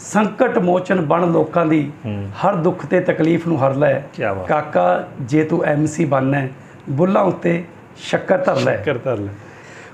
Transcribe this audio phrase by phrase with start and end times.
[0.00, 1.90] ਸੰਕਟ ਮੋਚਨ ਬਣ ਲੋਕਾਂ ਦੀ
[2.44, 4.02] ਹਰ ਦੁੱਖ ਤੇ ਤਕਲੀਫ ਨੂੰ ਹਰ ਲੈ।
[4.46, 6.46] ਕਾਕਾ ਜੇ ਤੂੰ ਐਮਸੀ ਬਣਨਾ
[6.90, 7.62] ਬੁੱਲਾਂ ਉੱਤੇ
[7.96, 9.32] ਸ਼ੱਕਰ ਧਰ ਲੈ। ਕਰਤਾ ਲੈ।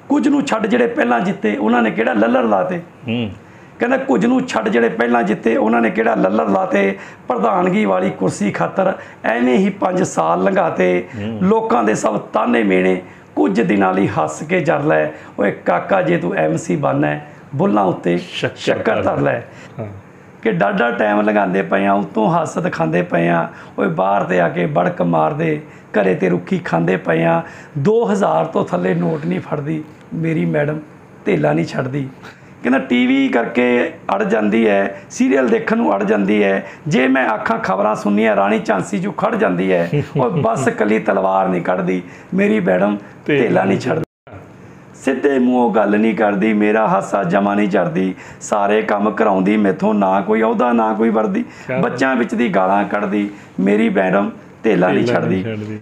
[0.09, 2.79] ਕੁਝ ਨੂੰ ਛੱਡ ਜਿਹੜੇ ਪਹਿਲਾਂ ਜਿੱਤੇ ਉਹਨਾਂ ਨੇ ਕਿਹੜਾ ਲੱਲਰ ਲਾਤੇ?
[3.09, 3.31] ਹੂੰ।
[3.79, 6.99] ਕਹਿੰਦਾ ਕੁਝ ਨੂੰ ਛੱਡ ਜਿਹੜੇ ਪਹਿਲਾਂ ਜਿੱਤੇ ਉਹਨਾਂ ਨੇ ਕਿਹੜਾ ਲੱਲਰ ਲਾਤੇ?
[7.29, 8.93] ਪ੍ਰਧਾਨਗੀ ਵਾਲੀ ਕੁਰਸੀ ਖਾਤਰ
[9.25, 11.09] ਐਵੇਂ ਹੀ 5 ਸਾਲ ਲੰਘਾਤੇ।
[11.43, 13.01] ਲੋਕਾਂ ਦੇ ਸਭ ਤਾਨੇ ਮੇਣੇ
[13.37, 15.07] ਕੁਝ ਦਿਨਾਂ ਲਈ ਹੱਸ ਕੇ ਜਰ ਲੈ।
[15.39, 18.17] ਓਏ ਕਾਕਾ ਜੇ ਤੂੰ ਐਮਸੀ ਬਣਨਾ ਹੈ, ਬੁੱਲਾਂ ਉੱਤੇ
[18.57, 19.41] ਸ਼ੱਕਰ ਧਰ ਲੈ।
[20.43, 24.49] ਕਿ ਡਾਡਾ ਟਾਈਮ ਲਗਾਉਂਦੇ ਪਏ ਆ ਉਤੋਂ ਹੱਸਦ ਖਾਂਦੇ ਪਏ ਆ ਓਏ ਬਾਹਰ ਤੇ ਆ
[24.49, 25.61] ਕੇ ਬੜਕ ਮਾਰਦੇ
[25.95, 27.43] ਘਰੇ ਤੇ ਰੁੱਖੀ ਖਾਂਦੇ ਪਏ ਆ।
[27.89, 29.83] 2000 ਤੋਂ ਥੱਲੇ ਨੋਟ ਨਹੀਂ ਫੜਦੀ
[30.15, 30.81] ਮੇਰੀ ਮੈਡਮ
[31.25, 32.09] ਧੇਲਾ ਨਹੀਂ ਛੱਡਦੀ।
[32.63, 33.67] ਕਹਿੰਦਾ ਟੀਵੀ ਕਰਕੇ
[34.15, 38.59] ਅੜ ਜਾਂਦੀ ਹੈ ਸੀਰੀਅਲ ਦੇਖਣ ਨੂੰ ਅੜ ਜਾਂਦੀ ਹੈ ਜੇ ਮੈਂ ਆਖਾਂ ਖਬਰਾਂ ਸੁਣਨੀਆਂ ਰਾਣੀ
[38.59, 42.03] ਝਾਂਸੀ ਜੂ ਖੜ ਜਾਂਦੀ ਹੈ ਓਏ ਬਸ ਕਲੀ ਤਲਵਾਰ ਨਹੀਂ ਕੱਢਦੀ
[42.35, 44.05] ਮੇਰੀ ਮੈਡਮ ਧੇਲਾ ਨਹੀਂ ਛੱਡਦੀ।
[45.07, 50.21] ਸਿੱਧੇ ਮੂੰਹੋਂ ਗੱਲ ਨਹੀਂ ਕਰਦੀ ਮੇਰਾ ਹਾਸਾ ਜਮਾ ਨਹੀਂ ਚੜਦੀ ਸਾਰੇ ਕੰਮ ਕਰਾਉਂਦੀ ਮੈਥੋਂ ਨਾ
[50.21, 51.45] ਕੋਈ ਅਹੁਦਾ ਨਾ ਕੋਈ ਵਰਦੀ।
[51.83, 53.29] ਬੱਚਿਆਂ ਵਿੱਚ ਦੀ ਗਾਲਾਂ ਕੱਢਦੀ
[53.61, 54.31] ਮੇਰੀ ਮੈਡਮ
[54.65, 55.79] ਢੇਲਾ ਨਹੀਂ ਛੱਡਦੀ। ਛੱਡਦੀ।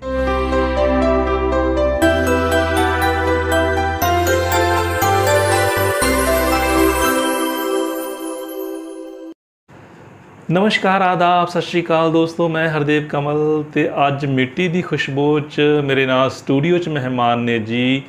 [10.50, 15.60] ਨਮਸਕਾਰ ਆਦਾਬ ਸਤਿ ਸ਼੍ਰੀ ਅਕਾਲ ਦੋਸਤੋ ਮੈਂ ਹਰਦੇਵ ਕਮਲ ਤੇ ਅੱਜ ਮਿੱਟੀ ਦੀ ਖੁਸ਼ਬੂ ਚ
[15.84, 18.02] ਮੇਰੇ ਨਾਲ ਸਟੂਡੀਓ ਚ ਮਹਿਮਾਨ ਨੇ ਜੀ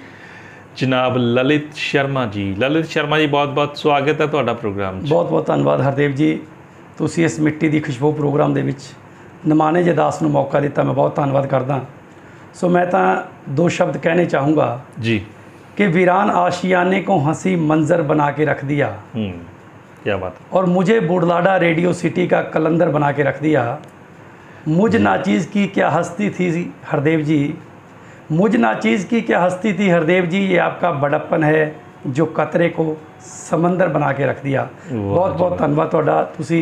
[0.78, 5.88] ਜਨਾਬ ਲਲਿਤ ਸ਼ਰਮਾ ਜੀ। ਲਲਿਤ ਸ਼ਰਮਾ ਜੀ ਬਹੁਤ-ਬਹੁਤ ਸਵਾਗਤ ਹੈ ਤੁਹਾਡਾ ਪ੍ਰੋਗਰਾਮ 'ਚ। ਬਹੁਤ-ਬਹੁਤ ਧੰਨਵਾਦ
[5.88, 6.40] ਹਰਦੇਵ ਜੀ।
[6.98, 8.80] ਤੁਸੀਂ ਇਸ ਮਿੱਟੀ ਦੀ ਖੁਸ਼ਬੂ ਪ੍ਰੋਗਰਾਮ ਦੇ ਵਿੱਚ
[9.48, 11.82] ਨਮਾਨੇ ਜਦਾਸ ਨੂੰ ਮੌਕਾ ਦਿੱਤਾ ਮੈਂ ਬਹੁਤ ਧੰਨਵਾਦ ਕਰਦਾ।
[12.54, 15.22] ਸੋ ਮੈਂ ਤਾਂ ਦੋ ਸ਼ਬਦ ਕਹਿਣੇ ਚਾਹੂੰਗਾ ਜੀ।
[15.78, 19.34] ਕਿ ਵੀਰਾਨ ਆਸ਼ਿਆਨੇ ਕੋ ਹੰਸੀ ਮੰਜ਼ਰ ਬਣਾ ਕੇ ਰੱਖ ਦਿਆ। ਹੂੰ
[20.04, 23.64] ਕੀ ਬਾਤ और मुझे बुड़लाडा रेडियो सिटी का कलंदर बना के रख दिया
[24.70, 26.60] मुझ नाचीज़ की क्या हस्ती थी
[26.94, 27.40] हरदेव जी
[28.31, 31.63] मुझ नाचीज़ की क्या हस्ती थी हरदेव जी ये आपका बड़प्पन है
[32.19, 32.85] जो कतरे को
[33.31, 36.61] समंदर बना के रख दिया बहुत बहुत ਧੰਨਵਾਦ ਤੁਹਾਡਾ ਤੁਸੀਂ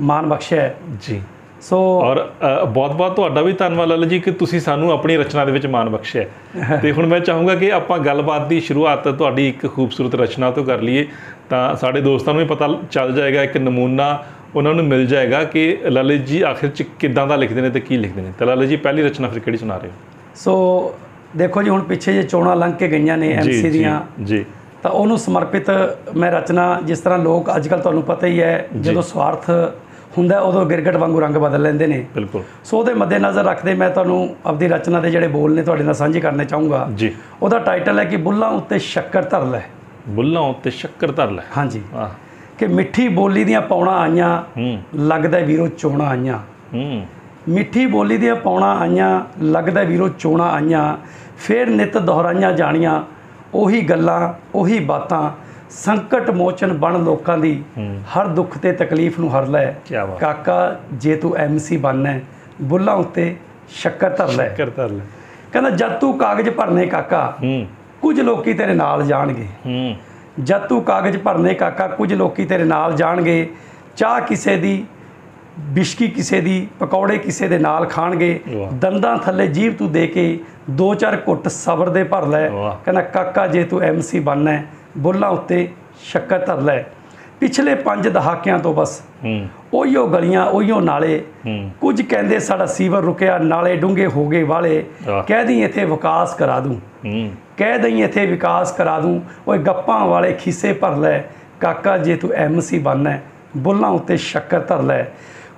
[0.00, 1.20] ਮਾਣ ਬਖਸ਼ਿਆ ਹੈ। ਜੀ
[1.62, 5.52] ਸੋ ਔਰ ਅ, ਬਹੁਤ-ਬਹੁਤ ਤੁਹਾਡਾ ਵੀ ਧੰਨਵਾਦ ਲਾਲ ਜੀ ਕਿ ਤੁਸੀਂ ਸਾਨੂੰ ਆਪਣੀ ਰਚਨਾ ਦੇ
[5.52, 9.66] ਵਿੱਚ ਮਾਣ ਬਖਸ਼ਿਆ ਹੈ। ਤੇ ਹੁਣ ਮੈਂ ਚਾਹੂੰਗਾ ਕਿ ਆਪਾਂ ਗੱਲਬਾਤ ਦੀ ਸ਼ੁਰੂਆਤ ਤੁਹਾਡੀ ਇੱਕ
[9.66, 11.06] ਖੂਬਸੂਰਤ ਰਚਨਾ ਤੋਂ ਕਰ ਲਈਏ
[11.50, 14.24] ਤਾਂ ਸਾਡੇ ਦੋਸਤਾਂ ਨੂੰ ਵੀ ਪਤਾ ਚੱਲ ਜਾਏਗਾ ਇੱਕ ਨਮੂਨਾ
[14.56, 17.96] ਉਹਨਾਂ ਨੂੰ ਮਿਲ ਜਾਏਗਾ ਕਿ ਲਲਿਤ ਜੀ ਆਖਿਰ ਚ ਕਿੱਦਾਂ ਦਾ ਲਿਖਦੇ ਨੇ ਤੇ ਕੀ
[17.96, 19.94] ਲਿਖਦੇ ਨੇ ਤਾਂ ਲਲਿਤ ਜੀ ਪਹਿਲੀ ਰਚਨਾ ਫਿਰ ਕਿਹੜੀ ਸੁਣਾ ਰਹੇ ਹੋ
[20.37, 20.93] ਸੋ
[21.35, 24.45] ਦੇਖੋ ਜੀ ਹੁਣ ਪਿੱਛੇ ਜੇ ਚੋਣਾਂ ਲੰਘ ਕੇ ਗਈਆਂ ਨੇ ਐਮਸੀ ਦੀਆਂ ਜੀ।
[24.83, 25.65] ਤਾਂ ਉਹਨੂੰ ਸਮਰਪਿਤ
[26.17, 29.49] ਮੈਂ ਰਚਨਾ ਜਿਸ ਤਰ੍ਹਾਂ ਲੋਕ ਅੱਜ ਕੱਲ ਤੁਹਾਨੂੰ ਪਤਾ ਹੀ ਹੈ ਜਦੋਂ ਸਵਾਰਥ
[30.17, 34.35] ਹੁੰਦਾ ਉਦੋਂ ਗਿਰਗਟ ਵਾਂਗੂ ਰੰਗ ਬਦਲ ਲੈਂਦੇ ਨੇ। ਬਿਲਕੁਲ। ਸੋ ਉਹਦੇ ਮੱਦੇਨਜ਼ਰ ਰੱਖਦੇ ਮੈਂ ਤੁਹਾਨੂੰ
[34.45, 38.05] ਆਪਣੀ ਰਚਨਾ ਦੇ ਜਿਹੜੇ ਬੋਲ ਨੇ ਤੁਹਾਡੇ ਨਾਲ ਸਾਂਝੇ ਕਰਨੇ ਚਾਹੂੰਗਾ। ਜੀ। ਉਹਦਾ ਟਾਈਟਲ ਹੈ
[38.05, 39.61] ਕਿ ਬੁੱਲਾਂ ਉੱਤੇ ਸ਼ੱਕਰ ਧਰ ਲੈ।
[40.07, 41.81] ਬੁੱਲਾਂ ਉੱਤੇ ਸ਼ੱਕਰ ਧਰ ਲੈ। ਹਾਂਜੀ।
[42.57, 44.43] ਕਿ ਮਿੱਠੀ ਬੋਲੀ ਦੀਆਂ ਪੌਣਾ ਆਈਆਂ
[44.95, 46.39] ਲੱਗਦਾ ਵੀਰੋ ਚੋਣਾ ਆਈਆਂ।
[46.73, 47.05] ਹੂੰ।
[47.49, 50.97] ਮਿੱਠੀ ਬੋਲੀ ਦੀਆਂ ਪੌਣਾ ਆਈਆਂ ਲੱਗਦਾ ਵੀਰੋ ਚੋਣਾ ਆਈਆਂ
[51.37, 53.01] ਫੇਰ ਨਿਤ ਦੁਹਰਾਈਆਂ ਜਾਣੀਆਂ
[53.53, 55.29] ਉਹੀ ਗੱਲਾਂ ਉਹੀ ਬਾਤਾਂ
[55.69, 57.63] ਸੰਕਟ ਮੋਚਨ ਬਣ ਲੋਕਾਂ ਦੀ
[58.15, 59.65] ਹਰ ਦੁੱਖ ਤੇ ਤਕਲੀਫ ਨੂੰ ਹਰ ਲੈ।
[60.19, 62.21] ਕਾਕਾ ਜੇ ਤੂੰ ਐਮਸੀ ਬਣਨਾ ਹੈ,
[62.61, 63.35] ਬੁੱਲਾਂ ਉੱਤੇ
[63.69, 65.03] ਸ਼ੱਕਰ ਧਰ ਲੈ। ਸ਼ੱਕਰ ਧਰ ਲੈ।
[65.53, 67.33] ਕਹਿੰਦਾ ਜਦ ਤੂੰ ਕਾਗਜ਼ ਭਰਨੇ ਕਾਕਾ
[68.01, 69.47] ਕੁਝ ਲੋਕੀ ਤੇਰੇ ਨਾਲ ਜਾਣਗੇ।
[70.39, 73.49] ਜਦ ਤੂੰ ਕਾਗਜ਼ ਭਰਨੇ ਕਾਕਾ ਕੁਝ ਲੋਕੀ ਤੇਰੇ ਨਾਲ ਜਾਣਗੇ।
[73.97, 74.83] ਚਾਹ ਕਿਸੇ ਦੀ
[75.57, 78.39] ਬਿਸ਼ਕੀ ਕਿਸੇ ਦੀ ਪਕੌੜੇ ਕਿਸੇ ਦੇ ਨਾਲ ਖਾਣਗੇ।
[78.73, 82.47] ਦੰਦਾਂ ਥੱਲੇ ਜੀਭ ਤੂੰ ਦੇ ਕੇ ਦੋ ਚਾਰ ਘੁੱਟ ਸਬਰ ਦੇ ਭਰ ਲੈ।
[82.85, 84.63] ਕਹਿੰਦਾ ਕਾਕਾ ਜੇ ਤੂੰ ਐਮਸੀ ਬਣਨਾ ਹੈ,
[84.97, 85.67] ਬੁੱਲਾਂ ਉੱਤੇ
[86.03, 86.83] ਸ਼ੱਕਰ ਧਰ ਲੈ।
[87.39, 89.01] ਪਿਛਲੇ 5 ਦਹਾਕਿਆਂ ਤੋਂ ਬਸ
[89.73, 91.23] ਉਹੀਓ ਗਲੀਆਂ ਉਹੀਓ ਨਾਲੇ।
[91.81, 94.83] ਕੁਝ ਕਹਿੰਦੇ ਸਾਡਾ ਸੀਵਰ ਰੁਕਿਆ ਨਾਲੇ ਡੂੰਘੇ ਹੋ ਗਏ ਵਾਲੇ।
[95.27, 96.79] ਕਹਿ ਦੀ ਇੱਥੇ ਵਿਕਾਸ ਕਰਾ ਦੂੰ।
[97.57, 101.21] ਕਹਿ ਦਈ ਇੱਥੇ ਵਿਕਾਸ ਕਰਾ ਦੂੰ। ਓਏ ਗੱਪਾਂ ਵਾਲੇ ਖਿੱਸੇ ਭਰ ਲੈ।
[101.59, 103.17] ਕਾਕਾ ਜੇ ਤੂੰ ਐਮਸੀ ਬਣਨਾ
[103.57, 105.05] ਬੁੱਲਾਂ ਉੱਤੇ ਸ਼ੱਕਰ ਧਰ ਲੈ।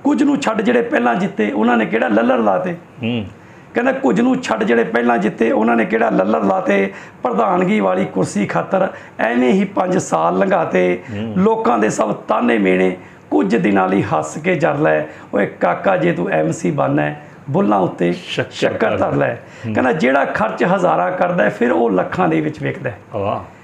[0.04, 2.74] ਕੁਝ ਨੂੰ ਛੱਡ ਜਿਹੜੇ ਪਹਿਲਾਂ ਜਿੱਤੇ ਉਹਨਾਂ ਨੇ ਕਿਹੜਾ ਲੱਲਰ ਲਾਤੇ?
[3.04, 3.26] ਹੂੰ।
[3.74, 6.94] ਕਹਿੰਦਾ ਕੁਝ ਨੂੰ ਛੱਡ ਜਿਹੜੇ ਪਹਿਲਾਂ ਜਿੱਤੇ ਉਹਨਾਂ ਨੇ ਕਿਹੜਾ ਲੱਲਰ ਲਾਤੇ?
[7.24, 8.88] ਪ੍ਰਧਾਨਗੀ ਵਾਲੀ ਕੁਰਸੀ ਖਾਤਰ
[9.20, 11.04] ਐਵੇਂ ਹੀ 5 ਸਾਲ ਲੰਘਾਤੇ।
[11.38, 12.98] ਲੋਕਾਂ ਦੇ ਸਭ ਤਾਨੇ ਮੇਣੇ
[13.32, 15.02] ਕੁਝ ਦਿਨਾਂ ਲਈ ਹੱਸ ਕੇ ਜਰ ਲੈ।
[15.34, 18.14] ਓਏ ਕਾਕਾ ਜੇ ਤੂੰ ਐਮਸੀ ਬਣਨਾ ਹੈ, ਬੁੱਲਾਂ ਉੱਤੇ
[18.52, 19.36] ਸ਼ੱਕਰ ਧਰ ਲੈ।
[19.74, 23.59] ਕਹਿੰਦਾ ਜਿਹੜਾ ਖਰਚ ਹਜ਼ਾਰਾਂ ਕਰਦਾ ਫਿਰ ਉਹ ਲੱਖਾਂ ਦੇ ਵਿੱਚ ਵਿਕਦਾ ਵਾਹ।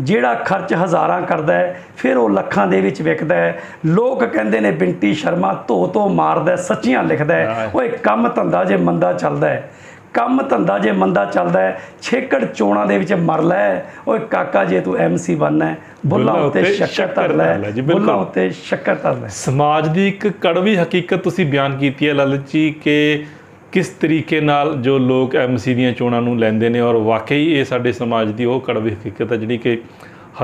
[0.00, 4.70] ਜਿਹੜਾ ਖਰਚ ਹਜ਼ਾਰਾਂ ਕਰਦਾ ਹੈ ਫਿਰ ਉਹ ਲੱਖਾਂ ਦੇ ਵਿੱਚ ਵਿਕਦਾ ਹੈ। ਲੋਕ ਕਹਿੰਦੇ ਨੇ
[4.70, 9.70] ਬਿੰਟੀ ਸ਼ਰਮਾ ਧੋ ਧੋ ਮਾਰਦਾ ਸੱਚੀਆਂ ਲਿਖਦਾ ਹੈ। ਓਏ ਕੰਮ ਧੰਦਾ ਜੇ ਮੰਦਾ ਚੱਲਦਾ ਹੈ।
[10.14, 14.80] ਕੰਮ ਧੰਦਾ ਜੇ ਮੰਦਾ ਚੱਲਦਾ ਹੈ ਛੇਕੜ ਚੋਣਾਂ ਦੇ ਵਿੱਚ ਮਰ ਲੈ। ਓਏ ਕਾਕਾ ਜੇ
[14.80, 15.74] ਤੂੰ ਐਮਸੀ ਬਣਨਾ
[16.06, 21.18] ਬੁੱਲਾਂ ਉੱਤੇ ਸ਼ੱਕਰ ਧਰ ਲੈ। ਬੁੱਲਾਂ ਉੱਤੇ ਸ਼ੱਕਰ ਧਰ ਲੈ ਸਮਾਜ ਦੀ ਇੱਕ ਕੜਵੀ ਹਕੀਕਤ
[21.18, 23.24] ਤੁਸੀਂ ਬਿਆਨ ਕੀਤੀ ਹੈ ਲਲਿਤ ਜੀ ਕਿ
[23.72, 27.92] ਕਿਸ ਤਰੀਕੇ ਨਾਲ ਜੋ ਲੋਕ ਐਮਸੀ ਦੀਆਂ ਚੋਣਾਂ ਨੂੰ ਲੈਂਦੇ ਨੇ ਔਰ ਵਾਕਈ ਇਹ ਸਾਡੇ
[27.92, 29.80] ਸਮਾਜ ਦੀ ਉਹ ਕੜਵੀ ਹਕੀਕਤ ਹੈ ਜਿਹੜੀ ਕਿ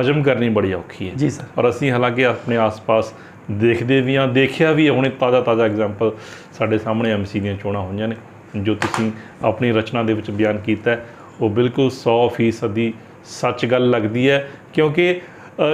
[0.00, 3.12] ਹਜਮ ਕਰਨੀ ਬੜੀ ਔਖੀ ਹੈ। ਜੀ ਸਰ। ਔਰ ਅਸੀਂ ਹਾਲਾਂਕਿ ਆਪਣੇ ਆਸ-ਪਾਸ
[3.50, 6.12] ਦੇਖਦੇ ਵੀ ਹਾਂ ਦੇਖਿਆ ਵੀ ਹੁਣੇ ਤਾਜ਼ਾ-ਤਾਜ਼ਾ ਐਗਜ਼ਾਮਪਲ
[6.58, 8.16] ਸਾਡੇ ਸਾਹਮਣੇ ਐਮਸੀ ਦੀਆਂ ਚੋਣਾਂ ਹੋਈਆਂ ਨੇ
[8.56, 9.12] ਜੋ ਤੁਸੀਂ
[9.44, 10.96] ਆਪਣੀ ਰਚਨਾ ਦੇ ਵਿੱਚ ਬਿਆਨ ਕੀਤਾ
[11.40, 12.94] ਉਹ ਬਿਲਕੁਲ 100% ਦੀ
[13.24, 15.20] ਸੱਚ ਗੱਲ ਲੱਗਦੀ ਹੈ ਕਿਉਂਕਿ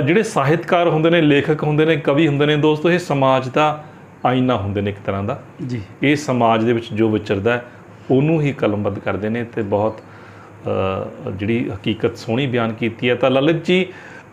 [0.07, 3.85] ਜਿਹੜੇ ਸਾਹਿਤਕਾਰ ਹੁੰਦੇ ਨੇ ਲੇਖਕ ਹੁੰਦੇ ਨੇ ਕਵੀ ਹੁੰਦੇ ਨੇ ਦੋਸਤੋ ਇਹ ਸਮਾਜ ਦਾ
[4.25, 7.65] ਆਈਨਾ ਹੁੰਦੇ ਨੇ ਇੱਕ ਤਰ੍ਹਾਂ ਦਾ। ਜੀ। ਇਹ ਸਮਾਜ ਦੇ ਵਿੱਚ ਜੋ ਵਿਚਰਦਾ ਹੈ,
[8.11, 10.01] ਉਹਨੂੰ ਹੀ ਕਲਮਬੱਧ ਕਰਦੇ ਨੇ ਤੇ ਬਹੁਤ
[11.35, 13.87] ਜਿਹੜੀ ਹਕੀਕਤ ਸੋਹਣੀ ਬਿਆਨ ਕੀਤੀ ਹੈ। ਤਾਂ ਲਲਿਤ ਜੀ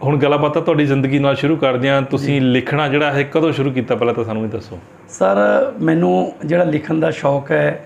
[0.03, 3.95] ਹੁਣ ਗੱਲਬਾਤ ਤੁਹਾਡੀ ਜ਼ਿੰਦਗੀ ਨਾਲ ਸ਼ੁਰੂ ਕਰਦੇ ਹਾਂ। ਤੁਸੀਂ ਲਿਖਣਾ ਜਿਹੜਾ ਹੈ ਕਦੋਂ ਸ਼ੁਰੂ ਕੀਤਾ?
[3.95, 5.35] ਪਹਿਲਾਂ ਤਾਂ ਸਾਨੂੰ ਇਹ ਦੱਸੋ। ਸਰ
[5.81, 7.85] ਮੈਨੂੰ ਜਿਹੜਾ ਲਿਖਣ ਦਾ ਸ਼ੌਕ ਹੈ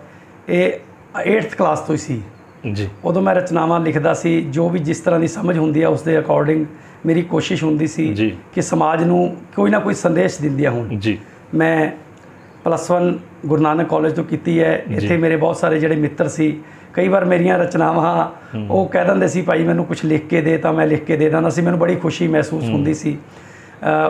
[0.50, 0.72] ਇਹ
[1.32, 2.22] 8th ਕਲਾਸ ਤੋਂ ਹੀ ਸੀ।
[2.74, 6.02] ਜੀ। ਉਦੋਂ ਮੈਂ ਰਚਨਾਵਾਂ ਲਿਖਦਾ ਸੀ। ਜੋ ਵੀ ਜਿਸ ਤਰ੍ਹਾਂ ਦੀ ਸਮਝ ਹੁੰਦੀ ਆ ਉਸ
[6.02, 6.66] ਦੇ ਅਕੋਰਡਿੰਗ
[7.06, 11.18] ਮੇਰੀ ਕੋਸ਼ਿਸ਼ ਹੁੰਦੀ ਸੀ। ਕਿ ਸਮਾਜ ਨੂੰ ਕੋਈ ਨਾ ਕੋਈ ਸੰਦੇਸ਼ ਦਿੰਦੀਆਂ ਹੋਣ। ਜੀ।
[11.54, 11.92] ਮੈਂ
[12.64, 13.12] ਪਲੱਸ 1
[13.46, 16.56] ਗੁਰੂ ਨਾਨਕ ਕਾਲਜ ਤੋਂ ਕੀਤੀ ਹੈ। ਇੱਥੇ ਮੇਰੇ ਬਹੁਤ ਸਾਰੇ ਜਿਹੜੇ ਮਿੱਤਰ ਸੀ
[16.94, 18.28] ਕਈ ਵਾਰ ਮੇਰੀਆਂ ਰਚਨਾਵਾਂ
[18.70, 21.30] ਉਹ ਕਹਿ ਦਿੰਦੇ ਸੀ ਭਾਈ ਮੈਨੂੰ ਕੁਝ ਲਿਖ ਕੇ ਦੇ ਤਾਂ ਮੈਂ ਲਿਖ ਕੇ ਦੇ
[21.30, 23.18] ਦਿੰਦਾ ਸੀ। ਮੈਨੂੰ ਬੜੀ ਖੁਸ਼ੀ ਮਹਿਸੂਸ ਹੁੰਦੀ ਸੀ।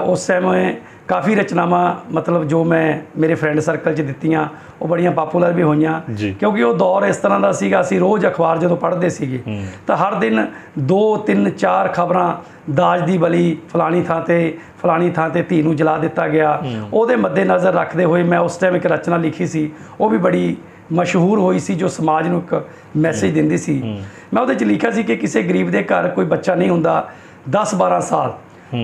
[0.06, 0.74] ਉਸ ਸਮੇਂ
[1.08, 4.48] ਕਾਫੀ ਰਚਨਾਵਾਂ ਮਤਲਬ ਜੋ ਮੈਂ ਮੇਰੇ ਫਰੈਂਡ ਸਰਕਲ 'ਚ ਦਿੱਤੀਆਂ
[4.82, 6.00] ਉਹ ਬੜੀਆਂ ਪਪੂਲਰ ਵੀ ਹੋਈਆਂ।
[6.34, 9.40] ਕਿਉਂਕਿ ਉਹ ਦੌਰ ਇਸ ਤਰ੍ਹਾਂ ਦਾ ਸੀਗਾ ਅਸੀਂ ਰੋਜ਼ ਅਖਬਾਰ ਜਦੋਂ ਪੜ੍ਹਦੇ ਸੀਗੇ
[9.88, 10.46] ਤਾਂ ਹਰ ਦਿਨ
[10.92, 12.34] 2 3 4 ਖਬਰਾਂ
[12.74, 16.62] ਦਾਜ ਦੀ ਬਲੀ ਫਲਾਣੀ ਥਾਂ ਤੇ ਫਲਾਣੀ ਥਾਂ ਤੇ ਧੀ ਨੂੰ ਜਲਾ ਦਿੱਤਾ ਗਿਆ।
[16.94, 20.56] ਉਹਦੇ ਮੱਦੇ ਨਜ਼ਰ ਰੱਖਦੇ ਹੋਏ ਮੈਂ ਉਸ ਟਾਈਮ ਇੱਕ ਰਚਨਾ ਲਿਖੀ ਸੀ। ਉਹ ਵੀ ਬੜੀ
[20.94, 22.64] ਮਸ਼ਹੂਰ ਹੋਈ ਸੀ ਜੋ ਸਮਾਜ ਨੂੰ ਇੱਕ
[22.98, 23.82] ਮੈਸੇਜ ਦਿੰਦੀ ਸੀ।
[24.34, 27.08] ਮੈਂ ਉਹਦੇ 'ਚ ਲਿਖਿਆ ਸੀ ਕਿ ਕਿਸੇ ਗਰੀਬ ਦੇ ਘਰ ਕੋਈ ਬੱਚਾ ਨਹੀਂ ਹੁੰਦਾ
[27.52, 28.34] 10 12 ਸਾਲ।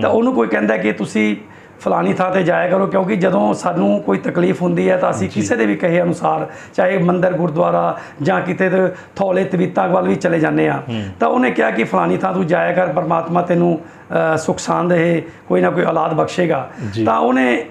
[0.00, 1.36] ਤਾਂ ਉਹਨੂੰ ਕੋਈ ਕਹਿੰਦਾ ਕਿ ਤੁਸੀਂ
[1.80, 5.56] ਫਲਾਣੀ ਥਾਂ ਤੇ ਜਾਇਆ ਕਰੋ ਕਿਉਂਕਿ ਜਦੋਂ ਸਾਨੂੰ ਕੋਈ ਤਕਲੀਫ ਹੁੰਦੀ ਹੈ ਤਾਂ ਅਸੀਂ ਕਿਸੇ
[5.56, 8.70] ਦੇ ਵੀ ਕਹੇ ਅਨੁਸਾਰ ਚਾਹੇ ਮੰਦਰ ਗੁਰਦੁਆਰਾ ਜਾਂ ਕਿਤੇ
[9.16, 10.80] ਥੌਲੇ ਤਵੀਤਾਂ ਵੱਲ ਵੀ ਚਲੇ ਜਾਂਦੇ ਆ
[11.20, 13.78] ਤਾਂ ਉਹਨੇ ਕਿਹਾ ਕਿ ਫਲਾਣੀ ਥਾਂ ਤੂੰ ਜਾਇਆ ਕਰ ਪਰਮਾਤਮਾ ਤੈਨੂੰ
[14.12, 16.66] ਅ, ਸੁਖ ਸਾਂਦ ਹੈ ਕੋਈ ਨਾ ਕੋਈ ਔਲਾਦ ਬਖਸ਼ੇਗਾ।
[17.04, 17.64] ਤਾਂ ਉਹਨੇ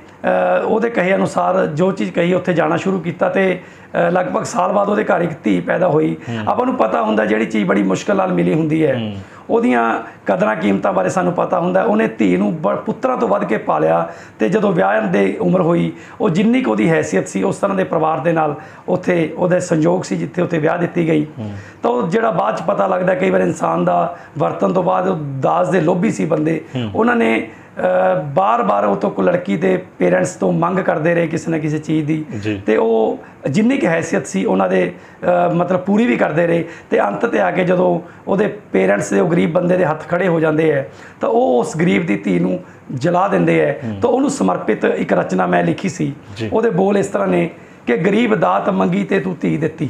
[0.65, 3.59] ਉਹਦੇ ਕਹੇ ਅਨੁਸਾਰ ਜੋ ਚੀਜ਼ ਕਹੀ ਉੱਥੇ ਜਾਣਾ ਸ਼ੁਰੂ ਕੀਤਾ ਤੇ
[4.11, 6.15] ਲਗਭਗ ਸਾਲ ਬਾਅਦ ਉਹਦੇ ਘਰ ਇੱਕ ਧੀ ਪੈਦਾ ਹੋਈ।
[6.47, 9.01] ਆਪਾਂ ਨੂੰ ਪਤਾ ਹੁੰਦਾ ਜਿਹੜੀ ਚੀਜ਼ ਬੜੀ ਮੁਸ਼ਕਲ ਨਾਲ ਮਿਲੀ ਹੁੰਦੀ ਹੈ।
[9.49, 9.83] ਉਹਦੀਆਂ
[10.25, 12.53] ਕਦਰਾਂ ਕੀਮਤਾਂ ਬਾਰੇ ਸਾਨੂੰ ਪਤਾ ਹੁੰਦਾ। ਉਹਨੇ ਧੀ ਨੂੰ
[12.85, 14.07] ਪੁੱਤਰਾਂ ਤੋਂ ਵੱਧ ਕੇ ਪਾਲਿਆ
[14.39, 17.83] ਤੇ ਜਦੋਂ ਵਿਆਹਣ ਦੇ ਉਮਰ ਹੋਈ ਉਹ ਜਿੰਨੀ ਕੁ ਉਹਦੀ ਹੈਸੀਅਤ ਸੀ ਉਸ ਤਰ੍ਹਾਂ ਦੇ
[17.83, 18.55] ਪਰਿਵਾਰ ਦੇ ਨਾਲ
[18.87, 21.25] ਉੱਥੇ ਉਹਦੇ ਸੰਯੋਗ ਸੀ ਜਿੱਥੇ ਉੱਥੇ ਵਿਆਹ ਦਿੱਤੀ ਗਈ।
[21.83, 25.09] ਤਾਂ ਉਹ ਜਿਹੜਾ ਬਾਅਦ ਚ ਪਤਾ ਲੱਗਦਾ ਕਈ ਵਾਰ ਇਨਸਾਨ ਦਾ ਵਰਤਨ ਤੋਂ ਬਾਅਦ
[25.41, 26.61] ਦਾਜ ਦੇ ਲੋਭੀ ਸੀ ਬੰਦੇ।
[26.95, 27.47] ਉਹਨਾਂ ਨੇ
[28.35, 32.05] ਬਾਰ-ਬਾਰ ਉਹ ਤੋਂ ਕੋ ਲੜਕੀ ਦੇ ਪੇਰੈਂਟਸ ਤੋਂ ਮੰਗ ਕਰਦੇ ਰਹੇ ਕਿਸੇ ਨਾ ਕਿਸੇ ਚੀਜ਼
[32.07, 32.23] ਦੀ।
[32.65, 34.91] ਤੇ ਉਹ ਜਿੰਨੀ ਕੁ ਹੈਸੀਅਤ ਸੀ ਉਹਨਾਂ ਦੇ
[35.55, 39.29] ਮਤਲਬ ਪੂਰੀ ਵੀ ਕਰਦੇ ਰਹੇ। ਤੇ ਅੰਤ ਤੇ ਆ ਕੇ ਜਦੋਂ ਉਹਦੇ ਪੇਰੈਂਟਸ ਦੇ ਉਹ
[39.29, 40.89] ਗਰੀਬ ਬੰਦੇ ਦੇ ਹੱਥ ਖੜੇ ਹੋ ਜਾਂਦੇ ਹੈ
[41.21, 42.59] ਤਾਂ ਉਹ ਉਸ ਗਰੀਬ ਦੀ ਧੀ ਨੂੰ
[42.93, 46.13] ਜਲਾ ਦਿੰਦੇ ਹੈ। ਤਾਂ ਉਹਨੂੰ ਸਮਰਪਿਤ ਇੱਕ ਰਚਨਾ ਮੈਂ ਲਿਖੀ ਸੀ।
[46.51, 47.49] ਉਹਦੇ ਬੋਲ ਇਸ ਤਰ੍ਹਾਂ ਨੇ
[47.87, 49.89] ਕਿ ਗਰੀਬ ਦਾਤ ਮੰਗੀ ਤੇ ਤੂੰ ਧੀ ਦਿੱਤੀ।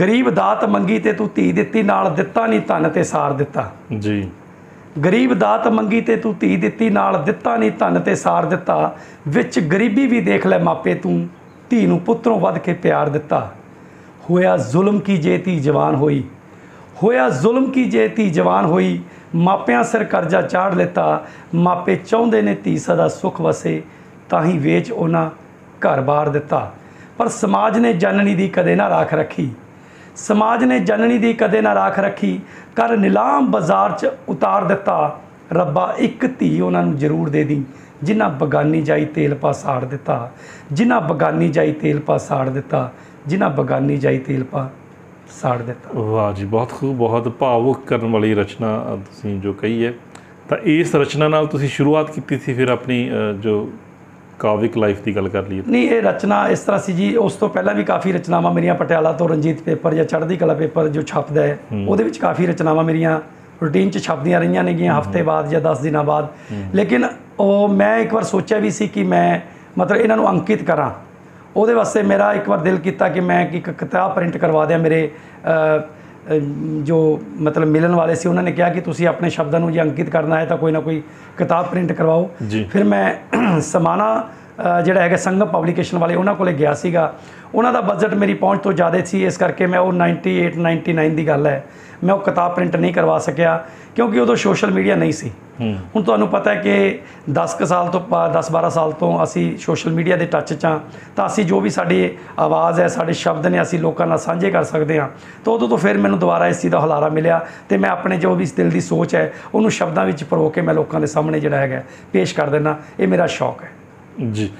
[0.00, 4.28] ਗਰੀਬ ਦਾਤ ਮੰਗੀ ਤੇ ਤੂੰ ਧੀ ਦਿੱਤੀ ਨਾਲ ਦਿੱਤਾ ਨਹੀਂ ਧਨ ਤੇ ਸਾਰ ਦਿੱਤਾ। ਜੀ।
[5.04, 8.96] ਗਰੀਬ ਦਾਤ ਮੰਗੀ ਤੇ ਤੂੰ ਧੀ ਦਿੱਤੀ, ਨਾਲ ਦਿੱਤਾ ਨਹੀਂ ਧਨ ਤੇ ਸਾਰ ਦਿੱਤਾ,
[9.28, 11.28] ਵਿੱਚ ਗਰੀਬੀ ਵੀ ਦੇਖ ਲੈ ਮਾਪੇ ਤੂੰ,
[11.70, 13.50] ਧੀ ਨੂੰ ਪੁੱਤਰੋਂ ਵੱਧ ਕੇ ਪਿਆਰ ਦਿੱਤਾ।
[14.30, 16.24] ਹੋਇਆ ਜ਼ੁਲਮ ਕੀ ਜੇ ਧੀ ਜਵਾਨ ਹੋਈ?
[17.02, 19.00] ਹੋਇਆ ਜ਼ੁਲਮ ਕੀ ਜੇ ਧੀ ਜਵਾਨ ਹੋਈ?
[19.34, 21.24] ਮਾਪਿਆਂ ਸਿਰ ਕਰਜ਼ਾ ਚਾੜ ਲਿੱਤਾ,
[21.54, 23.82] ਮਾਪੇ ਚਾਹੁੰਦੇ ਨੇ ਧੀ ਸਦਾ ਸੁਖ ਵਸੇ
[24.28, 25.30] ਤਾਂ ਹੀ ਵੇਚ ਉਹਨਾਂ
[25.86, 26.72] ਘਰ-ਬਾਰ ਦਿੱਤਾ।
[27.18, 29.50] ਪਰ ਸਮਾਜ ਨੇ ਜਨਨੀ ਦੀ ਕਦੇ ਨਾ ਰਾਖ ਰੱਖੀ।
[30.16, 32.40] ਸਮਾਜ ਨੇ ਜਨਨੀ ਦੀ ਕਦੇ ਨਾ ਰਾਖ ਰੱਖੀ
[32.76, 35.18] ਕਰ ਨਿਲਾਮ ਬਾਜ਼ਾਰ 'ਚ ਉਤਾਰ ਦਿੱਤਾ।
[35.52, 37.62] ਰੱਬਾ ਇੱਕ ਧੀ ਉਹਨਾਂ ਨੂੰ ਜ਼ਰੂਰ ਦੇ ਦੀ
[38.02, 40.30] ਜਿਨ੍ਹਾਂ ਬਗਾਨੀ ਜਾਈ ਤੇਲ ਪਾ ਸਾੜ ਦਿੱਤਾ
[40.72, 42.90] ਜਿਨ੍ਹਾਂ ਬਗਾਨੀ ਜਾਈ ਤੇਲ ਪਾ ਸਾੜ ਦਿੱਤਾ
[43.26, 44.68] ਜਿਨ੍ਹਾਂ ਬਗਾਨੀ ਜਾਈ ਤੇਲ ਪਾ
[45.40, 49.84] ਸਾੜ ਦਿੱਤਾ। ਵਾਹ ਜੀ ਬਹੁਤ ਖੂਬ ਬਹੁਤ ਭਾਵੁਕ ਕਰਨ ਵਾਲੀ ਰਚਨਾ ਅ, ਤੁਸੀਂ ਜੋ ਕਹੀ
[49.86, 49.92] ਹੈ।
[50.48, 53.68] ਤਾਂ ਇਸ ਰਚਨਾ ਨਾਲ ਤੁਸੀਂ ਸ਼ੁਰੂਆਤ ਕੀਤੀ ਸੀ ਫਿਰ ਆਪਣੀ ਅ, ਜੋ
[54.38, 57.48] ਕਾਵਿਕ ਲਾਈਫ ਦੀ ਗੱਲ ਕਰ ਲਈਏ ਨਹੀਂ ਇਹ ਰਚਨਾ ਇਸ ਤਰ੍ਹਾਂ ਸੀ ਜੀ ਉਸ ਤੋਂ
[57.48, 61.42] ਪਹਿਲਾਂ ਵੀ ਕਾਫੀ ਰਚਨਾਵਾਂ ਮੇਰੀਆਂ ਪਟਿਆਲਾ ਤੋਂ ਰਣਜੀਤ ਪੇਪਰ ਜਾਂ ਚੜ੍ਹਦੀ ਕਲਾ ਪੇਪਰ ਜੋ ਛਪਦਾ
[61.42, 63.20] ਹੈ ਉਹਦੇ ਵਿੱਚ ਕਾਫੀ ਰਚਨਾਵਾਂ ਮੇਰੀਆਂ
[63.62, 66.28] ਰੂਟੀਨ 'ਚ ਛਪਦੀਆਂ ਰਹੀਆਂ ਨੇਗੀਆਂ ਹਫ਼ਤੇ ਬਾਅਦ ਜਾਂ 10 ਦਿਨਾਂ ਬਾਅਦ।
[66.74, 67.06] ਲੇਕਿਨ
[67.40, 69.40] ਉਹ ਮੈਂ ਇੱਕ ਵਾਰ ਸੋਚਿਆ ਵੀ ਸੀ ਕਿ ਮੈਂ
[69.78, 70.90] ਮਤਲਬ ਇਹਨਾਂ ਨੂੰ ਅੰਕਿਤ ਕਰਾਂ।
[71.56, 75.10] ਉਹਦੇ ਵਾਸਤੇ ਮੇਰਾ ਇੱਕ ਵਾਰ ਦਿਲ ਕੀਤਾ ਕਿ ਮੈਂ ਇੱਕ ਕਿਤਾਬ ਪ੍ਰਿੰਟ ਕਰਵਾ ਦਿਆਂ ਮੇਰੇ
[76.82, 76.98] ਜੋ
[77.40, 80.38] ਮਤਲਬ ਮਿਲਣ ਵਾਲੇ ਸੀ ਉਹਨਾਂ ਨੇ ਕਿਹਾ ਕਿ ਤੁਸੀਂ ਆਪਣੇ ਸ਼ਬਦਾਂ ਨੂੰ ਜੇ ਅੰਕਿਤ ਕਰਨਾ
[80.40, 81.02] ਹੈ ਤਾਂ ਕੋਈ ਨਾ ਕੋਈ
[81.38, 82.28] ਕਿਤਾਬ ਪ੍ਰਿੰਟ ਕਰਵਾਓ।
[82.70, 83.12] ਫਿਰ ਮੈਂ
[83.60, 84.28] ਸਮਾਨਾ
[84.84, 87.12] ਜਿਹੜਾ ਹੈਗਾ ਸੰਗਮ ਪਬਲੀਕੇਸ਼ਨ ਵਾਲੇ ਉਹਨਾਂ ਕੋਲੇ ਗਿਆ ਸੀਗਾ।
[87.54, 91.26] ਉਹਨਾਂ ਦਾ ਬਜਟ ਮੇਰੀ ਪਹੁੰਚ ਤੋਂ ਜ਼ਿਆਦਾ ਸੀ ਇਸ ਕਰਕੇ ਮੈਂ ਉਹ 98 99 ਦੀ
[91.28, 91.64] ਗੱਲ ਹੈ।
[92.04, 93.64] ਮੈਂ ਉਹ ਕਿਤਾਬ ਪ੍ਰਿੰਟ ਨਹੀਂ ਕਰਵਾ ਸਕਿਆ
[93.96, 95.30] ਕਿਉਂਕਿ ਉਦੋਂ ਸੋਸ਼ਲ ਮੀਡੀਆ ਨਹੀਂ ਸੀ।
[95.60, 96.98] ਹੁਣ ਤੁਹਾਨੂੰ ਪਤਾ ਹੈ ਕਿ
[97.32, 98.00] 10 ਕੁ ਸਾਲ ਤੋਂ
[98.32, 100.78] 10 12 ਸਾਲ ਤੋਂ ਅਸੀਂ ਸੋਸ਼ਲ ਮੀਡੀਆ ਦੇ ਟੱਚ 'ਚ ਹਾਂ
[101.16, 104.64] ਤਾਂ ਅਸੀਂ ਜੋ ਵੀ ਸਾਡੀ ਆਵਾਜ਼ ਹੈ ਸਾਡੇ ਸ਼ਬਦ ਨੇ ਅਸੀਂ ਲੋਕਾਂ ਨਾਲ ਸਾਂਝੇ ਕਰ
[104.64, 105.08] ਸਕਦੇ ਹਾਂ।
[105.44, 108.34] ਤਾਂ ਉਦੋਂ ਤੋਂ ਫਿਰ ਮੈਨੂੰ ਦੁਬਾਰਾ ਇਸ ਚੀਜ਼ ਦਾ ਹੁਲਾਰਾ ਮਿਲਿਆ ਤੇ ਮੈਂ ਆਪਣੇ ਜੋ
[108.34, 111.56] ਵੀ ਦਿਲ ਦੀ ਸੋਚ ਹੈ ਉਹਨੂੰ ਸ਼ਬਦਾਂ ਵਿੱਚ ਪਰੋ ਕੇ ਮੈਂ ਲੋਕਾਂ ਦੇ ਸਾਹਮਣੇ ਜਿਹੜਾ
[111.56, 111.82] ਹੈਗਾ
[112.12, 113.70] ਪੇਸ਼ ਕਰ ਦੇਣਾ ਇਹ ਮੇਰਾ ਸ਼ੌਕ ਹੈ।
[114.32, 114.50] ਜੀ।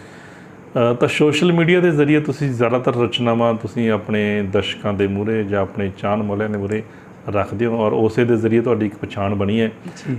[1.01, 5.91] ਤਾਂ ਸੋਸ਼ਲ ਮੀਡੀਆ ਦੇ ਜ਼ਰੀਏ ਤੁਸੀਂ ਜ਼ਿਆਦਾਤਰ ਰਚਨਾਵਾਂ ਤੁਸੀਂ ਆਪਣੇ ਦਰਸ਼ਕਾਂ ਦੇ ਮੂਹਰੇ ਜਾਂ ਆਪਣੇ
[5.99, 6.83] ਚਾਹਣ ਵਾਲਿਆਂ ਦੇ ਮੂਹਰੇ
[7.29, 9.71] ਰੱਖਦੇ ਹੋ ਔਰ ਉਸੇ ਦੇ ਜ਼ਰੀਏ ਤੁਹਾਡੀ ਇੱਕ ਪਛਾਣ ਬਣੀ ਹੈ।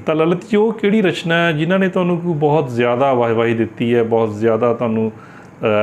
[0.05, 4.03] ਤਾਂ ਲਲਿਤ ਜੀ ਉਹ ਕਿਹੜੀ ਰਚਨਾ ਹੈ ਜਿਨ੍ਹਾਂ ਨੇ ਤੁਹਾਨੂੰ ਬਹੁਤ ਜ਼ਿਆਦਾ ਵਾਹਵਾਹੀ ਦਿੱਤੀ ਹੈ
[4.03, 5.11] ਬਹੁਤ ਜ਼ਿਆਦਾ ਤੁਹਾਨੂੰ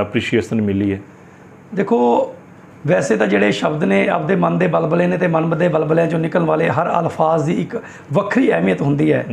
[0.00, 1.00] ਐਪਰੀਸ਼ੀਏਸ਼ਨ ਮਿਲੀ ਹੈ?
[1.74, 2.34] ਦੇਖੋ
[2.86, 6.18] ਵੈਸੇ ਤਾਂ ਜਿਹੜੇ ਸ਼ਬਦ ਨੇ ਆਪਦੇ ਮਨ ਦੇ ਬਲਬਲੇ ਨੇ ਤੇ ਮਨ ਦੇ ਬਲਬਲਿਆਂ ਚੋਂ
[6.18, 7.76] ਨਿਕਲਣ ਵਾਲੇ ਹਰ ਅਲਫਾਜ਼ ਦੀ ਇੱਕ
[8.12, 9.24] ਵੱਖਰੀ ਅਹਿਮੀਅਤ ਹੁੰਦੀ ਹੈ।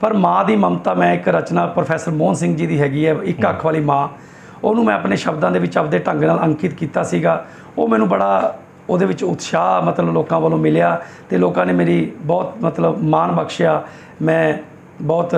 [0.00, 3.48] ਪਰ ਮਾਂ ਦੀ ਮਮਤਾ ਮੈਂ ਇੱਕ ਰਚਨਾ ਪ੍ਰੋਫੈਸਰ ਮੋਹਨ ਸਿੰਘ ਜੀ ਦੀ ਹੈਗੀ ਹੈ ਇੱਕ
[3.50, 4.08] ਅੱਖ ਵਾਲੀ ਮਾਂ।
[4.64, 7.44] ਉਹਨੂੰ ਮੈਂ ਆਪਣੇ ਸ਼ਬਦਾਂ ਦੇ ਵਿੱਚ ਆਪਦੇ ਢੰਗ ਨਾਲ ਅੰਕਿਤ ਕੀਤਾ ਸੀਗਾ।
[7.78, 8.58] ਉਹ ਮੈਨੂੰ ਬੜਾ
[8.90, 11.00] ਉਹਦੇ ਵਿੱਚ ਉਤਸ਼ਾਹ ਮਤਲਬ ਲੋਕਾਂ ਵੱਲੋਂ ਮਿਲਿਆ
[11.30, 13.82] ਤੇ ਲੋਕਾਂ ਨੇ ਮੇਰੀ ਬਹੁਤ ਮਤਲਬ ਮਾਣ ਬਖਸ਼ਿਆ।
[14.22, 14.54] ਮੈਂ
[15.02, 15.34] ਬਹੁਤ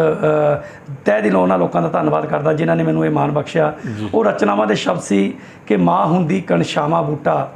[1.04, 3.72] ਤਹਿ ਦਿਲੋਂ ਉਹਨਾਂ ਲੋਕਾਂ ਦਾ ਧੰਨਵਾਦ ਕਰਦਾ ਜਿਨ੍ਹਾਂ ਨੇ ਮੈਨੂੰ ਇਹ ਮਾਣ ਬਖਸ਼ਿਆ।
[4.14, 5.32] ਉਹ ਰਚਨਾਵਾਂ ਦੇ ਸ਼ਬਦ ਸੀ
[5.66, 7.48] ਕਿ ਮਾਂ ਹੁੰਦੀ ਕਣਸ਼ਾਵਾ ਬੂਟਾ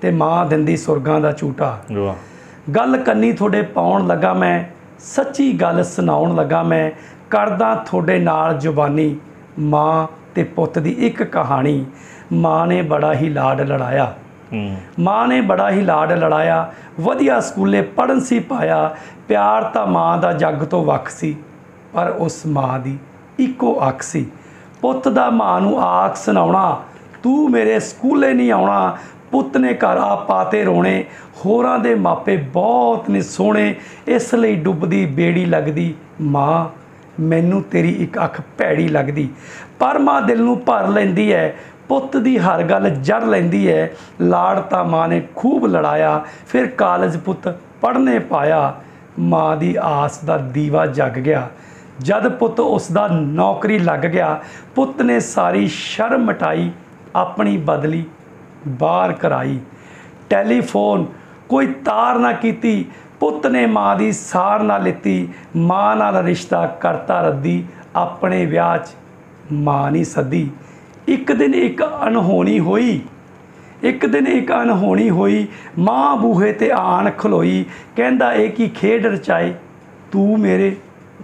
[0.00, 1.76] ਤੇ ਮਾਂ ਦਿੰਦੀ ਸੁਰਗਾਂ ਦਾ ਝੂਟਾ।
[2.76, 4.64] ਗੱਲ ਕੰਨੀ ਤੁਹਾਡੇ ਪਾਉਣ ਲੱਗਾ ਮੈਂ
[5.04, 6.90] ਸੱਚੀ ਗੱਲ ਸੁਣਾਉਣ ਲੱਗਾ ਮੈਂ
[7.30, 9.16] ਕਰਦਾ ਤੁਹਾਡੇ ਨਾਲ ਜ਼ੁਬਾਨੀ
[9.58, 11.84] ਮਾਂ ਤੇ ਪੁੱਤ ਦੀ ਇੱਕ ਕਹਾਣੀ
[12.32, 14.12] ਮਾਂ ਨੇ ਬੜਾ ਹੀ ਲਾਡ ਲੜਾਇਆ।
[15.00, 18.94] ਮਾਂ ਨੇ ਬੜਾ ਹੀ ਲਾਡ ਲੜਾਇਆ, ਵਧੀਆ ਸਕੂਲੇ ਪੜਨ ਸੀ ਪਾਇਆ,
[19.28, 21.34] ਪਿਆਰ ਤਾਂ ਮਾਂ ਦਾ ਜੱਗ ਤੋਂ ਵੱਖ ਸੀ,
[21.94, 22.96] ਪਰ ਉਸ ਮਾਂ ਦੀ
[23.38, 24.26] ਇੱਕੋ ਅੱਖ ਸੀ।
[24.82, 26.80] ਪੁੱਤ ਦਾ ਮਾਂ ਨੂੰ ਆਖ ਸੁਣਾਉਣਾ,
[27.22, 28.96] ਤੂੰ ਮੇਰੇ ਸਕੂਲੇ ਨਹੀਂ ਆਉਣਾ,
[29.30, 31.04] ਪੁੱਤ ਨੇ ਘਰ ਆ ਪਾਤੇ ਰੋਣੇ,
[31.44, 33.74] ਹੋਰਾਂ ਦੇ ਮਾਪੇ ਬਹੁਤ ਨੇ ਸੋਹਣੇ,
[34.08, 36.64] ਇਸ ਲਈ ਡੁੱਬਦੀ ਬੇੜੀ ਲੱਗਦੀ, ਮਾਂ,
[37.20, 39.28] ਮੈਨੂੰ ਤੇਰੀ ਇੱਕ ਅੱਖ ਭੈੜੀ ਲੱਗਦੀ,
[39.78, 41.54] ਪਰ ਮਾਂ ਦਿਲ ਨੂੰ ਭਰ ਲੈਂਦੀ ਹੈ
[41.88, 47.16] ਪੁੱਤ ਦੀ ਹਰ ਗੱਲ ਜੜ ਲੈਂਦੀ ਹੈ ਲਾੜ ਤਾਂ ਮਾਂ ਨੇ ਖੂਬ ਲੜਾਇਆ, ਫਿਰ ਕਾਲਜ
[47.16, 47.48] ਪੁੱਤ
[47.80, 48.74] ਪੜ੍ਹਨੇ ਪਾਇਆ।
[49.18, 51.48] ਮਾਂ ਦੀ ਆਸ ਦਾ ਦੀਵਾ ਜਗ ਗਿਆ।
[52.00, 54.38] ਜਦ ਪੁੱਤ ਉਸ ਦਾ ਨੌਕਰੀ ਲੱਗ ਗਿਆ,
[54.74, 56.70] ਪੁੱਤ ਨੇ ਸਾਰੀ ਸ਼ਰਮ ਮਟਾਈ
[57.16, 58.04] ਆਪਣੀ ਬਦਲੀ
[58.68, 59.58] ਬਾਹਰ ਕਰਾਈ।
[60.30, 61.06] ਟੈਲੀਫੋਨ
[61.48, 62.84] ਕੋਈ ਤਾਰ ਨਾ ਕੀਤੀ,
[63.20, 67.64] ਪੁੱਤ ਨੇ ਮਾਂ ਦੀ ਸਾਰ ਨਾ ਲਿੱਤੀ। ਮਾਂ ਨਾਲ ਰਿਸ਼ਤਾ ਕਰਤਾ ਰੱਦੀ,
[67.96, 68.88] ਆਪਣੇ ਵਿਆਹ 'ਚ
[69.52, 70.50] ਮਾਂ ਨਹੀਂ ਸੱਦੀ।
[71.08, 73.00] ਇੱਕ ਦਿਨ ਇੱਕ ਅਨਹੋਣੀ ਹੋਈ।
[73.82, 75.46] ਇੱਕ ਦਿਨ ਇੱਕ ਅਨਹੋਣੀ ਹੋਈ।
[75.78, 77.64] ਮਾਂ ਬੂਹੇ ਤੇ ਆਣ ਖਲੋਈ।
[77.96, 79.52] ਕਹਿੰਦਾ, ਇਹ ਕੀ ਖੇਡ ਰਚਾਏ?
[80.12, 80.76] ਤੂੰ ਮੇਰੇ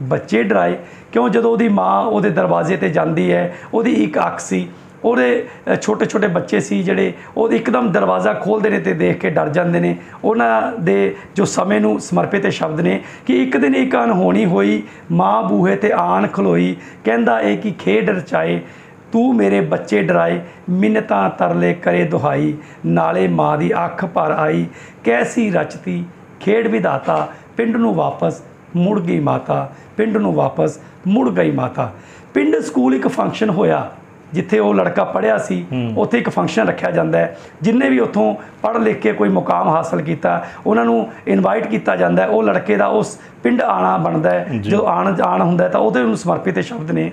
[0.02, 0.76] ਬੱਚੇ ਡਰਾਏ?
[1.12, 4.68] ਕਿਉਂ ਜਦੋਂ ਉਹਦੀ ਮਾਂ ਉਹਦੇ ਦਰਵਾਜ਼ੇ ਤੇ ਜਾਂਦੀ ਹੈ, ਉਹਦੀ ਇੱਕ ਅੱਖ ਸੀ,
[5.04, 5.46] ਉਹਦੇ
[5.82, 9.80] ਛੋਟੇ ਛੋਟੇ ਬੱਚੇ ਸੀ ਜਿਹੜੇ ਉਹ ਇੱਕਦਮ ਦਰਵਾਜ਼ਾ ਖੋਲਦੇ ਨੇ ਤੇ ਦੇਖ ਕੇ ਡਰ ਜਾਂਦੇ
[9.80, 14.44] ਨੇ। ਉਹਨਾਂ ਦੇ ਜੋ ਸਮੇਂ ਨੂੰ ਸਮਰਪਿਤ ਇਹ ਸ਼ਬਦ ਨੇ ਕਿ ਇੱਕ ਦਿਨ ਇੱਕ ਅਨਹੋਣੀ
[14.44, 14.82] ਹੋਈ।
[15.12, 18.60] ਮਾਂ ਬੂਹੇ ਤੇ ਆਣ ਖਲੋਈ। ਕਹਿੰਦਾ, ਇਹ ਕੀ ਖੇਡ ਰਚਾਏ?
[19.12, 20.40] ਤੂੰ ਮੇਰੇ ਬੱਚੇ ਡਰਾਏ,
[20.70, 24.66] ਮਿੰਨਤਾਂ ਤਰਲੇ ਕਰੇ ਦੁਹਾਈ, ਨਾਲੇ ਮਾਂ ਦੀ ਅੱਖ ਭਰ ਆਈ,
[25.04, 26.04] ਕੈਸੀ ਰਚਤੀ,
[26.40, 28.42] ਖੇਡ ਵਿਧਾਤਾ, ਪਿੰਡ ਨੂੰ ਵਾਪਸ
[28.76, 31.92] ਮੁੜ ਗਈ ਮਾਤਾ, ਪਿੰਡ ਨੂੰ ਵਾਪਸ ਮੁੜ ਗਈ ਮਾਤਾ।
[32.34, 33.90] ਪਿੰਡ ਸਕੂਲ ਇੱਕ ਫੰਕਸ਼ਨ ਹੋਇਆ
[34.32, 35.64] ਜਿੱਥੇ ਉਹ ਲੜਕਾ ਪੜ੍ਹਿਆ ਸੀ
[35.96, 40.02] ਉੱਥੇ ਇੱਕ ਫੰਕਸ਼ਨ ਰੱਖਿਆ ਜਾਂਦਾ ਹੈ। ਜਿੰਨੇ ਵੀ ਉੱਥੋਂ ਪੜ੍ਹ ਲਿਖ ਕੇ ਕੋਈ ਮੁਕਾਮ ਹਾਸਲ
[40.02, 44.46] ਕੀਤਾ ਉਹਨਾਂ ਨੂੰ ਇਨਵਾਈਟ ਕੀਤਾ ਜਾਂਦਾ ਹੈ। ਉਹ ਲੜਕੇ ਦਾ ਉਸ ਪਿੰਡ ਆਣਾ ਬਣਦਾ ਹੈ।
[44.52, 47.10] ਜਦੋਂ ਆਣ ਆਣ ਹੁੰਦਾ ਤਾਂ ਉਹਦੇ ਨੂੰ ਸਮਰਪਿਤ ਸ਼ਬਦ ਨੇ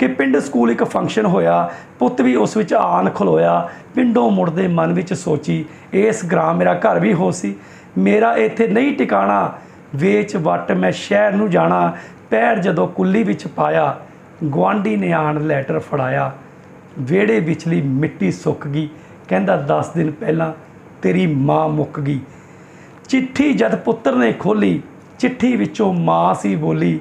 [0.00, 4.92] ਕਿ ਪਿੰਡ ਸਕੂਲ ਇੱਕ ਫੰਕਸ਼ਨ ਹੋਇਆ ਪੁੱਤ ਵੀ ਉਸ ਵਿੱਚ ਆਣ ਖਲੋਇਆ ਪਿੰਡੋਂ ਮੁੜਦੇ ਮਨ
[4.92, 7.54] ਵਿੱਚ ਸੋਚੀ ਇਸ ਗ੍ਰਾਮ ਮੇਰਾ ਘਰ ਵੀ ਹੋ ਸੀ।
[7.98, 9.52] ਮੇਰਾ ਇੱਥੇ ਨਹੀਂ ਟਿਕਾਣਾ।
[9.94, 11.92] ਵੇਚ ਵੱਟ ਮੈਂ ਸ਼ਹਿਰ ਨੂੰ ਜਾਣਾ।
[12.30, 13.96] ਪੈਰ ਜਦੋਂ ਕੁੱਲੀ ਵਿੱਚ ਪਾਇਆ
[14.44, 16.30] ਗੁਆਂਢੀ ਨੇ ਆਣ ਲੈਟਰ ਫੜਾਇਆ।
[16.98, 18.88] ਵਿਹੜੇ ਵਿਚਲੀ ਮਿੱਟੀ ਸੁੱਕ ਗਈ।
[19.28, 20.52] ਕਹਿੰਦਾ 10 ਦਿਨ ਪਹਿਲਾਂ
[21.02, 22.20] ਤੇਰੀ ਮਾਂ ਮੁੱਕ ਗਈ।
[23.08, 24.82] ਚਿੱਠੀ ਜਦ ਪੁੱਤਰ ਨੇ ਖੋਲੀ
[25.18, 27.00] ਚਿੱਠੀ ਵਿੱਚੋਂ ਮਾਂ ਸੀ ਬੋਲੀ,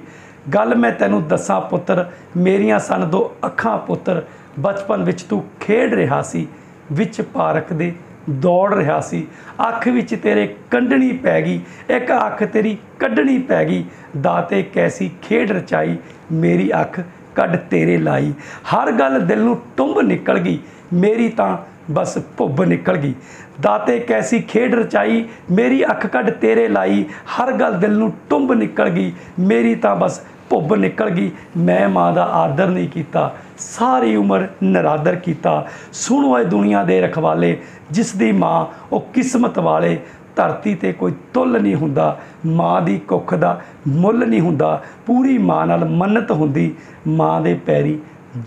[0.53, 2.05] ਗੱਲ ਮੈਂ ਤੈਨੂੰ ਦੱਸਾਂ ਪੁੱਤਰ,
[2.37, 4.21] ਮੇਰੀਆਂ ਸਨ ਦੋ ਅੱਖਾਂ ਪੁੱਤਰ,
[4.59, 6.47] ਬਚਪਨ ਵਿੱਚ ਤੂੰ ਖੇਡ ਰਿਹਾ ਸੀ,
[6.91, 7.93] ਵਿੱਚ ਪਾਰਕ ਦੇ
[8.29, 9.27] ਦੌੜ ਰਿਹਾ ਸੀ,
[9.69, 13.85] ਅੱਖ ਵਿੱਚ ਤੇਰੇ ਕੰਡਣੀ ਪੈ ਗਈ, ਇੱਕ ਅੱਖ ਤੇਰੀ ਕੱਢਣੀ ਪੈ ਗਈ,
[14.21, 15.97] ਦਾਤੇ ਕੈਸੀ ਖੇਡ ਰਚਾਈ,
[16.31, 16.99] ਮੇਰੀ ਅੱਖ
[17.39, 18.33] ਕੱਢ ਤੇਰੇ ਲਾਈ।
[18.69, 20.59] ਹਰ ਗੱਲ ਦਿਲ ਨੂੰ ਟੁੰਬ ਨਿਕਲ ਗਈ।
[20.93, 21.57] ਮੇਰੀ ਤਾਂ
[21.91, 23.13] ਬਸ ਭੁੱਬ ਨਿਕਲ ਗਈ।
[23.61, 27.05] ਦਾਤੇ ਕੈਸੀ ਖੇਡ ਰਚਾਈ, ਮੇਰੀ ਅੱਖ ਕੱਢ ਤੇਰੇ ਲਾਈ।
[27.35, 32.13] ਹਰ ਗੱਲ ਦਿਲ ਨੂੰ ਟੁੰਬ ਨਿਕਲ ਗਈ। ਮੇਰੀ ਤਾਂ ਬਸ ਭੁੱਬ ਨਿਕਲ ਗਈ। ਮੈਂ ਮਾਂ
[32.13, 37.57] ਦਾ ਆਦਰ ਨਹੀਂ ਕੀਤਾ। ਸਾਰੀ ਉਮਰ ਨਰਾਦਰ ਕੀਤਾ। ਸੁਣ ਓਏ ਦੁਨੀਆ ਦੇ ਰਖਵਾਲੇ,
[37.91, 39.99] ਜਿਸ ਦੀ ਮਾਂ ਉਹ ਕਿਸਮਤ ਵਾਲੇ
[40.39, 45.65] ਧਰਤੀ ਤੇ ਕੋਈ ਤੁੱਲ ਨਹੀਂ ਹੁੰਦਾ, ਮਾਂ ਦੀ ਕੁੱਖ ਦਾ ਮੁੱਲ ਨਹੀਂ ਹੁੰਦਾ। ਪੂਰੀ ਮਾਂ
[45.67, 46.73] ਨਾਲ ਮੰਨਤ ਹੁੰਦੀ,
[47.07, 47.99] ਮਾਂ ਦੇ ਪੈਰੀ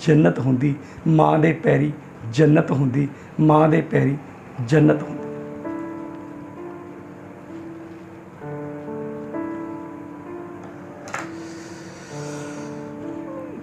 [0.07, 0.75] ਜੰਨਤ ਹੁੰਦੀ,
[1.09, 1.93] ਮਾਂ ਦੇ ਪੈਰੀ
[2.33, 3.09] ਜੰਨਤ ਹੁੰਦੀ,
[3.41, 4.17] ਮਾਂ ਦੇ ਪੈਰੀ
[4.69, 5.19] ਜੰਨਤ ਹੁੰਦੀ।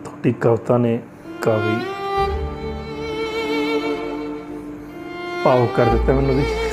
[0.04, 1.00] ਤੁਹਾਡੀ ਕਵਿਤਾ ਨੇ
[1.42, 1.78] ਕਾਫੀ
[5.44, 6.69] ਭਾਵ ਕਰ ਦਿੱਤਾ ਮੈਨੂੰ ਵੀ।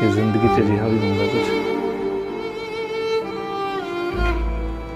[0.00, 1.66] ਕਿ ਜ਼ਿੰਦਗੀ 'ਚ ਅਜਿਹਾ ਵੀ ਹੁੰਦਾ ਕੁਝ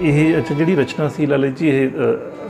[0.03, 1.91] ਇਹ ਅੱਛਾ ਜਿਹੜੀ ਰਚਨਾ ਸੀ ਲਾਲੇ ਜੀ ਇਹ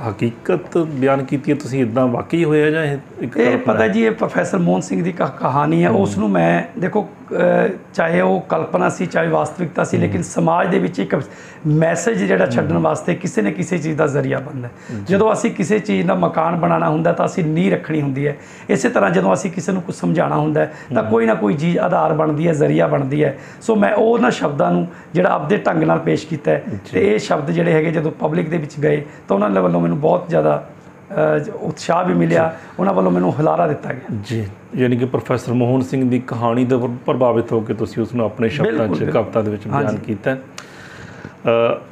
[0.09, 4.81] ਹਕੀਕਤ ਬਿਆਨ ਕੀਤੀ ਹੈ ਤੁਸੀਂ ਇਦਾਂ ਵਾਕਈ ਹੋਇਆ ਜਾਂ ਇਹ ਪਤਾ ਜੀ ਇਹ ਪ੍ਰੋਫੈਸਰ ਮੋਹਨ
[4.81, 7.07] ਸਿੰਘ ਦੀ ਕਹ- ਕਹਾਣੀ ਹੈ। ਉਸ ਨੂੰ ਮੈਂ ਦੇਖੋ
[7.95, 11.17] ਚਾਹੇ ਉਹ ਕਲਪਨਾ ਸੀ ਚਾਹੇ ਵਾਸਤਵਿਕਤਾ ਸੀ ਲੇਕਿਨ ਸਮਾਜ ਦੇ ਵਿੱਚ ਇੱਕ
[11.67, 14.69] ਮੈਸੇਜ ਜਿਹੜਾ ਛੱਡਣ ਵਾਸਤੇ ਕਿਸੇ ਨੇ ਕਿਸੇ ਚੀਜ਼ ਦਾ ਜ਼ਰੀਆ ਬਣਦਾ।
[15.09, 18.37] ਜਦੋਂ ਅਸੀਂ ਕਿਸੇ ਚੀਜ਼ ਦਾ ਮਕਾਨ ਬਣਾਉਣਾ ਹੁੰਦਾ ਤਾਂ ਅਸੀਂ ਨੀਂਹ ਰੱਖਣੀ ਹੁੰਦੀ ਹੈ।
[18.71, 22.13] ਇਸੇ ਤਰ੍ਹਾਂ ਜਦੋਂ ਅਸੀਂ ਕਿਸੇ ਨੂੰ ਕੁਝ ਸਮਝਾਉਣਾ ਹੁੰਦਾ ਤਾਂ ਕੋਈ ਨਾ ਕੋਈ ਚੀਜ਼ ਆਧਾਰ
[22.13, 26.27] ਬਣਦੀ ਹੈ ਜ਼ਰੀਆ ਬਣਦੀ ਹੈ। ਸੋ ਮੈਂ ਉਹਨਾਂ ਸ਼ਬਦਾਂ ਨੂੰ ਜਿਹੜਾ ਆਪਦੇ ਢੰਗ ਨਾਲ ਪੇਸ਼
[26.27, 26.59] ਕੀਤਾ
[26.93, 30.01] ਤੇ ਇਹ ਸ਼ਬਦ ਜਿਹੜੇ ਹੈਗੇ ਜਦੋਂ ਪਬਲਿਕ ਦੇ ਵਿੱਚ ਗਏ ਤਾਂ ਉਹਨਾਂ ਦੇ ਵੱਲੋਂ ਮੈਨੂੰ
[30.01, 30.65] ਬਹੁਤ ਜ਼ਿਆਦਾ
[31.61, 36.11] ਉਤਸ਼ਾਹ ਵੀ ਮਿਲਿਆ ਉਹਨਾਂ ਵੱਲੋਂ ਮੈਨੂੰ ਹੁਲਾਰਾ ਦਿੱਤਾ ਗਿਆ ਜੀ ਯਾਨੀ ਕਿ ਪ੍ਰੋਫੈਸਰ ਮੋਹਨ ਸਿੰਘ
[36.11, 39.51] ਦੀ ਕਹਾਣੀ ਤੋਂ ਪ੍ਰ- ਪ੍ਰਭਾਵਿਤ ਹੋ ਕੇ ਤੁਸੀਂ ਉਸ ਨੂੰ ਆਪਣੇ ਸ਼ਬਦਾਂ 'ਚ। ਕਵਿਤਾ ਦੇ
[39.51, 40.37] ਵਿੱਚ ਬਿਆਨ। ਕੀਤਾ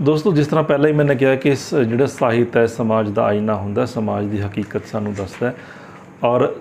[0.02, 3.54] ਦੋਸਤੋ ਜਿਸ ਤਰ੍ਹਾਂ ਪਹਿਲਾਂ ਹੀ ਮੈंने ਕਿਹਾ ਕਿ ਇਸ ਜਿਹੜਾ ਸਾਹਿਤ ਹੈ ਸਮਾਜ ਦਾ ਆਈਨਾ
[3.54, 5.54] ਹੁੰਦਾ ਸਮਾਜ ਦੀ ਹਕੀਕਤ ਸਾਨੂੰ ਦੱਸਦਾ ਹੈ
[6.24, 6.54] ਔਰ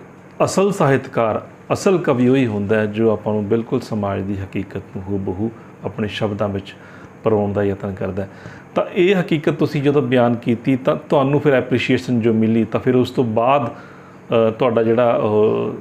[0.46, 5.04] ਅਸਲ ਸਾਹਿਤਕਾਰ ਅਸਲ ਕਵੀ ਉਹੀ ਹੁੰਦਾ ਹੈ ਜੋ ਆਪਾਂ ਨੂੰ ਬਿਲਕੁਲ ਸਮਾਜ ਦੀ ਹਕੀਕਤ ਨੂੰ
[5.10, 5.51] ਹੂਬਹੂ
[5.86, 6.75] ਆਪਣੇ ਸ਼ਬਦਾਂ ਵਿੱਚ
[7.24, 8.30] ਪਰੋਣ ਦਾ ਯਤਨ ਕਰਦਾ ਹੈ।
[8.76, 12.96] ਤਾਂ ਇਹ ਹਕੀਕਤ ਤੁਸੀਂ ਜਦੋਂ ਬਿਆਨ ਕੀਤੀ ਤਾਂ ਤੁਹਾਨੂੰ ਫਿਰ ਐਪਰੀਸ਼ੀਏਸ਼ਨ ਜੋ ਮਿਲੀ ਤਾਂ ਫਿਰ
[12.96, 15.74] ਉਸ ਤੋਂ ਬਾਅਦ ਅ, ਤੁਹਾਡਾ ਜਿਹੜਾ ਉਹ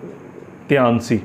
[0.68, 1.20] ਧਿਆਨ ਸੀ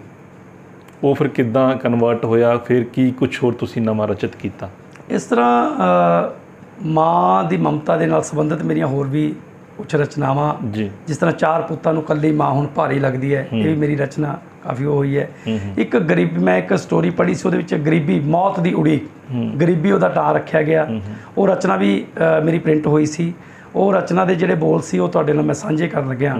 [1.03, 4.69] ਉਹ ਫਿਰ ਕਿੱਦਾਂ ਕਨਵਰਟ ਹੋਇਆ ਫਿਰ ਕੀ ਕੁਝ ਹੋਰ ਤੁਸੀਂ ਨਵਾਂ ਰਚਿਤ ਕੀਤਾ
[5.09, 6.33] ਇਸ ਤਰ੍ਹਾਂ ਅ,
[6.85, 9.33] ਮਾਂ ਦੀ ਮਮਤਾ ਦੇ ਨਾਲ ਸੰਬੰਧਿਤ ਮੇਰੀਆਂ ਹੋਰ ਵੀ
[9.77, 13.63] ਕੁਝ ਰਚਨਾਵਾਂ ਜੀ। ਜਿਸ ਤਰ੍ਹਾਂ ਚਾਰ ਪੁੱਤਾਂ ਨੂੰ ਕੱਲੀ ਮਾਂ ਹੁਣ ਭਾਰੀ ਲੱਗਦੀ ਹੈ ਇਹ
[13.63, 15.29] ਵੀ ਮੇਰੀ ਰਚਨਾ ਕਾਫੀ ਹੋਈ ਹੈ।
[15.77, 19.07] ਇੱਕ ਗਰੀਬ ਮੈਂ ਇੱਕ ਸਟੋਰੀ ਪੜ੍ਹੀ ਸੀ ਉਹਦੇ ਵਿੱਚ ਗਰੀਬੀ ਮੌਤ ਦੀ ਉਡੀਕ।
[19.61, 20.87] ਗਰੀਬੀ ਉਹਦਾ ਨਾਂ ਰੱਖਿਆ ਗਿਆ।
[21.37, 22.05] ਉਹ ਰਚਨਾ ਵੀ
[22.43, 23.33] ਮੇਰੀ ਪ੍ਰਿੰਟ ਹੋਈ ਸੀ।
[23.75, 26.35] ਉਹ ਰਚਨਾ ਦੇ ਜਿਹੜੇ ਬੋਲ ਸੀ ਉਹ ਤੁਹਾਡੇ ਨਾਲ ਮੈਂ ਸਾਂਝੇ ਕਰਨ ਲੱਗਿਆ।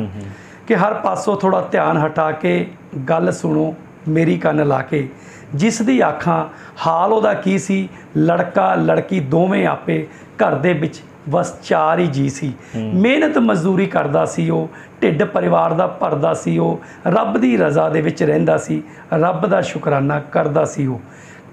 [0.68, 2.66] ਕਿ ਹਰ ਪਾਸੋਂ ਥੋੜਾ ਧਿਆਨ ਹਟਾ ਕੇ
[3.10, 3.74] ਗੱਲ ਸੁਣੋ
[4.08, 5.08] ਮੇਰੀ ਕੰਨ ਲਾ ਕੇ।
[5.56, 6.44] ਜਿਸ ਦੀ ਆਖਾਂ
[6.86, 7.88] ਹਾਲ ਉਹਦਾ ਕੀ ਸੀ?
[8.18, 10.06] ਲੜਕਾ ਲੜਕੀ ਦੋਵੇਂ ਆਪੇ
[10.38, 14.68] ਘਰ ਦੇ ਵਿੱਚ ਬਸ ਚਾਰ ਹੀ ਜੀ ਸੀ। ਮਿਹਨਤ ਮਜ਼ਦੂਰੀ ਕਰਦਾ ਸੀ ਉਹ,
[15.02, 18.82] ਢਿੱਡ ਪਰਿਵਾਰ ਦਾ ਭਰਦਾ ਸੀ ਉਹ, ਰੱਬ ਦੀ ਰਜ਼ਾ ਦੇ ਵਿੱਚ ਰਹਿੰਦਾ ਸੀ,
[19.14, 21.00] ਰੱਬ ਦਾ ਸ਼ੁਕਰਾਨਾ ਕਰਦਾ ਸੀ ਉਹ।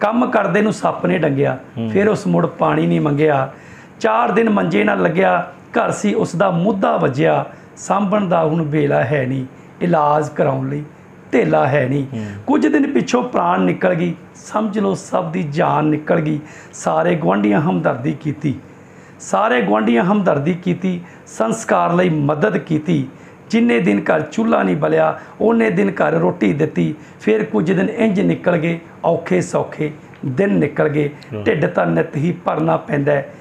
[0.01, 1.59] ਕੰਮ ਕਰਦੇ ਨੂੰ ਸੱਪ ਨੇ ਡੰਗਿਆ,
[1.93, 3.49] ਫਿਰ ਉਸ ਮੁੜ ਪਾਣੀ ਨਹੀਂ ਮੰਗਿਆ।
[4.01, 7.45] ਚਾਰ ਦਿਨ ਮੰਜੇ ਨਾਲ ਲੱਗਿਆ, ਘਰ ਸੀ, ਉਸ ਦਾ ਮੁੱਦਾ ਵੱਜਿਆ,
[7.77, 9.45] ਸਾਂਭਣ ਦਾ ਹੁਣ ਵੇਲਾ ਹੈ ਨਹੀਂ,
[9.81, 10.85] ਇਲਾਜ ਕਰਾਉਣ ਲਈ
[11.33, 12.07] ਢੇਲਾ ਹੈ ਨਹੀਂ।
[12.47, 16.39] ਕੁਝ ਦਿਨ ਪਿੱਛੋਂ ਪ੍ਰਾਣ ਨਿਕਲ ਗਈ, ਸਮਝ ਲਓ ਸਭ ਦੀ ਜਾਨ ਨਿਕਲ ਗਈ,
[16.73, 18.55] ਸਾਰੇ ਗੁਆਂਢੀਆਂ ਹਮਦਰਦੀ ਕੀਤੀ।
[19.21, 23.09] ਸਾਰੇ ਗੁਆਂਢੀਆਂ ਹਮਦਰਦੀ ਕੀਤੀ ਸੰਸਕਾਰ ਲਈ ਮਦਦ ਕੀਤੀ।
[23.51, 28.21] ਜਿੰਨੇ ਦਿਨ ਘਰ ਚੁੱਲ੍ਹਾ ਨਹੀਂ ਬਲਿਆ ਉਹਨੇ ਦਿਨ ਘਰ ਰੋਟੀ ਦਿੱਤੀ। ਫਿਰ ਕੁਝ ਦਿਨ ਇੰਜ
[28.21, 29.93] ਨਿਕਲ ਗਏ ਔਖੇ ਸੌਖੇ
[30.27, 31.11] ਦਿਨ ਨਿਕਲ ਗਏ।
[31.47, 33.33] ਢਿੱਡ ਤਾਂ ਨਿਤ ਹੀ ਭਰਨਾ ਪੈਂਦਾ ਹੈ।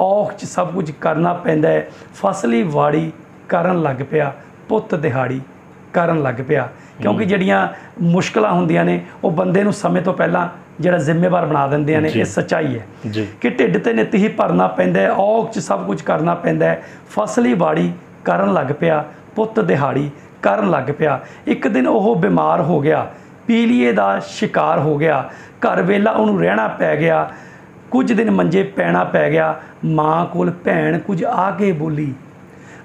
[0.00, 3.12] ਔਖ ਚ ਸਭ ਕੁਝ ਕਰਨਾ ਪੈਂਦਾ ਹੈ। ਫਸਲੀ ਵਾੜੀ
[3.48, 4.32] ਕਰਨ ਲੱਗ ਪਿਆ
[4.68, 5.40] ਪੁੱਤ ਦਿਹਾੜੀ
[5.92, 6.68] ਕਰਨ ਲੱਗ ਪਿਆ।
[7.02, 7.68] ਕਿਉਂਕਿ ਜਿਹੜੀਆਂ
[8.02, 10.48] ਮੁਸ਼ਕਲਾਂ ਹੁੰਦੀਆਂ ਨੇ ਉਹ ਬੰਦੇ ਨੂੰ ਸਮੇਂ ਤੋਂ ਪਹਿਲਾਂ
[10.80, 12.86] ਜਿਹੜਾ ਜ਼ਿੰਮੇਵਾਰ ਬਣਾ ਦਿੰਦੀਆਂ ਨੇ ਇਹ ਸੱਚਾਈ ਹੈ।
[13.40, 16.82] ਕਿ ਢਿੱਡ ਤੇ ਨਿੱਤ ਹੀ ਭਰਨਾ ਪੈਂਦਾ ਹੈ ਔਖ ਚ ਸਭ ਕੁਝ ਕਰਨਾ ਪੈਂਦਾ ਹੈ।
[17.10, 17.92] ਫਸਲੀ ਵਾੜੀ
[18.24, 19.04] ਕਰਨ ਲੱਗ ਪਿਆ
[19.36, 20.10] ਪੁੱਤ ਦਿਹਾੜੀ
[20.42, 23.06] ਕਰਨ ਲੱਗ ਪਿਆ। ਇੱਕ ਦਿਨ ਉਹ ਬਿਮਾਰ ਹੋ ਗਿਆ
[23.46, 25.22] ਪੀਲੀਏ ਦਾ ਸ਼ਿਕਾਰ ਹੋ ਗਿਆ
[25.60, 27.28] ਘਰ ਵੇਲਾ ਉਹਨੂੰ ਰਹਿਣਾ ਪੈ ਗਿਆ
[27.90, 29.54] ਕੁਝ ਦਿਨ ਮੰਜੇ ਪੈਣਾ ਪੈ ਗਿਆ
[29.84, 32.12] ਮਾਂ ਕੋਲ ਭੈਣ ਕੁਝ ਆ ਕੇ ਬੋਲੀ।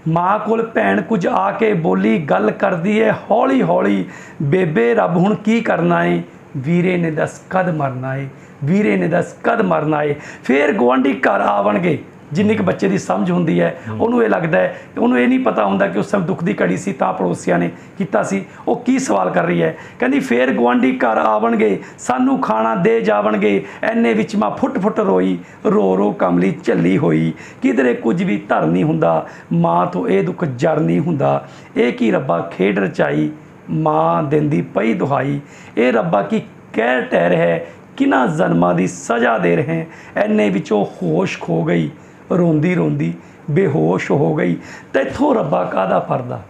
[0.07, 4.05] ਮਾਂ ਕੋਲ ਭੈਣ ਕੁਝ ਆ ਕੇ ਬੋਲੀ ਗੱਲ ਕਰਦੀ ਏ ਹੌਲੀ ਹੌਲੀ
[4.41, 6.21] ਬੇਬੇ ਰੱਬ ਹੁਣ ਕੀ ਕਰਨਾ ਏ?
[6.57, 8.27] ਵੀਰੇ ਨੇ ਦੱਸ ਕਦ ਮਰਨਾ ਏ?
[8.63, 10.15] ਵੀਰੇ ਨੇ ਦੱਸ ਕਦ ਮਰਨਾ ਏ?
[10.43, 11.97] ਫੇਰ ਗਵਾਂਢੀ ਘਰ ਆਵਣਗੇ।
[12.33, 15.65] ਜਿੰਨੀ ਕੁ ਬੱਚੇ ਦੀ ਸਮਝ ਹੁੰਦੀ ਹੈ ਉਹਨੂੰ ਇਹ ਲੱਗਦਾ ਹੈ ਉਹਨੂੰ ਇਹ ਨਹੀਂ ਪਤਾ
[15.65, 18.97] ਹੁੰਦਾ ਕਿ ਉਸ ਸਮੇਂ ਦੁੱਖ ਦੀ ਘੜੀ ਸੀ ਤਾਂ ਪੜੋਸੀਆਂ ਨੇ ਕੀਤਾ ਸੀ। ਉਹ ਕੀ
[18.99, 19.75] ਸਵਾਲ ਕਰ ਰਹੀ ਹੈ?
[19.99, 25.37] ਕਹਿੰਦੀ ਫੇਰ ਗਵਾਂਢੀ ਘਰ ਆਵਣਗੇ ਸਾਨੂੰ ਖਾਣਾ ਦੇ ਜਾਵਣਗੇ। ਐਨੇ ਵਿੱਚ ਮਾਂ ਫੁੱਟ ਫੁੱਟ ਰੋਈ
[25.65, 30.45] ਰੋ ਰੋ ਕਮਲੀ ਝੱਲੀ ਹੋਈ। ਕਿਧਰੇ ਕੁਝ ਵੀ ਧਰ ਨਹੀਂ ਹੁੰਦਾ ਮਾਂ ਤੋਂ ਇਹ ਦੁੱਖ
[30.45, 33.29] ਜਰ ਨਹੀਂ ਹੁੰਦਾ। ਇਹ ਕੀ ਰੱਬਾ ਖੇਡ ਰਚਾਈ?
[33.69, 35.41] ਮਾਂ ਦਿੰਦੀ ਪਈ ਦੁਹਾਈ।
[35.77, 36.41] ਇਹ ਰੱਬਾ ਕੀ
[36.73, 37.59] ਕਹਿ ਟਹਿ ਰਿਹਾ
[37.97, 41.89] ਕਿਨਾਂ ਜ਼ਨਮਾਂ ਦੀ ਸਜ਼ਾ ਦੇ ਰਹੇ ਐਨੇ ਵਿੱਚੋਂ ਹੋਸ਼ ਖੋ ਗਈ।
[42.31, 43.13] ਰੋਂਦੀ ਰੋਂਦੀ
[43.51, 44.57] ਬੇਹੋਸ਼ ਹੋ ਗਈ।
[44.93, 46.41] ਤੈਥੋਂ ਰੱਬਾ ਕਾਦਾ ਪਰਦਾ?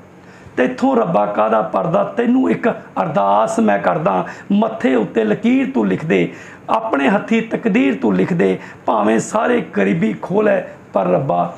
[0.58, 2.04] ਤੈਥੋਂ ਰੱਬਾ ਕਾਦਾ ਪਰਦਾ?
[2.04, 2.70] ਤੈਨੂੰ ਇੱਕ
[3.02, 6.32] ਅਰਦਾਸ ਮੈਂ ਕਰਦਾ ਮੱਥੇ ਉੱਤੇ ਲਕੀਰ ਤੂੰ ਲਿਖ ਦੇ।
[6.70, 11.58] ਆਪਣੇ ਹੱਥੀ ਤਕਦੀਰ ਤੂੰ ਲਿਖ ਦੇ। ਭਾਵੇਂ ਸਾਰੇ ਗਰੀਬੀ ਖੋਲੇ ਪਰ ਰੱਬਾ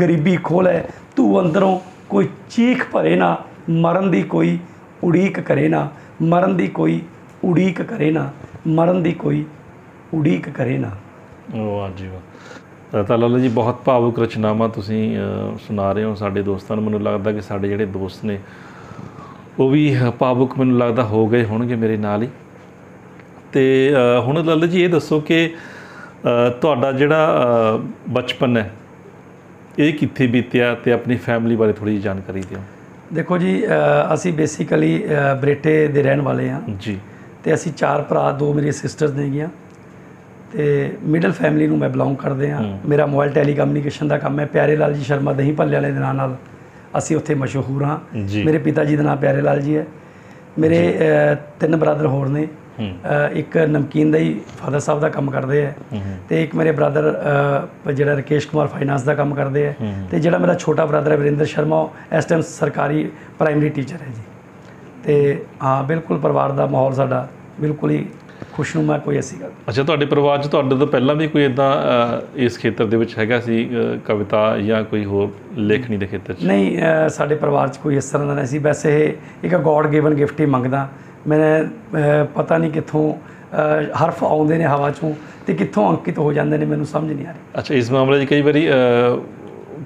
[0.00, 0.84] ਗਰੀਬੀ ਖੋਲੇ
[1.16, 3.36] ਤੂੰ ਅੰਦਰੋਂ ਕੋਈ ਚੀਖ ਭਰੇ ਨਾ।
[3.70, 4.58] ਮਰਨ ਦੀ ਕੋਈ
[5.06, 5.88] ਉਡੀਕ ਕਰੇ ਨਾ
[6.22, 7.00] ਮਰਨ ਦੀ ਕੋਈ
[7.44, 8.30] ਉਡੀਕ ਕਰੇ ਨਾ
[8.66, 9.44] ਮਰਨ ਦੀ ਕੋਈ
[10.14, 10.90] ਉਡੀਕ ਕਰੇ ਨਾ।
[11.56, 16.42] ਵਾਹ ਜੀ ਵਾਹ ਤਾਂ ਲਾਲਾ ਜੀ ਬਹੁਤ ਭਾਵੁਕ ਰਚਨਾਵਾਂ ਤੁਸੀਂ ਅ, ਸੁਣਾ ਰਹੇ ਹੋ ਸਾਡੇ
[16.42, 18.38] ਦੋਸਤਾਂ ਨੂੰ। ਮੈਨੂੰ ਲੱਗਦਾ ਕਿ ਸਾਡੇ ਜਿਹੜੇ ਦੋਸਤ ਨੇ
[19.58, 22.28] ਉਹ ਵੀ ਅ, ਭਾਵੁਕ ਮੈਨੂੰ ਲੱਗਦਾ ਹੋ ਗਏ ਹੋਣਗੇ ਮੇਰੇ ਨਾਲ ਹੀ।
[23.52, 25.54] ਤੇ ਅ, ਹੁਣ ਲਾਲਾ ਜੀ ਇਹ ਦੱਸੋ ਕਿ
[26.26, 27.34] ਅ, ਤੁਹਾਡਾ ਜਿਹੜਾ
[27.76, 28.70] ਅ, ਬਚਪਨ ਹੈ
[29.78, 30.74] ਇਹ ਕਿੱਥੇ ਬੀਤਿਆ?
[30.74, 32.58] ਤੇ ਆਪਣੀ ਫੈਮਿਲੀ ਬਾਰੇ ਥੋੜੀ ਜਿਹੀ ਜਾਣਕਾਰੀ ਦਿਓ।
[33.14, 33.62] ਦੇਖੋ ਜੀ
[34.14, 35.02] ਅਸੀਂ ਬੇਸਿਕਲੀ
[35.40, 36.98] ਬਰੇਟੇ ਦੇ ਰਹਿਣ ਵਾਲੇ ਹਾਂ। ਜੀ।
[37.44, 39.48] ਤੇ ਅਸੀਂ ਚਾਰ ਭਰਾ ਦੋ ਮੇਰੀਆਂ ਸਿਸਟਰਸ ਨੇਗੀਆਂ
[40.52, 40.66] ਤੇ
[41.02, 44.94] ਮਿਡਲ ਫੈਮਿਲੀ ਨੂੰ ਮੈਂ ਬਿਲੋਂਗ ਕਰਦੇ ਹਾਂ। ਮੇਰਾ ਮੋਬਾਈਲ ਟੈਲੀਕਮਿਊਨੀਕੇਸ਼ਨ ਦਾ ਕੰਮ ਹੈ। ਪਿਆਰੇ ਲਾਲ
[44.94, 46.36] ਜੀ ਸ਼ਰਮਾ ਦਹੀਂ ਭੱਲੇ ਵਾਲੇ ਦੇ ਨਾਂ ਨਾਲ
[46.98, 47.98] ਅਸੀਂ ਉੱਥੇ ਮਸ਼ਹੂਰ ਹਾਂ।
[48.44, 49.86] ਮੇਰੇ ਪਿਤਾ ਜੀ ਦਾ ਨਾਮ ਪਿਆਰੇ ਲਾਲ ਜੀ ਹੈ।
[50.58, 50.80] ਮੇਰੇ
[51.60, 52.46] ਤਿੰਨ ਬ੍ਰਦਰ ਹੋਰ ਨੇ।
[53.32, 57.12] ਇੱਕ ਨਮਕੀਨ ਦਾ ਹੀ ਫਾਦਰ ਸਾਹਿਬ ਦਾ ਕੰਮ ਕਰਦੇ ਹੂੰ ਤੇ ਇੱਕ ਮੇਰੇ ਬ੍ਰਦਰ
[57.92, 59.74] ਜਿਹੜਾ ਰਕੇਸ਼ ਕੁਮਾਰ ਫਾਈਨਾਂਸ ਦਾ ਕੰਮ ਕਰਦੇ ਹੈ
[60.10, 61.86] ਤੇ ਜਿਹੜਾ ਮੇਰਾ ਛੋਟਾ ਬ੍ਰਦਰ ਹੈ ਵਰਿੰਦਰ ਸ਼ਰਮਾ
[62.18, 63.08] ਇਸ ਟਾਈਮ ਸਰਕਾਰੀ
[63.38, 64.22] ਪ੍ਰਾਇਮਰੀ ਟੀਚਰ ਹੈ ਜੀ।
[65.04, 67.26] ਤੇ ਹਾਂ ਬਿਲਕੁਲ ਪਰਿਵਾਰ ਦਾ ਮਾਹੌਲ ਸਾਡਾ
[67.60, 68.06] ਬਿਲਕੁਲ ਹੀ
[68.52, 71.70] ਖੁਸ਼ਨੁਮਾ ਕੋਈ ਐਸੀ ਗੱਲ ਅੱਛਾ ਤੁਹਾਡੇ ਪਰਿਵਾਰ 'ਚ ਤੁਹਾਡੇ ਤੋਂ ਪਹਿਲਾਂ ਵੀ ਕੋਈ ਇਦਾਂ
[72.44, 73.64] ਇਸ ਖੇਤਰ ਦੇ ਵਿੱਚ ਹੈਗਾ ਸੀ
[74.06, 76.44] ਕਵਿਤਾ ਜਾਂ ਕੋਈ ਹੋਰ ਲੇਖਣੀ ਦੇ ਖੇਤਰ 'ਚ?
[76.44, 80.14] ਨਹੀਂ ਸਾਡੇ ਪਰਿਵਾਰ 'ਚ ਕੋਈ ਇਸ ਤਰ੍ਹਾਂ ਦਾ ਨਹੀਂ ਸੀ। ਵੈਸੇ ਇਹ ਇੱਕ ਗੋਡ ਗਿਵਨ
[80.14, 80.88] ਗਿਫਟ ਹੀ ਮੰਗਦਾ।
[81.26, 81.64] ਮੈਂ
[82.34, 83.12] ਪਤਾ ਨਹੀਂ ਕਿੱਥੋਂ
[84.02, 85.12] ਹਰਫ ਆਉਂਦੇ ਨੇ ਹਵਾ 'ਚੋਂ
[85.46, 88.28] ਤੇ ਕਿੱਥੋਂ ਅੰਕਿਤ ਹੋ ਜਾਂਦੇ ਨੇ ਮੈਨੂੰ ਸਮਝ ਨਹੀਂ ਆ ਰਹੀ ਅੱਛਾ ਇਸ ਮਾਮਲੇ 'ਚ
[88.28, 88.66] ਕਈ ਵਾਰੀ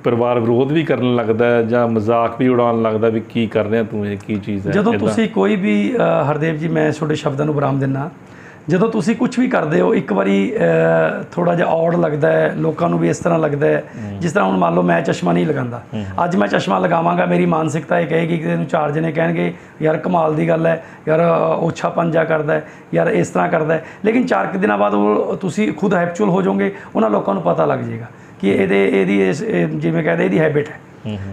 [0.04, 4.06] ਪਰਿਵਾਰ ਵਿਰੋਧ ਵੀ ਕਰਨ ਲੱਗਦਾ ਜਾਂ ਮਜ਼ਾਕ ਵੀ ਉਡਾਉਣ ਲੱਗਦਾ ਵੀ ਕੀ ਕਰ ਰਿਹਾ ਤੂੰ
[4.06, 5.74] ਇਹ ਕੀ ਚੀਜ਼ ਹੈ ਜਦੋਂ। ਤੁਸੀਂ ਕੋਈ ਵੀ
[6.28, 8.08] ਹਰਦੇਵ ਜੀ ਮੈਂ ਤੁਹਾਡੇ ਸ਼ਬਦਾਂ ਨੂੰ ਵਿਰਾਮ ਦਿੰਨਾ
[8.70, 10.36] ਜਦੋਂ ਤੁਸੀਂ ਕੁਝ ਵੀ ਕਰਦੇ ਹੋ ਇੱਕ ਵਾਰੀ
[11.32, 13.82] ਥੋੜਾ ਜਿਹਾ ਔੜ ਲੱਗਦਾ ਹੈ ਲੋਕਾਂ ਨੂੰ ਵੀ ਇਸ ਤਰ੍ਹਾਂ ਲੱਗਦਾ ਹੈ
[14.20, 15.80] ਜਿਸ ਤਰ੍ਹਾਂ ਹੁਣ ਮੰਨ ਲਓ ਮੈਂ ਚਸ਼ਮਾ ਨਹੀਂ ਲਗਾਉਂਦਾ।
[16.24, 19.52] ਅੱਜ ਮੈਂ ਚਸ਼ਮਾ ਲਗਾਵਾਂਗਾ ਮੇਰੀ ਮਾਨਸਿਕਤਾ ਇਹ ਕਹੇਗੀ ਕਿ ਇਹਨੂੰ ਚਾਰ ਜਣੇ ਕਹਿਣਗੇ
[19.82, 21.20] ਯਾਰ ਕਮਾਲ ਦੀ ਗੱਲ ਹੈ ਯਾਰ
[21.60, 22.62] ਓਛਾ ਪੰਜਾ ਕਰਦਾ ਹੈ
[22.94, 26.42] ਯਾਰ ਇਸ ਤਰ੍ਹਾਂ ਕਰਦਾ ਹੈ। ਲੇਕਿਨ ਚਾਰ ਕੁ ਦਿਨਾਂ ਬਾਅਦ ਉਹ ਤੁਸੀਂ ਖੁਦ ਹੈਪਚੁਅਲ ਹੋ
[26.42, 28.06] ਜਾਓਗੇ ਉਹਨਾਂ ਲੋਕਾਂ ਨੂੰ ਪਤਾ ਲੱਗ ਜਾਏਗਾ
[28.40, 29.32] ਕਿ ਇਹਦੇ ਇਹਦੀ
[29.78, 30.78] ਜਿਵੇਂ ਕਹਿੰਦੇ ਇਹਦੀ ਹੈਬਿਟ ਹੈ।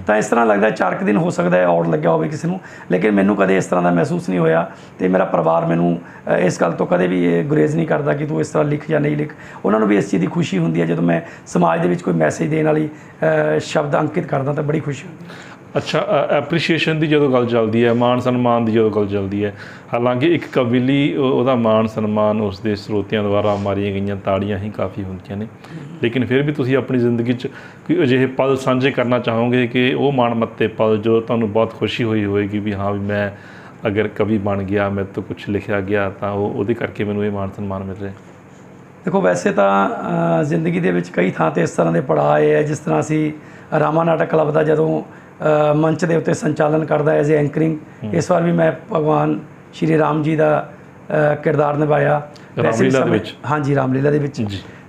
[0.07, 2.59] ਤਾਂ ਇਸ ਤਰ੍ਹਾਂ ਲੱਗਦਾ ਚਾਰ ਕੁ ਦਿਨ ਹੋ ਸਕਦਾ ਹੈ ਔੜ ਲੱਗਿਆ ਹੋਵੇ ਕਿਸੇ ਨੂੰ
[2.91, 5.99] ਲੇਕਿਨ ਮੈਨੂੰ ਕਦੇ ਇਸ ਤਰ੍ਹਾਂ ਦਾ ਮਹਿਸੂਸ ਨਹੀਂ ਹੋਇਆ ਤੇ ਮੇਰਾ ਪਰਿਵਾਰ ਮੈਨੂੰ
[6.29, 8.89] ਅ, ਇਸ ਗੱਲ ਤੋਂ ਕਦੇ ਵੀ ਇਹ ਗੁਰੇਜ਼ ਨਹੀਂ ਕਰਦਾ ਕਿ ਤੂੰ ਇਸ ਤਰ੍ਹਾਂ ਲਿਖ
[8.89, 9.33] ਜਾਂ ਨਹੀਂ ਲਿਖ।
[9.65, 12.13] ਉਹਨਾਂ ਨੂੰ ਵੀ ਇਸ ਚੀਜ਼ ਦੀ ਖੁਸ਼ੀ ਹੁੰਦੀ ਹੈ ਜਦੋਂ ਮੈਂ ਸਮਾਜ ਦੇ ਵਿੱਚ ਕੋਈ
[12.13, 15.99] ਮੈਸੇਜ ਦੇਣ ਵਾਲੀ ਅ, ਸ਼ਬਦ ਅੰਕਿਤ ਕਰਦਾ ਤਾਂ ਬੜੀ ਖੁਸ਼ੀ ਹੁੰਦੀ ਹੈ। ਅੱਛਾ
[16.31, 19.53] ਐਪਰੀਸ਼ੀਏਸ਼ਨ ਦੀ ਜਦੋਂ ਗੱਲ ਚੱਲਦੀ ਹੈ ਮਾਣ ਸਨਮਾਨ ਦੀ ਜਦੋਂ ਗੱਲ ਚੱਲਦੀ ਹੈ
[19.93, 24.69] ਹਾਲਾਂਕਿ ਇੱਕ ਕਬੀਲੀ ਉਹ- ਉਹਦਾ ਮਾਣ ਸਨਮਾਨ ਉਸ ਦੇ ਸਰੋਤਿਆਂ ਦੁਆਰਾ ਮਾਰੀਆਂ ਗਈਆਂ ਤਾੜੀਆਂ ਹੀ
[24.69, 25.47] ਕਾਫੀ ਹੁੰਦੀਆਂ ਨੇ।
[26.03, 27.47] ਲੇਕਿਨ ਫਿਰ ਵੀ ਤੁਸੀਂ ਆਪਣੀ ਜ਼ਿੰਦਗੀ 'ਚ
[27.87, 32.03] ਕੋਈ ਅਜਿਹੇ ਪਲ ਸਾਂਝੇ ਕਰਨਾ ਚਾਹੋਗੇ ਕਿ ਉਹ ਮਾਣ ਮੱਤੇ ਪਲ ਜੋ ਤੁਹਾਨੂੰ ਬਹੁਤ ਖੁਸ਼ੀ
[32.03, 33.29] ਹੋਈ ਹੋਏਗੀ ਵੀ ਹਾਂ ਵੀ ਮੈਂ
[33.87, 37.31] ਅਗਰ ਕਵੀ ਬਣ ਗਿਆ ਮੇਰੇ ਤੋਂ ਕੁਝ ਲਿਖਿਆ ਗਿਆ ਤਾਂ ਉਹ ਉਹਦੇ ਕਰਕੇ ਮੈਨੂੰ ਇਹ
[37.31, 38.13] ਮਾਣ ਸਨਮਾਨ ਮਿਲ ਰਿਹਾ
[39.05, 42.53] ਦੇਖੋ ਵੈਸੇ ਤਾਂ ਅ, ਜ਼ਿੰਦਗੀ ਦੇ ਵਿੱਚ ਕਈ ਥਾਂ ਤੇ ਇਸ ਤਰ੍ਹਾਂ ਦੇ ਪੜਾਅ ਆਏ
[42.53, 43.31] ਹੈ ਜਿਸ ਤਰ੍ਹਾਂ ਅਸੀਂ
[43.79, 45.03] ਰਾਮਾ ਨਾਟਕ ਕਲੱਬ ਦਾ ਜਦੋਂ ਅ,
[45.75, 49.39] ਮੰਚ ਦੇ ਉੱਤੇ ਸੰਚਾਲਨ ਕਰਦਾ ਐਜ਼ ਅ ਐਂਕਰਿੰਗ ਇਸ ਵਾਰ ਵੀ ਮੈਂ ਭਗਵਾਨ
[49.73, 50.49] ਸ਼੍ਰੀ ਰਾਮ ਜੀ ਦਾ
[51.43, 52.21] ਕਿਰਦਾਰ ਨਿਭਾਇਆ।
[52.63, 54.41] ਰਾਮਲੀਲਾ ਦੇ ਵਿੱਚ। ਹਾਂਜੀ ਰਾਮਲੀਲਾ ਦੇ ਵਿੱਚ।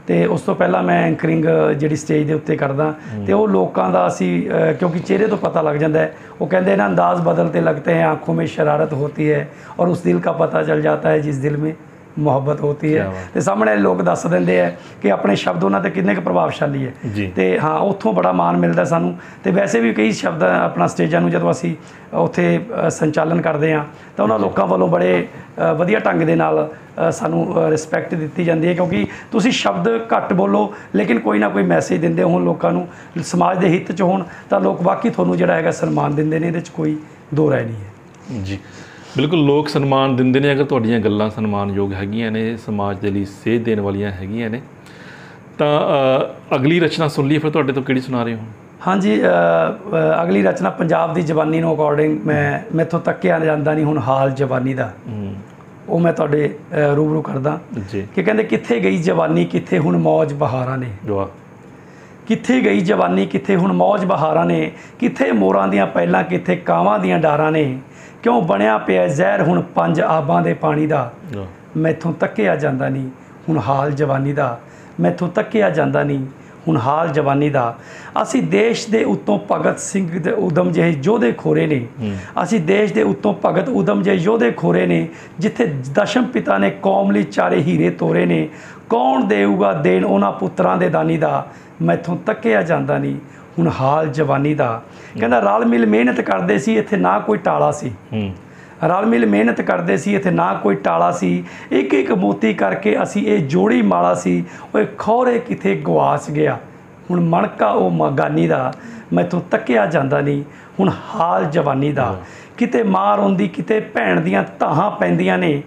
[0.07, 1.45] ਤੇ ਉਸ ਤੋਂ ਪਹਿਲਾਂ ਮੈਂ ਐਂਕਰਿੰਗ
[1.79, 2.93] ਜਿਹੜੀ ਸਟੇਜ ਦੇ ਉੱਤੇ ਕਰਦਾ।
[3.27, 4.31] ਤੇ ਉਹ ਲੋਕਾਂ ਦਾ ਅਸੀਂ
[4.79, 8.35] ਕਿਉਂਕਿ ਚਿਹਰੇ ਤੋਂ ਪਤਾ ਲੱਗ ਜਾਂਦਾ ਹੈ। ਉਹ ਕਹਿੰਦੇ ਨਾ ਅੰਦਾਜ਼ ਬਦਲਤੇ ਲੱਗਤੇ ਹੈ ਆਂਖੋਂ
[8.35, 9.49] ਮੇ ਸ਼ਰਾਰਤ ਹੋਤੀ ਹੈ
[9.81, 11.75] ਔਰ ਉਸ ਦਿਲ ਦਾ ਪਤਾ ਚੱਲ ਜਾਂਦਾ ਹੈ ਜਿਸ ਦਿਲ ਮੇ।
[12.19, 14.71] ਮੁਹੱਬਤ ਹੋਤੀ ਹੈ। ਤੇ ਸਾਹਮਣੇ ਲੋਕ ਦੱਸ ਦਿੰਦੇ ਆ
[15.03, 16.93] ਕਿ ਆਪਣੇ ਸ਼ਬਦ ਉਹਨਾਂ ਤੇ ਕਿੰਨੇ ਕੁ ਪ੍ਰਭਾਵਸ਼ਾਲੀ ਹੈ।
[17.37, 21.31] ਤੇ ਹਾਂ ਉੱਥੋਂ ਬੜਾ ਮਾਣ ਮਿਲਦਾ ਸਾਨੂੰ। ਤੇ ਵੈਸੇ ਵੀ ਕਈ ਸ਼ਬਦ ਆਪਣਾ ਸਟੇਜਾਂ ਨੂੰ
[21.31, 21.75] ਜਦੋਂ ਅਸੀਂ
[22.17, 23.85] ਉੱਥੇ ਸੰਚਾਲਨ ਕਰਦੇ ਆ
[24.17, 25.27] ਤਾਂ ਉਹਨਾਂ ਲੋਕਾਂ ਵੱਲੋਂ ਬੜੇ
[25.77, 26.69] ਵਧੀਆ ਢੰਗ ਦੇ ਨਾਲ
[27.13, 32.01] ਸਾਨੂੰ ਰਿਸਪੈਕਟ ਦਿੱਤੀ ਜਾਂਦੀ ਹੈ। ਕਿਉਂਕਿ ਤੁਸੀਂ ਸ਼ਬਦ ਘੱਟ ਬੋਲੋ ਲੇਕਿਨ ਕੋਈ ਨਾ ਕੋਈ ਮੈਸੇਜ
[32.01, 32.87] ਦਿੰਦੇ ਹੋ ਲੋਕਾਂ ਨੂੰ
[33.25, 36.61] ਸਮਾਜ ਦੇ ਹਿੱਤ 'ਚ ਹੋਣ ਤਾਂ ਲੋਕ ਬਾਕੀ ਤੁਹਾਨੂੰ ਜਿਹੜਾ ਹੈਗਾ ਸਨਮਾਨ ਦਿੰਦੇ ਨੇ ਇਹਦੇ
[36.61, 36.97] 'ਚ ਕੋਈ
[37.35, 38.59] ਦੋ ਰਾਏ ਨਹੀਂ ਹੈ। ਜੀ।
[39.19, 43.65] ਬਿਲਕੁਲ ਲੋਕ ਸਨਮਾਨ ਦਿੰਦੇ ਨੇ ਅਗਰ ਤੁਹਾਡੀਆਂ ਗੱਲਾਂ ਸਨਮਾਨਯੋਗ ਹੈਗੀਆਂ ਨੇ ਸਮਾਜ ਦੇ ਲਈ ਸੇਧ
[43.65, 44.61] ਦੇਣ ਵਾਲੀਆਂ ਹੈਗੀਆਂ ਨੇ
[45.59, 45.71] ਤਾਂ
[46.57, 48.41] ਅਗਲੀ ਰਚਨਾ ਸੁਣ ਲਈਏ ਫਿਰ ਤੁਹਾਡੇ ਤੋਂ ਕਿਹੜੀ ਸੁਣਾ ਰਹੇ ਹੋ?
[48.87, 49.21] ਹਾਂਜੀ
[50.23, 54.75] ਅਗਲੀ ਰਚਨਾ ਪੰਜਾਬ ਦੀ ਜਵਾਨੀ ਨੂੰ ਅਕੋਰਡਿੰਗ ਮੈਂ ਮੈਥੋਂ ਤੱਕਿਆ ਜਾਂਦਾ ਨਹੀਂ ਹੁਣ ਹਾਲ ਜਵਾਨੀ
[54.75, 54.91] ਦਾ।
[55.89, 56.55] ਉਹ ਮੈਂ ਤੁਹਾਡੇ
[56.97, 57.59] ਰੂਬਰੂ ਕਰਦਾ।
[58.15, 61.27] ਕਿ ਕਹਿੰਦੇ ਕਿੱਥੇ ਗਈ ਜਵਾਨੀ ਕਿੱਥੇ ਹੁਣ ਮੌਜ ਬਹਾਰਾਂ ਨੇ। ਵਾਹ।
[62.29, 67.19] ਕਿੱਥੇ ਗਈ ਜਵਾਨੀ ਕਿੱਥੇ ਹੁਣ ਮੌਜ ਬਹਾਰਾਂ ਨੇ। ਕਿੱਥੇ ਮੋਰਾਂ ਦੀਆਂ ਪਹਿਲਾਂ ਕਿੱਥੇ ਕਾਵਾਂ ਦੀਆਂ
[67.19, 67.79] ਡਾਰਾਂ ਨੇ।
[68.23, 71.13] ਕਿਉਂ ਬਣਿਆ ਪਿਆ ਜ਼ਹਿਰ ਹੁਣ ਪੰਜ ਆਬਾਂ ਦੇ ਪਾਣੀ ਦਾ?
[71.77, 73.09] ਮੈਥੋਂ ਤੱਕਿਆ ਜਾਂਦਾ ਨਹੀਂ।
[73.49, 74.61] ਹੁਣ ਹਾਲ ਜਵਾਨੀ ਦਾ।
[75.01, 76.27] ਮੈਥੋਂ ਤੱਕਿਆ ਜਾਂਦਾ ਨਹੀਂ।
[76.69, 77.77] ਹੁਣ ਹਾਲ ਜਵਾਨੀ ਦਾ।
[78.23, 81.87] ਅਸੀਂ ਦੇਸ਼ ਦੇ ਉੱਤੋਂ ਭਗਤ ਸਿੰਘ ਦੇ ਉਦਮ ਜਿਹੇ ਯੋਧੇ ਖੋਰੇ ਨੇ।
[82.43, 87.11] ਅਸੀਂ ਦੇਸ਼ ਦੇ ਉੱਤੋਂ ਭਗਤ ਉਦਮ ਜਿਹੇ ਯੋਧੇ ਖੋਰੇ ਨੇ ਜਿੱਥੇ ਦਸ਼ਮ ਪਿਤਾ ਨੇ ਕੌਮ
[87.11, 88.49] ਲਈ ਚਾਰੇ ਹੀਰੇ ਤੋਰੇ ਨੇ।
[88.91, 91.47] ਕੌਣ ਦੇਊਗਾ ਦੇਣ ਉਹਨਾਂ ਪੁੱਤਰਾਂ ਦੇ ਦਾਨੀ ਦਾ?
[91.83, 93.17] ਮੈਥੋਂ ਤੱਕਿਆ ਜਾਂਦਾ ਨਹੀਂ।
[93.59, 94.83] ਹੁਣ ਹਾਲ ਜਵਾਨੀ ਦਾ।
[95.21, 98.33] ਕਹਿੰਦਾ ਰਲ ਮਿਲ ਮਿਹਨਤ ਕਰਦੇ ਸੀ ਇੱਥੇ ਨਾ ਕੋਈ ਟਾਲਾ ਸੀ। ਹੂੰ।
[98.85, 103.27] ਰਲ ਮਿਲ ਮਿਹਨਤ ਕਰਦੇ ਸੀ ਇੱਥੇ ਨਾ ਕੋਈ ਟਾਲਾ ਸੀ। ਇੱਕ ਇੱਕ ਮੋਤੀ ਕਰਕੇ ਅਸੀਂ
[103.27, 104.45] ਇਹ ਜੋੜੀ ਮਾਲਾ ਸੀ
[104.75, 106.59] ਓਏ ਖੌਰੇ ਕਿਥੇ ਗਵਾਚ ਗਿਆ।
[107.11, 108.73] ਹੁਣ ਮਣਕਾ ਉਹ ਮਗਾਨੀ ਦਾ
[109.13, 110.43] ਮੈਥੋਂ ਤੱਕਿਆ ਜਾਂਦਾ ਨਹੀਂ।
[110.81, 112.17] ਹੁਣ ਹਾਲ ਜਵਾਨੀ ਦਾ।
[112.59, 115.63] ਕਿਤੇ ਮਾਰ ਹੁੰਦੀ ਕਿਤੇ ਭੈਣ ਦੀਆਂ ਧਾਹਾਂ ਪੈਂਦੀਆਂ ਨੇ।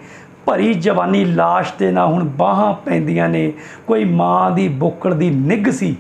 [0.46, 3.54] ਭਰੀ ਜਵਾਨੀ ਲਾਸ਼ ਦੇ ਨਾ ਹੁਣ ਬਾਹਾਂ ਪੈਂਦੀਆਂ ਨੇ।
[3.88, 5.96] ਕੋਈ ਮਾਂ ਦੀ ਬੋਕੜ ਦੀ ਨਿੱਘ ਸੀ।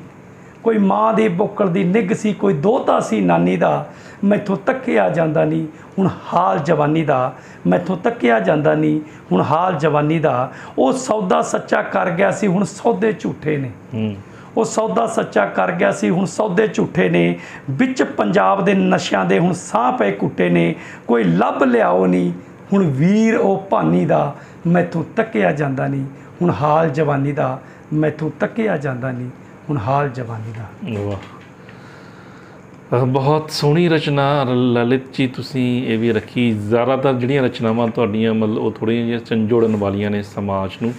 [0.63, 3.85] ਕੋਈ ਮਾਂ ਦੀ ਬੁੱਕਲ ਦੀ ਨਿੱਘ ਸੀ ਕੋਈ ਦੋਤਾ ਸੀ ਨਾਨੀ ਦਾ
[4.23, 5.65] ਮੈਥੋਂ ਤੱਕਿਆ ਜਾਂਦਾ ਨਹੀਂ
[5.99, 7.33] ਹੁਣ ਹਾਲ ਜਵਾਨੀ ਦਾ
[7.67, 8.99] ਮੈਥੋਂ ਤੱਕਿਆ ਜਾਂਦਾ ਨਹੀਂ
[9.31, 14.15] ਹੁਣ ਹਾਲ ਜਵਾਨੀ ਦਾ। ਉਹ ਸੌਦਾ ਸੱਚਾ ਕਰ ਗਿਆ ਸੀ ਹੁਣ ਸੌਦੇ ਝੂਠੇ ਨੇ।
[14.57, 19.39] ਉਹ ਸੌਦਾ ਸੱਚਾ ਕਰ ਗਿਆ ਸੀ ਹੁਣ ਸੌਦੇ ਝੂਠੇ ਨੇ। ਵਿੱਚ ਪੰਜਾਬ ਦੇ ਨਸ਼ਿਆਂ ਦੇ
[19.39, 20.73] ਹੁਣ ਸਾਹ ਪਏ ਕੁੱਟੇ ਨੇ।
[21.07, 22.31] ਕੋਈ ਲੱਭ ਲਿਆਓ ਨਹੀਂ
[22.73, 24.35] ਹੁਣ ਵੀਰ ਉਹ ਭਾਨੀ ਦਾ
[24.67, 26.05] ਮੈਥੋਂ ਤੱਕਿਆ ਜਾਂਦਾ ਨਹੀਂ।
[26.41, 27.59] ਹੁਣ ਹਾਲ ਜਵਾਨੀ ਦਾ
[27.93, 29.29] ਮੈਥੋਂ ਤੱਕਿਆ ਜਾਂਦਾ ਨਹੀਂ।
[29.69, 30.65] ਹੁਣ ਹਾਲ ਜਵਾਨੀ ਦਾ।
[30.99, 38.57] ਵਾਹ। ਬਹੁਤ ਸੋਹਣੀ ਰਚਨਾ ਲਲਿਤ ਜੀ ਤੁਸੀਂ ਇਹ ਵੀ ਰੱਖੀ। ਜ਼ਿਆਦਾਤਰ ਜਿਹੜੀਆਂ ਰਚਨਾਵਾਂ ਤੁਹਾਡੀਆਂ ਮਤਲਬ
[38.57, 40.93] ਉਹ ਥੋੜ੍ਹੀਆਂ ਜਿਹੀਆਂ ਸੰਜੋੜਨ ਵਾਲੀਆਂ ਨੇ ਸਮਾਜ ਨੂੰ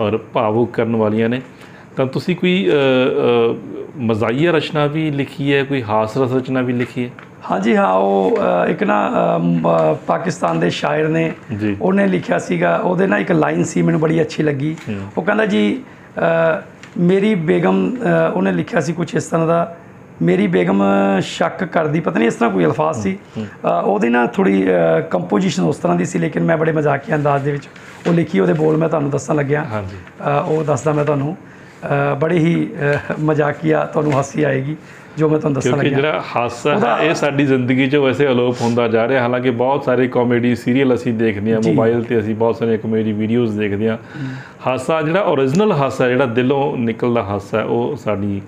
[0.00, 1.42] ਔਰ ਭਾਵੁਕ ਕਰਨ ਵਾਲੀਆਂ ਨੇ।
[1.96, 2.70] ਤਾਂ ਤੁਸੀਂ ਕੋਈ
[3.98, 7.10] ਮਜ਼ਾਹੀਆ ਰਚਨਾ ਵੀ ਲਿਖੀ ਹੈ ਕੋਈ ਹਾਸ ਰਸ ਰਚਨਾ ਵੀ ਲਿਖੀ ਹੈ?
[7.50, 9.12] ਹਾਂਜੀ ਹਾਂ ਉਹ ਇੱਕ ਨਾ
[10.06, 11.32] ਪਾਕਿਸਤਾਨ ਦੇ ਸ਼ਾਇਰ ਨੇ।
[11.80, 14.76] ਉਹਨੇ ਲਿਖਿਆ ਸੀਗਾ। ਉਹਦੇ ਨਾਲ ਇੱਕ ਲਾਈਨ ਸੀ ਮੈਨੂੰ ਬੜੀ ਅੱਛੀ ਲੱਗੀ।
[15.16, 15.80] ਉਹ ਕਹਿੰਦਾ ਜੀ
[16.98, 17.84] ਮੇਰੀ ਬੇਗਮ
[18.34, 19.76] ਉਹਨੇ ਲਿਖਿਆ ਸੀ ਕੁਝ ਇਸ ਤਰ੍ਹਾਂ ਦਾ।
[20.22, 20.82] ਮੇਰੀ ਬੇਗਮ
[21.22, 23.16] ਸ਼ੱਕ ਕਰਦੀ ਪਤਾ ਨਹੀਂ ਇਸ ਤਰ੍ਹਾਂ ਕੋਈ ਅਲਫਾਜ਼ ਸੀ।
[23.84, 24.64] ਉਹਦੀ ਨਾ ਥੋੜੀ
[25.10, 27.68] ਕੰਪੋਜੀਸ਼ਨ ਉਸ ਤਰ੍ਹਾਂ ਦੀ ਸੀ ਲੇਕਿਨ ਮੈਂ ਬੜੇ ਮਜ਼ਾਕੀਆ ਅੰਦਾਜ਼ ਦੇ ਵਿੱਚ।
[28.06, 29.64] ਉਹ ਲਿਖੀ ਉਹਦੇ ਬੋਲ ਮੈਂ ਤੁਹਾਨੂੰ ਦੱਸਣ ਲੱਗਿਆ।
[30.46, 31.36] ਉਹ ਦੱਸਦਾ ਮੈਂ ਤੁਹਾਨੂੰ।
[32.20, 32.68] ਬੜੀ ਹੀ
[33.20, 34.76] ਮਜ਼ਾਕੀਆ ਤੁਹਾਨੂੰ ਹਾਸੀ ਆਏਗੀ।
[35.18, 38.60] ਜੋ ਮੈਂ ਤੁਹਾਨੂੰ ਦੱਸਣ ਕਿਉਂਕਿ ਲੱਗਿਆ। ਜਿਹੜਾ ਹਾਸਾ ਹੈ ਇਹ ਸਾਡੀ ਜ਼ਿੰਦਗੀ 'ਚ ਵੈਸੇ ਅਲੋਪ
[38.60, 42.56] ਹੁੰਦਾ ਜਾ ਰਿਹਾ। ਹਾਲਾਂਕਿ ਬਹੁਤ ਸਾਰੇ ਕਾਮੇਡੀ ਸੀਰੀਅਲ ਅਸੀਂ ਦੇਖਦੇ ਜੀ। ਮੋਬਾਈਲ ਤੇ ਅਸੀਂ ਬਹੁਤ
[42.56, 43.98] ਸਾਰੇ ਕਾਮੇਡੀ ਵੀਡੀਓਜ਼ ਦੇਖਦੇ ਹਾਂ।
[44.66, 48.40] ਹਾਸਾ ਜਿਹੜਾ ਓਰੀਜਨਲ ਹਾਸਾ ਜਿਹੜਾ ਦਿਲੋਂ ਨਿਕਲਦਾ ਹਾਸਾ ਉਹ ਸਾਡੀ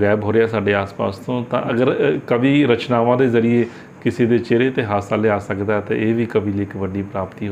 [0.00, 3.64] ਗਾਇਬ ਹੋ ਰਿਹਾ ਸਾਡੇ ਆਸ-ਪਾਸ ਤੋਂ। ਤਾਂ ਅਗਰ ਕਵੀ ਰਚਨਾਵਾਂ ਦੇ ਜ਼ਰੀਏ
[4.02, 7.48] ਕਿਸੇ ਦੇ ਚਿਹਰੇ ਤੇ ਹਾਸਾ ਲਿਆ ਸਕਦਾ ਤਾਂ ਇਹ ਵੀ ਕਵੀ ਲਈ ਇੱਕ ਵੱਡੀ ਪ੍ਰਾਪਤੀ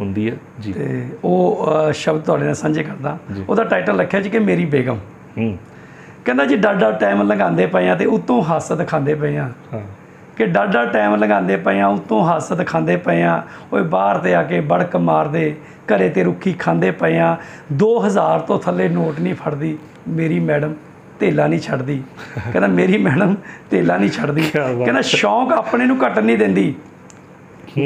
[0.00, 4.38] ਹੁੰਦੀ ਹੈ। ਜੀ। ਤੇ ਉਹ ਸ਼ਬਦ ਤੁਹਾਡੇ ਨਾਲ ਸਾਂਝੇ ਕਰਦਾ। ਉਹਦਾ ਟਾਈਟਲ ਰੱਖਿਆ ਜੀ ਕਿ
[4.38, 4.98] ਮੇਰੀ ਬੇਗਮ।
[5.38, 5.56] ਹੂੰ।
[6.28, 9.48] ਕਹਿੰਦਾ ਜੀ ਡਾਡਾ ਟਾਈਮ ਲਗਾਉਂਦੇ ਪਏ ਆ ਤੇ ਉਤੋਂ ਹੱਸਦ ਖਾਂਦੇ ਪਏ ਆ।
[10.36, 14.42] ਕਿ ਡਾਡਾ ਟਾਈਮ ਲਗਾਉਂਦੇ ਪਏ ਆ ਉਤੋਂ ਹੱਸਦ ਖਾਂਦੇ ਪਏ ਆ ਓਏ ਬਾਹਰ ਤੇ ਆ
[14.42, 15.54] ਕੇ ਬੜਕ ਮਾਰਦੇ
[15.86, 17.36] ਘਰੇ ਤੇ ਰੁੱਖੀ ਖਾਂਦੇ ਪਏ ਆ।
[17.82, 20.74] 2000 ਤੋਂ ਥੱਲੇ ਨੋਟ ਨਹੀਂ ਫੜਦੀ ਮੇਰੀ ਮੈਡਮ
[21.20, 22.02] ਧੇਲਾ ਨਹੀਂ ਛੱਡਦੀ।
[22.36, 23.34] ਕਹਿੰਦਾ ਮੇਰੀ ਮੈਡਮ
[23.70, 26.74] ਧੇਲਾ ਨਹੀਂ ਛੱਡਦੀ। ਕਹਿੰਦਾ ਸ਼ੌਂਕ ਆਪਣੇ ਨੂੰ ਕੱਟਣ ਨਹੀਂ ਦਿੰਦੀ।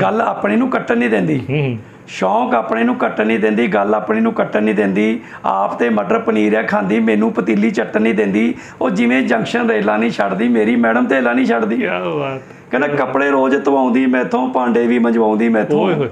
[0.03, 4.21] ਗੱਲ ਆਪਣੇ ਨੂੰ ਕੱਟਣ ਨਹੀਂ ਦਿੰਦੀ। ਹੂੰ। ਸ਼ੌਂਕ ਆਪਣੇ ਨੂੰ ਕੱਟਣ ਨਹੀਂ ਦਿੰਦੀ ਗੱਲ ਆਪਣੀ
[4.21, 8.55] ਨੂੰ ਕੱਟਣ ਨਹੀਂ ਦਿੰਦੀ ਆਪ ਤੇ ਮਟਰ ਪਨੀਰ ਆ ਖਾਂਦੀ ਮੈਨੂੰ ਪਤੀਲੀ ਚੱਟਣ ਨਹੀਂ ਦਿੰਦੀ
[8.81, 13.31] ਉਹ ਜਿਵੇਂ ਜੰਕਸ਼ਨ ਰੇਲਾਂ ਨਹੀਂ ਛੱਡਦੀ ਮੇਰੀ ਮੈਡਮ ਧੇਲਾ ਨਹੀਂ ਛੱਡਦੀ ਕੀ ਬਾਤ ਕਹਿੰਦਾ ਕੱਪੜੇ
[13.31, 16.09] ਰੋਜ਼ ਧਵਾਉਂਦੀ ਮੈਥੋਂ ਭਾਂਡੇ ਵੀ ਮੰਜਵਾਉਂਦੀ ਮੈਥੋਂ ਓਏ ਹੋਏ।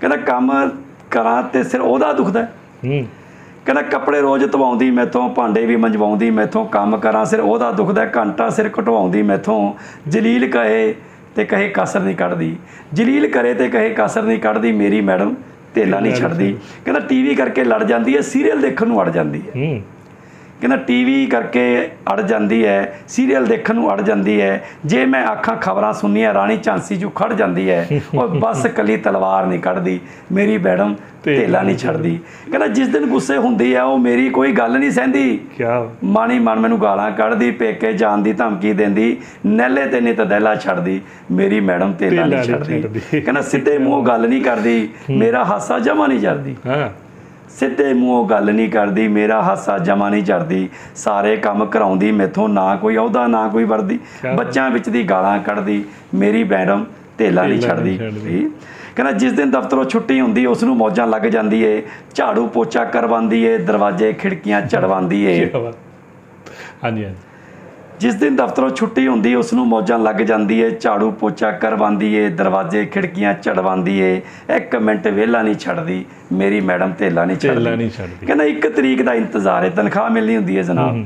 [0.00, 0.70] ਕਹਿੰਦਾ ਕੰਮ
[1.10, 2.52] ਕਰਾਂ ਤੇ ਸਿਰ ਉਹਦਾ ਦੁਖਦਾ ਹੈ।
[3.66, 8.50] ਕਹਿੰਦਾ ਕੱਪੜੇ ਰੋਜ਼ ਧਵਾਉਂਦੀ ਮੈਥੋਂ ਭਾਂਡੇ ਵੀ ਮੰਜਵਾਉਂਦੀ ਮੈਥੋਂ ਕੰਮ ਕਰਾਂ ਸਿਰ ਉਹਦਾ ਦੁਖਦਾ। ਘੰਟਾ
[8.50, 9.74] ਸਿਰ ਕਟਵਾਉਂਦੀ ਮੈਥੋਂ
[10.08, 10.94] ਜਲੀਲ ਕਹੇ
[11.36, 12.56] ਤੇ ਕਹੇ ਕਸਰ ਨਹੀਂ ਕੱਢਦੀ।
[12.92, 15.34] ਜਲੀਲ ਕਰੇ ਤੇ ਕਹੇ ਕਸਰ ਨਹੀਂ ਕੱਢਦੀ ਮੇਰੀ ਮੈਡਮ
[15.74, 16.52] ਧੇਲਾ ਨਹੀਂ ਛੱਡਦੀ।
[16.84, 19.80] ਕਹਿੰਦਾ ਟੀਵੀ ਕਰਕੇ ਲੜ ਜਾਂਦੀ ਹੈ ਸੀਰੀਅਲ ਦੇਖਣ ਨੂੰ ਅੜ ਜਾਂਦੀ ਹੂੰ।
[20.64, 21.62] ਕਹਿੰਦਾ ਟੀਵੀ ਕਰਕੇ
[22.12, 26.56] ਅੜ ਜਾਂਦੀ ਹੈ ਸੀਰੀਅਲ ਦੇਖਣ ਨੂੰ ਅੜ ਜਾਂਦੀ ਹੈ ਜੇ ਮੈਂ ਆਖਾਂ ਖਬਰਾਂ ਸੁਣਨੀਆਂ ਰਾਣੀ
[26.56, 29.98] ਝਾਂਸੀ ਜੂ ਖੜ ਜਾਂਦੀ ਹੈ ਉਹ ਬਸ ਕਲੀ ਤਲਵਾਰ ਨਹੀਂ ਕੱਢਦੀ
[30.32, 30.94] ਮੇਰੀ ਮੈਡਮ
[31.26, 32.18] ਢੇਲਾ ਨਹੀਂ ਛੱਡਦੀ।
[32.50, 35.64] ਕਹਿੰਦਾ ਜਿਸ ਦਿਨ ਗੁੱਸੇ ਹੁੰਦੀ ਹੈ ਉਹ ਮੇਰੀ ਕੋਈ ਗੱਲ ਨਹੀਂ ਸਹਿੰਦੀ। ਕੀ
[36.06, 40.54] ਮਾਣੀ ਮਨ ਮੈਨੂੰ ਗਾਲਾਂ ਕੱਢਦੀ ਪੇਕੇ ਜਾਣ ਦੀ ਧਮਕੀ ਦਿੰਦੀ ਨੈਲੇ ਤੇ ਨਹੀਂ ਤਾਂ ਦਹਿਲਾ
[40.56, 41.00] ਛੱਡਦੀ
[41.30, 45.78] ਮੇਰੀ ਮੈਡਮ ਤੇਲਾ ਧੇਲਾ ਨਹੀਂ ਛੱਡਦੀ। ਛੱਡਦੀ। ਕਹਿੰਦਾ ਸਿੱਧੇ ਮੂੰਹ ਗੱਲ ਨਹੀਂ ਕਰਦੀ ਮੇਰਾ ਹਾਸਾ
[45.78, 46.88] ਜਮਾ ਨਹੀਂ ਚੜਦੀ। ਹਾਂ।
[47.54, 52.74] ਸਿੱਧੇ ਮੂੰਹੋਂ ਗੱਲ ਨਹੀਂ ਕਰਦੀ ਮੇਰਾ ਹਾਸਾ ਜਮਾ ਨਹੀਂ ਚੜਦੀ। ਸਾਰੇ ਕੰਮ ਕਰਾਉਂਦੀ ਮੈਥੋਂ ਨਾ
[52.76, 53.98] ਕੋਈ ਅਹੁਦਾ ਨਾ ਕੋਈ ਵਰਦੀ।
[54.36, 56.84] ਬੱਚਿਆਂ ਵਿੱਚ ਦੀ ਗਾਲਾਂ ਕੱਢਦੀ ਮੇਰੀ ਮੈਡਮ
[57.18, 57.98] ਧੇਲਾ ਨਹੀਂ ਛੱਡਦੀ।
[58.96, 61.82] ਕਹਿੰਦਾ ਜਿਸ ਦਿਨ ਦਫ਼ਤਰੋਂ ਛੁੱਟੀ ਹੁੰਦੀ ਉਸ ਨੂੰ ਮੌਜਾਂ ਲੱਗ ਜਾਂਦੀ ਏ।
[62.14, 65.50] ਝਾੜੂ ਪੋਚਾ ਕਰਵਾਉਂਦੀ ਏ ਦਰਵਾਜ਼ੇ ਖਿੜਕੀਆਂ ਝੜਵਾਉਂਦੀ ਏ।
[66.84, 67.14] ਹਾਂਜੀ ਹਾਂਜੀ।
[68.00, 72.28] ਜਿਸ ਦਿਨ ਦਫ਼ਤਰੋਂ ਛੁੱਟੀ ਹੁੰਦੀ ਉਸ ਨੂੰ ਮੌਜਾਂ ਲੱਗ ਜਾਂਦੀ ਏ ਝਾੜੂ ਪੋਚਾ ਕਰਵਾਉਂਦੀ ਏ
[72.28, 74.20] ਦਰਵਾਜ਼ੇ ਖਿੜਕੀਆਂ ਝੜਵਾਉਂਦੀ ਏ
[74.56, 79.14] ਇੱਕ ਮਿੰਟ ਵਿਹਲਾ ਨਹੀਂ ਛੱਡਦੀ ਮੇਰੀ ਮੈਡਮ ਢੇਲਾ ਛੱਡਦੀ। ਨਹੀਂ ਛੱਡਦੀ। ਕਹਿੰਦਾ ਇੱਕ ਤਰੀਕ ਦਾ
[79.14, 81.04] ਇੰਤਜ਼ਾਰ ਹੈ ਤਨਖਾਹ ਮਿਲਣੀ ਹੁੰਦੀ ਹੈ ਜਨਾਬ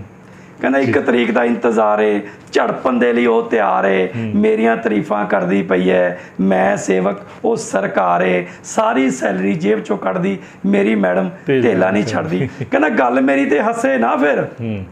[0.60, 2.20] ਕਹਿੰਦਾ ਇੱਕ ਤਰੀਕ ਦਾ ਇੰਤਜ਼ਾਰ ਹੈ
[2.52, 8.22] ਝੜਪਣ ਦੇ ਲਈ ਉਹ ਤਿਆਰ ਹੈ। ਮੇਰੀਆਂ ਤਾਰੀਫਾਂ ਕਰਦੀ ਪਈ ਹੈ ਮੈਂ ਸੇਵਕ ਉਹ ਸਰਕਾਰ
[8.22, 13.60] ਹੈ ਸਾਰੀ ਸੈਲਰੀ ਜੇਬ ਚੋਂ ਕੱਢਦੀ ਮੇਰੀ ਮੈਡਮ ਢੇਲਾ ਨਹੀਂ ਛੱਡਦੀ। ਕਹਿੰਦਾ ਗੱਲ ਮੇਰੀ ਤੇ
[13.60, 14.84] ਹੱਸੇ ਨਾ ਫਿਰ। ਹੂੰ।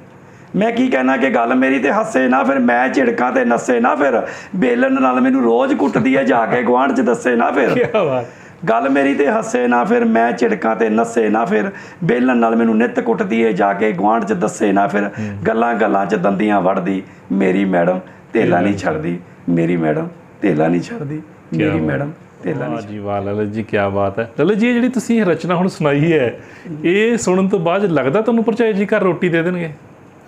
[0.56, 3.94] ਮੈਂ ਕੀ ਕਹਿਣਾ ਕਿ ਗੱਲ ਮੇਰੀ ਤੇ ਹੱਸੇ ਨਾ ਫਿਰ ਮੈਂ ਝਿੜਕਾਂ ਤੇ ਨੱਸੇ ਨਾ
[3.94, 4.20] ਫਿਰ
[4.56, 8.26] ਬੇਲਣ ਨਾਲ ਮੈਨੂੰ ਰੋਜ਼ ਕੁੱਟਦੀ ਹੈ ਜਾ ਕੇ ਗੁਆਂਢ 'ਚ ਦੱਸੇ ਨਾ ਫਿਰ। ਕੀ ਬਾਤ।
[8.68, 11.70] ਗੱਲ ਮੇਰੀ ਤੇ ਹੱਸੇ ਨਾ ਫਿਰ ਮੈਂ ਝਿੜਕਾਂ ਤੇ ਨੱਸੇ ਨਾ ਫਿਰ
[12.04, 15.08] ਬੇਲਣ ਨਾਲ ਮੈਨੂੰ ਨਿੱਤ ਕੁੱਟਦੀ ਏ ਜਾ ਕੇ ਗੁਆਂਢ 'ਚ ਦੱਸੇ ਨਾ ਫਿਰ
[15.46, 18.00] ਗੱਲਾਂ ਗੱਲਾਂ 'ਚ ਦੰਦੀਆਂ ਵੜਦੀ ਮੇਰੀ ਮੈਡਮ
[18.32, 20.08] ਧੇਲਾ ਨਹੀਂ ਛੱਡਦੀ ਮੇਰੀ ਮੈਡਮ
[20.42, 21.20] ਧੇਲਾ ਨਹੀਂ ਛੱਡਦੀ
[21.54, 25.24] ਮੇਰੀ। ਮੈਡਮ ਧੇਲਾ ਨਹੀਂ ਜੀ ਵਾਹ ਲਲਿਤ ਜੀ ਕੀ ਬਾਤ ਹੈ ਲਲਿਤ ਜੀ ਜਿਹੜੀ ਤੁਸੀਂ
[25.24, 26.34] ਰਚਨਾ ਹੁਣ ਸੁਣਾਈ ਹੈ
[26.84, 29.70] ਇਹ ਸੁਣਨ ਤੋਂ ਬਾਅਦ ਲੱਗਦਾ ਤੁਹਾਨੂੰ ਪਰਚਾਈ ਜੀ ਘਰ ਰੋਟੀ ਦੇ ਦੇਣਗੇ?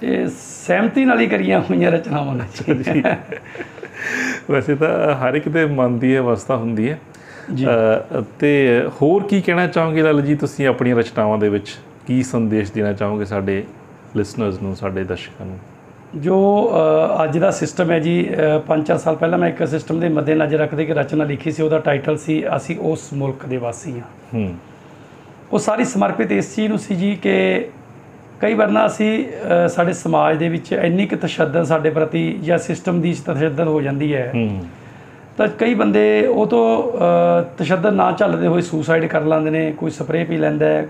[0.02, 0.26] ਇਹ
[0.66, 3.02] ਸਹਿਮਤੀ ਨਾਲ ਹੀ ਕਰੀਆਂ ਹੋਈਆਂ ਰਚਨਾਵਾਂ ਨੇ।
[4.50, 6.98] ਵੈਸੇ ਤਾਂ ਹਰ ਇੱਕ ਦੇ ਮਨ ਦੀ ਅਵਸਥਾ ਹੁੰਦੀ ਹੈ।
[7.54, 7.66] ਜੀ।
[8.38, 11.76] ਤੇ ਹੋਰ ਕੀ ਕਹਿਣਾ ਚਾਹੋਗੇ ਲਲਿਤ ਜੀ ਤੁਸੀਂ ਆਪਣੀਆਂ ਰਚਨਾਵਾਂ ਦੇ ਵਿੱਚ?
[12.06, 13.64] ਕੀ ਸੰਦੇਸ਼ ਦੇਣਾ ਚਾਹੋਗੇ ਸਾਡੇ
[14.16, 15.58] ਲਿਸਨਰਸ ਨੂੰ ਸਾਡੇ ਦਰਸ਼ਕਾਂ ਨੂੰ?
[16.16, 16.70] ਜੋ
[17.24, 18.30] ਅੱਜ ਦਾ ਸਿਸਟਮ ਹੈ ਜੀ
[18.66, 22.16] 5-4 ਸਾਲ ਪਹਿਲਾਂ ਮੈਂ ਇੱਕ ਸਿਸਟਮ ਦੇ ਮੱਦੇਨਜ਼ਰ ਰੱਖਦੇ ਕਿ ਰਚਨਾ ਲਿਖੀ ਸੀ ਉਹਦਾ ਟਾਈਟਲ
[22.16, 24.54] ਸੀ ਅਸੀਂ ਉਸ ਮੁਲਕ ਦੇ ਵਾਸੀ ਹਾਂ। ਹੂੰ।
[25.52, 27.68] ਉਹ ਸਾਰੀ ਸਮਰਪਿਤ ਇਸ ਚੀਜ਼ ਨੂੰ ਸੀ ਜੀ ਕਿ
[28.40, 29.24] ਕਈ ਵਾਰ ਨਾ ਅਸੀਂ
[29.68, 34.14] ਸਾਡੇ ਸਮਾਜ ਦੇ ਵਿੱਚ ਇੰਨੀ ਕੁ ਤਸ਼ੱਦਦ ਸਾਡੇ ਪ੍ਰਤੀ ਜਾਂ ਸਿਸਟਮ ਦੀ ਤਸ਼ੱਦਦ ਹੋ ਜਾਂਦੀ
[34.14, 34.32] ਹੈ
[35.36, 36.92] ਤਾਂ ਕਈ ਬੰਦੇ ਉਹ ਤੋਂ
[37.58, 40.86] ਤਸ਼ੱਦਦ ਨਾ ਚੱਲਦੇ ਹੋਏ ਸੁਸਾਈਡ ਕਰ ਲੈਂਦੇ ਨੇ ਕੋਈ ਸਪਰੇਅ ਪੀ ਲੈਂਦਾ ਹੈ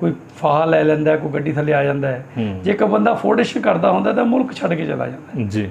[0.00, 2.24] ਕੋਈ ਫਾਹਾ ਲੈ ਲੈਂਦਾ ਕੋਈ ਗੱਡੀ ਥੱਲੇ ਆ ਜਾਂਦਾ ਹੈ।
[2.64, 5.70] ਜੇ ਇੱਕ ਬੰਦਾ ਫੋਰਡਿਸ਼ ਕਰਦਾ ਹੁੰਦਾ ਤਾਂ ਮੁਲਕ ਛੱਡ ਕੇ ਚਲਾ ਜਾਂਦਾ। ਜੀ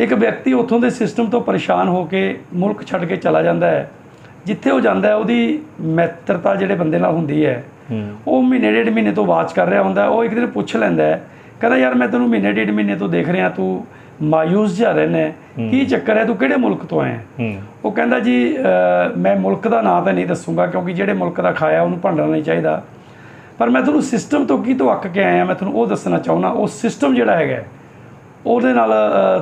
[0.00, 3.90] ਇੱਕ ਵਿਅਕਤੀ ਉੱਥੋਂ ਦੇ ਸਿਸਟਮ ਤੋਂ ਪਰੇਸ਼ਾਨ ਹੋ ਕੇ ਮੁਲਕ ਛੱਡ ਕੇ ਚਲਾ ਜਾਂਦਾ ਹੈ
[4.46, 7.62] ਜਿੱਥੇ ਉਹ ਜਾਂਦਾ ਹੈ ਉਹਦੀ ਮਿੱਤਰਤਾ ਜਿਹੜੇ ਬੰਦੇ ਨਾਲ ਹੁੰਦੀ ਹੂੰ
[8.26, 11.22] ਉਹ ਮਹੀਨੇ ਡੇਢ ਮਹੀਨੇ ਤੋਂ ਵਾਚ ਕਰ ਰਿਹਾ ਹੁੰਦਾ। ਉਹ ਇੱਕ ਦਿਨ ਪੁੱਛ ਲੈਂਦਾ ਹੈ
[11.60, 13.84] ਕਹਿੰਦਾ ਯਾਰ ਮੈਂ ਤੈਨੂੰ ਮਹੀਨੇ ਡੇਢ ਮਹੀਨੇ ਤੋਂ ਦੇਖ ਰਿਹਾ ਤੂੰ
[14.22, 15.32] ਮਾਯੂਸ ਜਿਹਾ ਰਹਿੰਦਾ ਹੈ।
[15.70, 16.24] ਕੀ ਚੱਕਰ ਹੈ?
[16.24, 17.18] ਤੂੰ ਕਿਹੜੇ ਮੁਲਕ ਤੋਂ ਆਇਆ
[17.84, 18.36] ਉਹ ਕਹਿੰਦਾ ਜੀ
[19.18, 22.42] ਮੈਂ ਮੁਲਕ ਦਾ ਨਾਂ ਤਾਂ ਨਹੀਂ ਦੱਸੂਗਾ ਕਿਉਂਕਿ ਜਿਹੜੇ ਮੁਲਕ ਦਾ ਖਾਇਆ ਉਹਨੂੰ ਭੰਡਣਾ ਨਹੀਂ
[22.42, 22.82] ਚਾਹੀਦਾ।
[23.58, 26.48] ਪਰ ਮੈਂ ਤੁਹਾਨੂੰ ਸਿਸਟਮ ਤੋਂ ਕੀ ਤੋਂ ਅੱਕ ਕੇ ਆਇਆ ਮੈਂ ਤੁਹਾਨੂੰ ਉਹ ਦੱਸਣਾ ਚਾਹੁੰਦਾ
[26.48, 27.62] ਉਹ ਸਿਸਟਮ ਜਿਹੜਾ ਹੈਗਾ
[28.46, 28.90] ਉਹਦੇ ਨਾਲ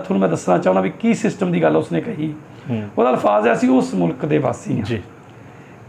[0.05, 2.33] ਤੁਹਾਨੂੰ ਮੈਂ ਦੱਸਣਾ ਚਾਹੁੰਦਾ ਵੀ ਕੀ ਸਿਸਟਮ ਦੀ ਗੱਲ ਉਸਨੇ ਕਹੀ।
[2.99, 5.01] ਉਹਦਾ ਅਲਫਾਜ਼ ਹੈ ਅਸੀਂ ਉਸ ਮੁਲਕ ਦੇ ਵਾਸੀ ਹਾਂ। ਜੀ।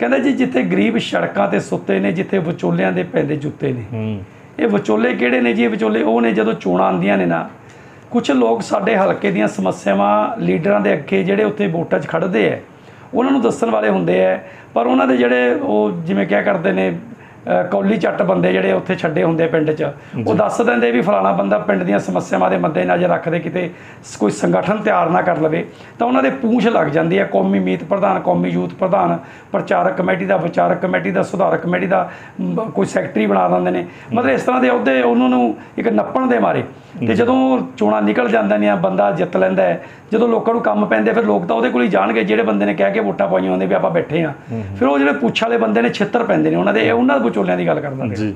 [0.04, 4.24] ਕਹਿੰਦਾ ਜੀ ਜਿੱਥੇ ਗਰੀਬ ਸੜਕਾਂ ਤੇ ਸੁੱਤੇ ਨੇ ਜਿੱਥੇ ਵਿਚੋਲਿਆਂ ਦੇ ਪੈਂਦੇ ਜੁੱਤੇ ਨੇ। ਹੂੰ।
[4.60, 5.63] ਇਹ ਵਿਚੋਲੇ ਕਿਹੜੇ ਨੇ ਜੀ?
[5.63, 7.50] ਇਹ ਵਿਚੋਲੇ ਉਹ ਨੇ ਜਦੋਂ ਚੋਣਾਂ ਆਉਂਦੀਆਂ ਨੇ ਨਾ
[8.12, 12.60] ਕੁਝ ਲੋਕ ਸਾਡੇ ਹਲਕੇ ਦੀਆਂ ਸਮੱਸਿਆਵਾਂ ਲੀਡਰਾਂ ਦੇ ਅੱਗੇ ਜਿਹੜੇ ਉੱਥੇ ਵੋਟਾਂ 'ਚ ਖੜਦੇ ਆ
[13.13, 14.39] ਉਹਨਾਂ ਨੂੰ ਦੱਸਣ ਵਾਲੇ ਹੁੰਦੇ ਆ
[14.74, 16.98] ਪਰ ਉਹਨਾਂ ਦੇ ਜਿਹੜੇ ਉਹ ਜਿਵੇਂ ਕਿਹਾ ਕਰਦੇ ਨੇ
[17.71, 19.88] ਕੌਲੀ ਚੱਟ ਬੰਦੇ ਜਿਹੜੇ ਉੱਥੇ ਛੱਡੇ ਹੁੰਦੇ ਪਿੰਡ 'ਚ।
[20.27, 23.69] ਉਹ ਦੱਸ ਦਿੰਦੇ ਵੀ ਫਲਾਣਾ ਬੰਦਾ ਪਿੰਡ ਦੀਆਂ ਸਮੱਸਿਆਵਾਂ ਦੇ ਮੱਦੇ ਨਜ਼ਰ ਰੱਖਦੇ ਕਿਤੇ
[24.19, 25.65] ਕੋਈ ਸੰਗਠਨ ਤਿਆਰ ਨਾ ਕਰ ਲਵੇ
[25.99, 29.17] ਤਾਂ ਉਹਨਾਂ ਦੇ ਪੂੰਛ ਲੱਗ ਜਾਂਦੀ ਹੈ ਕੌਮੀ ਮੀਤ ਪ੍ਰਧਾਨ ਕੌਮੀ ਯੂਥ ਪ੍ਰਧਾਨ
[29.51, 32.10] ਪ੍ਰਚਾਰਕ ਕਮੇਟੀ ਦਾ ਵਿਚਾਰਕ ਕਮੇਟੀ ਦਾ ਸੁਧਾਰਕ ਕਮੇਟੀ ਦਾ
[32.75, 36.39] ਕੋਈ ਸੈਕਟਰੀ ਬਣਾ ਦਿੰਦੇ ਨੇ। ਮਤਲਬ ਇਸ ਤਰ੍ਹਾਂ ਦੇ ਅਹੁਦੇ ਉਹਨਾਂ ਨੂੰ ਇੱਕ ਨੱਪਣ ਦੇ
[36.39, 36.63] ਮਾਰੇ।
[36.99, 37.36] ਤੇ ਜਦੋਂ
[37.77, 41.45] ਚੋਣਾਂ ਨਿਕਲ ਜਾਂਦੀਆਂ ਨੇ ਬੰਦਾ ਜਿੱਤ ਲੈਂਦਾ ਹੈ ਜਦੋਂ ਲੋਕਾਂ ਨੂੰ ਕੰਮ ਪੈਂਦੇ ਫਿਰ ਲੋਕ
[41.45, 43.91] ਤਾਂ ਉਹਦੇ ਕੋਲ ਹੀ ਜਾਣਗੇ ਜਿਹੜੇ ਬੰਦੇ ਨੇ ਕਹਿ ਕੇ ਵੋਟਾਂ ਪਾਈਆਂ ਹੁੰਦੇ ਵੀ ਆਪਾਂ
[43.91, 47.15] ਬੈਠੇ ਆ ਫਿਰ ਉਹ ਜਿਹੜੇ ਪੁੱਛ ਵਾਲੇ ਬੰਦੇ ਨੇ ਛਿੱਤਰ ਪੈਂਦੇ ਨੇ ਉਹਨਾਂ ਦੇ। ਉਹਨਾਂ
[47.15, 48.34] ਦੇ ਵਿਚੋਲਿਆਂ ਦੀ ਗੱਲ ਕਰਦਾ ਪਿਆ ਜੀ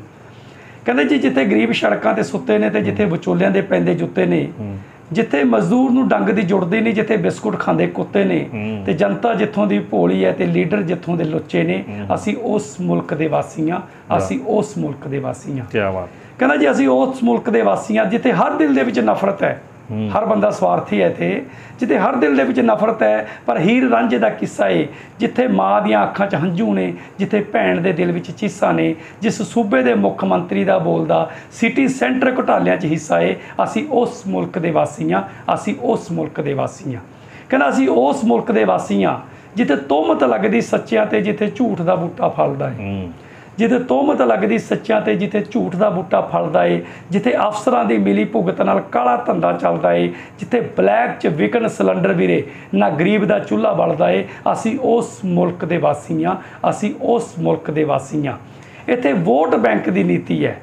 [0.85, 4.47] ਕਹਿੰਦੇ ਜੀ ਜਿੱਥੇ ਗਰੀਬ ਸੜਕਾਂ ਤੇ ਸੁੱਤੇ ਨੇ ਤੇ ਜਿੱਥੇ ਵਿਚੋਲਿਆਂ ਦੇ ਪੈਂਦੇ ਜੁੱਤੇ ਨੇ
[5.13, 8.39] ਜਿੱਥੇ ਮਜ਼ਦੂਰ ਨੂੰ ਡੰਗ ਦੀ ਜੁੜਦੀ ਨਹੀਂ ਜਿੱਥੇ ਬਿਸਕੁਟ ਖਾਂਦੇ ਕੁੱਤੇ ਨੇ
[8.85, 11.83] ਤੇ ਜਨਤਾ ਜਿੱਥੋਂ ਦੀ ਭੋਲੀ ਹੈ ਤੇ ਲੀਡਰ ਜਿੱਥੋਂ ਦੇ ਲੁੱਚੇ ਨੇ
[12.15, 13.79] ਅਸੀਂ ਉਸ ਮੁਲਕ ਦੇ ਵਾਸੀ ਹਾਂ
[14.17, 17.97] ਅਸੀਂ ਉਸ ਮੁਲਕ ਦੇ ਵਾਸੀ ਹਾਂ ਕੀ ਬਾਤ। ਕਹਿੰਦਾ ਜੀ ਅਸੀਂ ਉਸ ਮੁਲਕ ਦੇ ਵਾਸੀ
[17.97, 21.29] ਹਾਂ ਜਿੱਥੇ ਹਰ ਦਿਲ ਦੇ ਵਿੱਚ ਨਫ਼ਰਤ ਹੈ ਹਰ ਬੰਦਾ ਸਵਾਰਥੀ ਹੈ ਇੱਥੇ
[21.79, 24.87] ਜਿੱਥੇ ਹਰ ਦਿਲ ਦੇ ਵਿੱਚ ਨਫ਼ਰਤ ਹੈ ਪਰ ਹੀਰ ਰਾਂਝੇ ਦਾ ਕਿੱਸਾ ਏ
[25.19, 29.41] ਜਿੱਥੇ ਮਾਂ ਦੀਆਂ ਅੱਖਾਂ 'ਚ ਹੰਝੂ ਨੇ ਜਿੱਥੇ ਭੈਣ ਦੇ ਦਿਲ ਵਿੱਚ ਚੀਸਾਂ ਨੇ ਜਿਸ
[29.41, 34.59] ਸੂਬੇ ਦੇ ਮੁੱਖ ਮੰਤਰੀ ਦਾ ਬੋਲਦਾ ਸਿਟੀ ਸੈਂਟਰ ਘੁਟਾਲਿਆਂ 'ਚ ਹਿੱਸਾ ਏ ਅਸੀਂ ਉਸ ਮੁਲਕ
[34.59, 35.23] ਦੇ ਵਾਸੀ ਹਾਂ
[35.53, 37.01] ਅਸੀਂ ਉਸ ਮੁਲਕ ਦੇ ਵਾਸੀ ਹਾਂ
[37.49, 39.19] ਕਹਿੰਦਾ ਅਸੀਂ ਉਸ ਮੁਲਕ ਦੇ ਵਾਸੀ ਹਾਂ
[39.55, 42.73] ਜਿੱਥੇ ਤੁਹਮਤ ਲੱਗਦੀ ਸੱਚਿਆਂ ਤੇ ਜਿੱਥੇ ਝੂਠ ਦਾ ਬੂਟਾ ਫਲਦਾ ਏ।
[43.57, 48.23] ਜਿੱਥੇ ਤੋਮਤ ਲੱਗਦੀ ਸੱਚਿਆਂ ਤੇ ਜਿੱਥੇ ਝੂਠ ਦਾ ਬੂਟਾ ਫਲਦਾ ਏ ਜਿੱਥੇ ਅਫਸਰਾਂ ਦੀ ਮਿਲੀ
[48.25, 50.07] ਭੁਗਤ ਨਾਲ ਕਾਲਾ ਧੰਦਾ ਚੱਲਦਾ ਏ
[50.39, 52.43] ਜਿੱਥੇ ਬਲੈਕ 'ਚ ਵਿਕਣ ਸਿਲੰਡਰ ਵੀਰੇ
[52.73, 56.35] ਨਾ ਗਰੀਬ ਦਾ ਚੁੱਲ੍ਹਾ ਬਲਦਾ ਏ ਅਸੀਂ ਉਸ ਮੁਲਕ ਦੇ ਵਾਸੀ ਹਾਂ
[56.69, 58.37] ਅਸੀਂ ਉਸ ਮੁਲਕ ਦੇ ਵਾਸੀ ਹਾਂ
[58.87, 60.57] ਇੱਥੇ ਵੋਟ ਬੈਂਕ ਦੀ ਨੀਤੀ ਹੈ।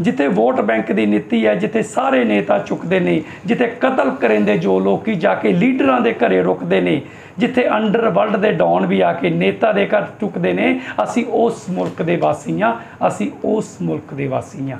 [0.00, 4.78] ਜਿੱਥੇ ਵੋਟ ਬੈਂਕ ਦੀ ਨੀਤੀ ਹੈ ਜਿੱਥੇ ਸਾਰੇ ਨੇਤਾ ਚੁੱਕਦੇ ਨੇ ਜਿੱਥੇ ਕਤਲ ਕਰਿੰਦੇ ਜੋ
[4.80, 7.00] ਲੋਕੀ ਜਾ ਕੇ ਲੀਡਰਾਂ ਦੇ ਘਰੇ ਰੁਕਦੇ ਨੇ
[7.38, 11.70] ਜਿੱਥੇ ਅੰਡਰ ਵਰਲਡ ਦੇ ਡੌਨ ਵੀ ਆ ਕੇ ਨੇਤਾ ਦੇ ਘਰ ਚੁੱਕਦੇ ਨੇ ਅਸੀਂ ਉਸ
[11.70, 12.74] ਮੁਲਕ ਦੇ ਵਾਸੀ ਹਾਂ
[13.06, 14.78] ਅਸੀਂ ਉਸ ਮੁਲਕ ਦੇ ਵਾਸੀ ਹਾਂ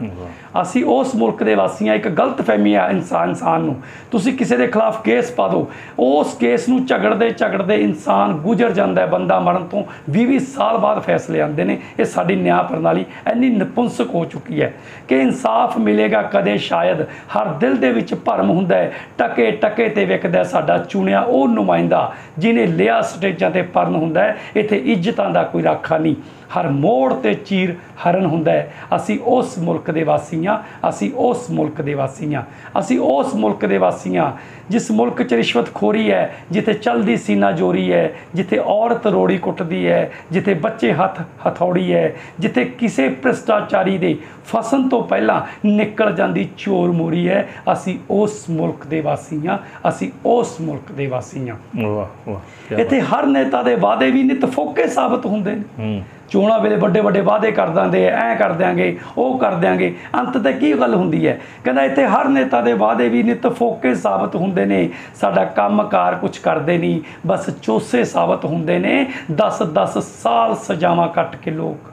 [0.63, 4.57] ਅਸੀਂ ਉਸ ਮੁਲਕ ਦੇ ਵਾਸੀ ਹਾਂ ਇੱਕ ਗਲਤ ਫਹਿਮੀ ਆ ਇਨਸਾਨ ਇਨਸਾਨ ਨੂੰ। ਤੁਸੀਂ ਕਿਸੇ
[4.57, 9.41] ਦੇ ਖਿਲਾਫ ਕੇਸ ਪਾ ਦਿਓ। ਉਸ ਕੇਸ ਨੂੰ ਝਗੜਦੇ ਝਗੜਦੇ ਇਨਸਾਨ ਗੁਜ਼ਰ ਜਾਂਦਾ ਹੈ ਬੰਦਾ
[9.41, 14.25] ਮਰਨ ਤੋਂ। 20 ਸਾਲ ਬਾਅਦ ਫੈਸਲੇ ਆਉਂਦੇ ਨੇ। ਇਹ ਸਾਡੀ ਨਿਆਂ ਪ੍ਰਣਾਲੀ ਇੰਨੀ ਨਪੁੰਸਕ ਹੋ
[14.25, 14.75] ਚੁੱਕੀ ਹੈ
[15.09, 20.05] ਕਿ ਇਨਸਾਫ ਮਿਲੇਗਾ ਕਦੇ ਸ਼ਾਇਦ। ਹਰ ਦਿਲ ਦੇ ਵਿੱਚ ਭਰਮ ਹੁੰਦਾ ਹੈ। ਟਕੇ ਟਕੇ ਤੇ
[20.05, 22.13] ਵਿਕਦਾ ਸਾਡਾ ਚੁਣਿਆ ਉਹ ਨੁਮਾਇੰਦਾ।
[22.45, 26.15] ਜਿਨੇ ਲਿਆ ਸਟੇਜਾਂ ਤੇ ਪਰਨ ਹੁੰਦਾ ਹੈ, ਇੱਥੇ ਇੱਜ਼ਤਾਂ ਦਾ ਕੋਈ ਰਾਖਾ ਨਹੀਂ।
[26.61, 31.51] ਹਰ ਮੋੜ ਤੇ ਚੀਰ ਹਰਨ ਹੁੰਦਾ ਹੈ। ਅਸੀਂ ਉਸ ਮੁਲਕ ਦੇ ਵਾਸੀ ਹਾਂ, ਅਸੀਂ ਉਸ
[31.51, 32.43] ਮੁਲਕ ਦੇ ਵਾਸੀ ਹਾਂ।
[32.79, 34.33] ਅਸੀਂ ਉਸ ਮੁਲਕ ਦੇ ਵਾਸੀ ਹਾਂ,
[34.71, 40.13] ਜਿਸ ਮੁਲਕ 'ਚ ਰਿਸ਼ਵਤਖੋਰੀ ਹੈ, ਜਿੱਥੇ ਚਲਦੀ ਸੀਨਾ ਜੋਰੀ ਹੈ, ਜਿੱਥੇ ਔਰਤ ਰੋੜੀ ਕੁੱਟਦੀ ਹੈ,
[40.31, 46.93] ਜਿੱਥੇ ਬੱਚੇ ਹੱਥ ਹਥੌੜੀ ਹੈ, ਜਿੱਥੇ ਕਿਸੇ ਭ੍ਰਿਸ਼ਟਾਚਾਰੀ ਦੇ ਫਸਣ ਤੋਂ ਪਹਿਲਾਂ ਨਿਕਲ ਜਾਂਦੀ ਚੋਰ
[46.93, 51.91] ਮੋਰੀ ਹੈ, ਅਸੀਂ ਉਸ ਮੁਲਕ ਦੇ ਵਾਸੀ ਹਾਂ, ਅਸੀਂ ਉਸ ਮੁਲਕ ਦੇ ਵਾਸੀ ਹਾਂ। ਵਾਹ
[51.95, 52.34] ਵਾਹ। ਕੀ
[52.79, 57.21] ਇੱਥੇ ਹਰ ਨੇਤਾ ਦੇ ਵਾਅਦੇ ਵੀ ਨਿਤ ਫੋਕੇ ਸਾਬਤ ਹੁੰਦੇ ਨੇ। ਚੋਣਾਂ ਵੇਲੇ ਵੱਡੇ ਵੱਡੇ
[57.21, 61.27] ਵਾਅਦੇ ਕਰ ਦਿੰਦੇ ਐ ਐ ਕਰ ਦਿਆਂਗੇ ਉਹ ਕਰ ਦਿਆਂਗੇ। ਅੰਤ ਤੇ ਕੀ ਗੱਲ ਹੁੰਦੀ
[61.27, 61.39] ਹੈ?
[61.65, 64.89] ਕਹਿੰਦਾ ਇੱਥੇ ਹਰ ਨੇਤਾ ਦੇ ਵਾਅਦੇ ਵੀ ਨਿਤ ਫੋਕੇ ਸਾਬਤ ਹੁੰਦੇ ਨੇ।
[65.21, 71.37] ਸਾਡਾ ਕੰਮਕਾਰ ਕੁਝ ਕਰਦੇ ਨਹੀਂ ਬਸ ਚੋਸੇ ਸਾਬਤ ਹੁੰਦੇ ਨੇ। 10 10 ਸਾਲ ਸਜ਼ਾਵਾਂ ਕੱਟ
[71.37, 71.91] ਕੇ ਲੋਕ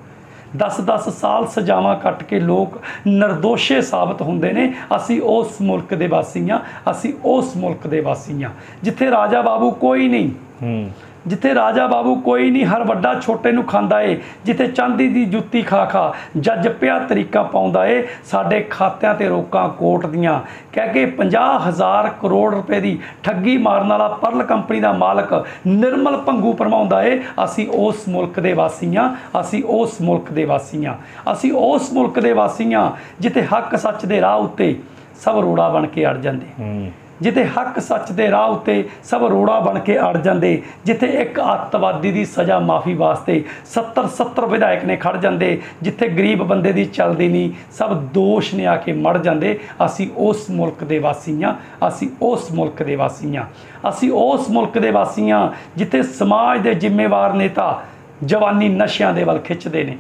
[0.57, 6.49] 10-10 ਸਾਲ ਸਜ਼ਾਵਾਂ ਕੱਟ ਕੇ ਲੋਕ ਨਿਰਦੋਸ਼ੇ ਸਾਬਤ ਹੁੰਦੇ ਨੇ। ਅਸੀਂ ਉਸ ਮੁਲਕ ਦੇ ਵਾਸੀ
[6.49, 6.59] ਹਾਂ।
[6.91, 8.51] ਅਸੀਂ ਉਸ ਮੁਲਕ ਦੇ ਵਾਸੀ ਹਾਂ।
[8.83, 10.29] ਜਿੱਥੇ ਰਾਜਾ ਬਾਬੂ ਕੋਈ ਨਹੀਂ।
[10.63, 10.89] ਹੂੰ।
[11.27, 15.61] ਜਿੱਥੇ ਰਾਜਾ ਬਾਬੂ ਕੋਈ ਨਹੀਂ, ਹਰ ਵੱਡਾ ਛੋਟੇ ਨੂੰ ਖਾਂਦਾ ਏ, ਜਿੱਥੇ ਚਾਂਦੀ ਦੀ ਜੁੱਤੀ
[15.61, 20.39] ਖਾ ਖਾ ਜੱਜ ਪਿਆ ਤਰੀਕਾ ਪਾਉਂਦਾ ਏ, ਸਾਡੇ ਖਾਤਿਆਂ ਤੇ ਰੋਕਾਂ ਕੋਟ ਦੀਆਂ।
[20.73, 25.33] ਕਹਿ ਕੇ 50000 ਕਰੋੜ ਰੁਪਏ ਦੀ ਠੱਗੀ ਮਾਰਨ ਵਾਲਾ ਪਰਲ ਕੰਪਨੀ ਦਾ ਮਾਲਕ
[25.67, 30.85] ਨਿਰਮਲ ਭੰਗੂ ਪਰਮਾਉਂਦਾ ਏ, ਅਸੀਂ ਉਸ ਮੁਲਕ ਦੇ ਵਾਸੀ ਹਾਂ ਅਸੀਂ ਉਸ ਮੁਲਕ ਦੇ ਵਾਸੀ
[30.85, 30.95] ਹਾਂ
[31.31, 34.75] ਅਸੀਂ ਉਸ ਮੁਲਕ ਦੇ ਵਾਸੀ ਹਾਂ ਜਿੱਥੇ ਹੱਕ ਸੱਚ ਦੇ ਰਾਹ ਉੱਤੇ
[35.21, 39.59] ਸਭ ਰੋੜਾ ਬਣ ਕੇ ਅੜ ਜਾਂਦੇ। ਹੂੰ। ਜਿੱਥੇ ਹੱਕ ਸੱਚ ਦੇ ਰਾਹ ਉੱਤੇ ਸਭ ਰੋੜਾ
[39.59, 44.97] ਬਣ ਕੇ ਅੜ ਜਾਂਦੇ, ਜਿੱਥੇ ਇੱਕ ਅੱਤਵਾਦੀ ਦੀ ਸਜ਼ਾ ਮਾਫੀ ਵਾਸਤੇ 70 70 ਵਿਧਾਇਕ ਨੇ
[44.97, 49.59] ਖੜ ਜਾਂਦੇ, ਜਿੱਥੇ ਗਰੀਬ ਬੰਦੇ ਦੀ ਚੱਲਦੀ ਨਹੀਂ, ਸਭ ਦੋਸ਼ ਨੇ ਆ ਕੇ ਮੜ ਜਾਂਦੇ,
[49.85, 51.53] ਅਸੀਂ ਉਸ ਮੁਲਕ ਦੇ ਵਾਸੀ ਹਾਂ,
[51.87, 53.45] ਅਸੀਂ ਉਸ ਮੁਲਕ ਦੇ ਵਾਸੀ ਹਾਂ।
[53.89, 57.83] ਅਸੀਂ ਉਸ ਮੁਲਕ ਦੇ ਵਾਸੀ ਹਾਂ, ਜਿੱਥੇ ਸਮਾਜ ਦੇ ਜ਼ਿੰਮੇਵਾਰ ਨੇਤਾ
[58.23, 59.97] ਜਵਾਨੀ ਨਸ਼ਿਆਂ ਦੇ ਵੱਲ ਖਿੱਚਦੇ ਨੇ।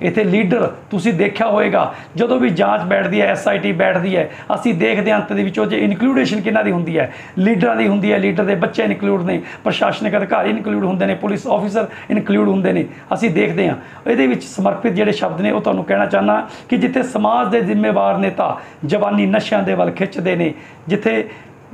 [0.00, 5.10] ਇੱਥੇ ਲੀਡਰ ਤੁਸੀਂ ਦੇਖਿਆ ਹੋਵੇਗਾ ਜਦੋਂ ਵੀ ਜਾਂਚ ਬੈਠਦੀ ਹੈ ਐਸਆਈਟੀ ਬੈਠਦੀ ਹੈ ਅਸੀਂ ਦੇਖਦੇ
[5.10, 7.10] ਹਾਂ ਅੰਤ ਦੇ ਵਿੱਚ ਉਹ ਜੇ ਇਨਕਲੂਡੇਸ਼ਨ ਕਿਹਨਾਂ ਦੀ ਹੁੰਦੀ ਹੈ?
[7.38, 11.46] ਲੀਡਰਾਂ ਦੀ ਹੁੰਦੀ ਹੈ ਲੀਡਰ ਦੇ ਬੱਚੇ ਇਨਕਲੂਡ ਨੇ ਪ੍ਰਸ਼ਾਸਨਿਕ ਅਧਿਕਾਰੀ ਇਨਕਲੂਡ ਹੁੰਦੇ ਨੇ ਪੁਲਿਸ
[11.46, 13.76] ਆਫੀਸਰ ਇਨਕਲੂਡ ਹੁੰਦੇ ਨੇ ਅਸੀਂ ਦੇਖਦੇ ਹਾਂ।
[14.06, 18.18] ਇਹਦੇ ਵਿੱਚ ਸਮਰਪਿਤ ਜਿਹੜੇ ਸ਼ਬਦ ਨੇ ਉਹ ਤੁਹਾਨੂੰ ਕਹਿਣਾ ਚਾਹਨਾ ਕਿ ਜਿੱਥੇ ਸਮਾਜ ਦੇ ਜ਼ਿੰਮੇਵਾਰ
[18.18, 20.52] ਨੇਤਾ ਜਵਾਨੀ ਨਸ਼ਿਆਂ ਦੇ ਵੱਲ ਖਿੱਚਦੇ ਨੇ
[20.88, 21.22] ਜਿੱਥੇ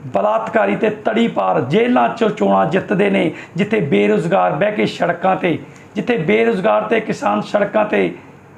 [0.07, 5.59] ਬਲਾਤਕਾਰੀ ਤੇ ਤੜੀ ਪਾਰ ਜੇਲ੍ਹਾਂ ਚੋਂ ਚੋਣਾਂ ਜਿੱਤਦੇ ਨੇ ਜਿੱਥੇ ਬੇਰੁਜ਼ਗਾਰ ਬਹਿ ਕੇ ਸੜਕਾਂ ਤੇ
[5.95, 8.15] ਜਿੱਥੇ ਬੇਰੁਜ਼ਗਾਰ ਤੇ ਕਿਸਾਨ ਸੜਕਾਂ ਤੇ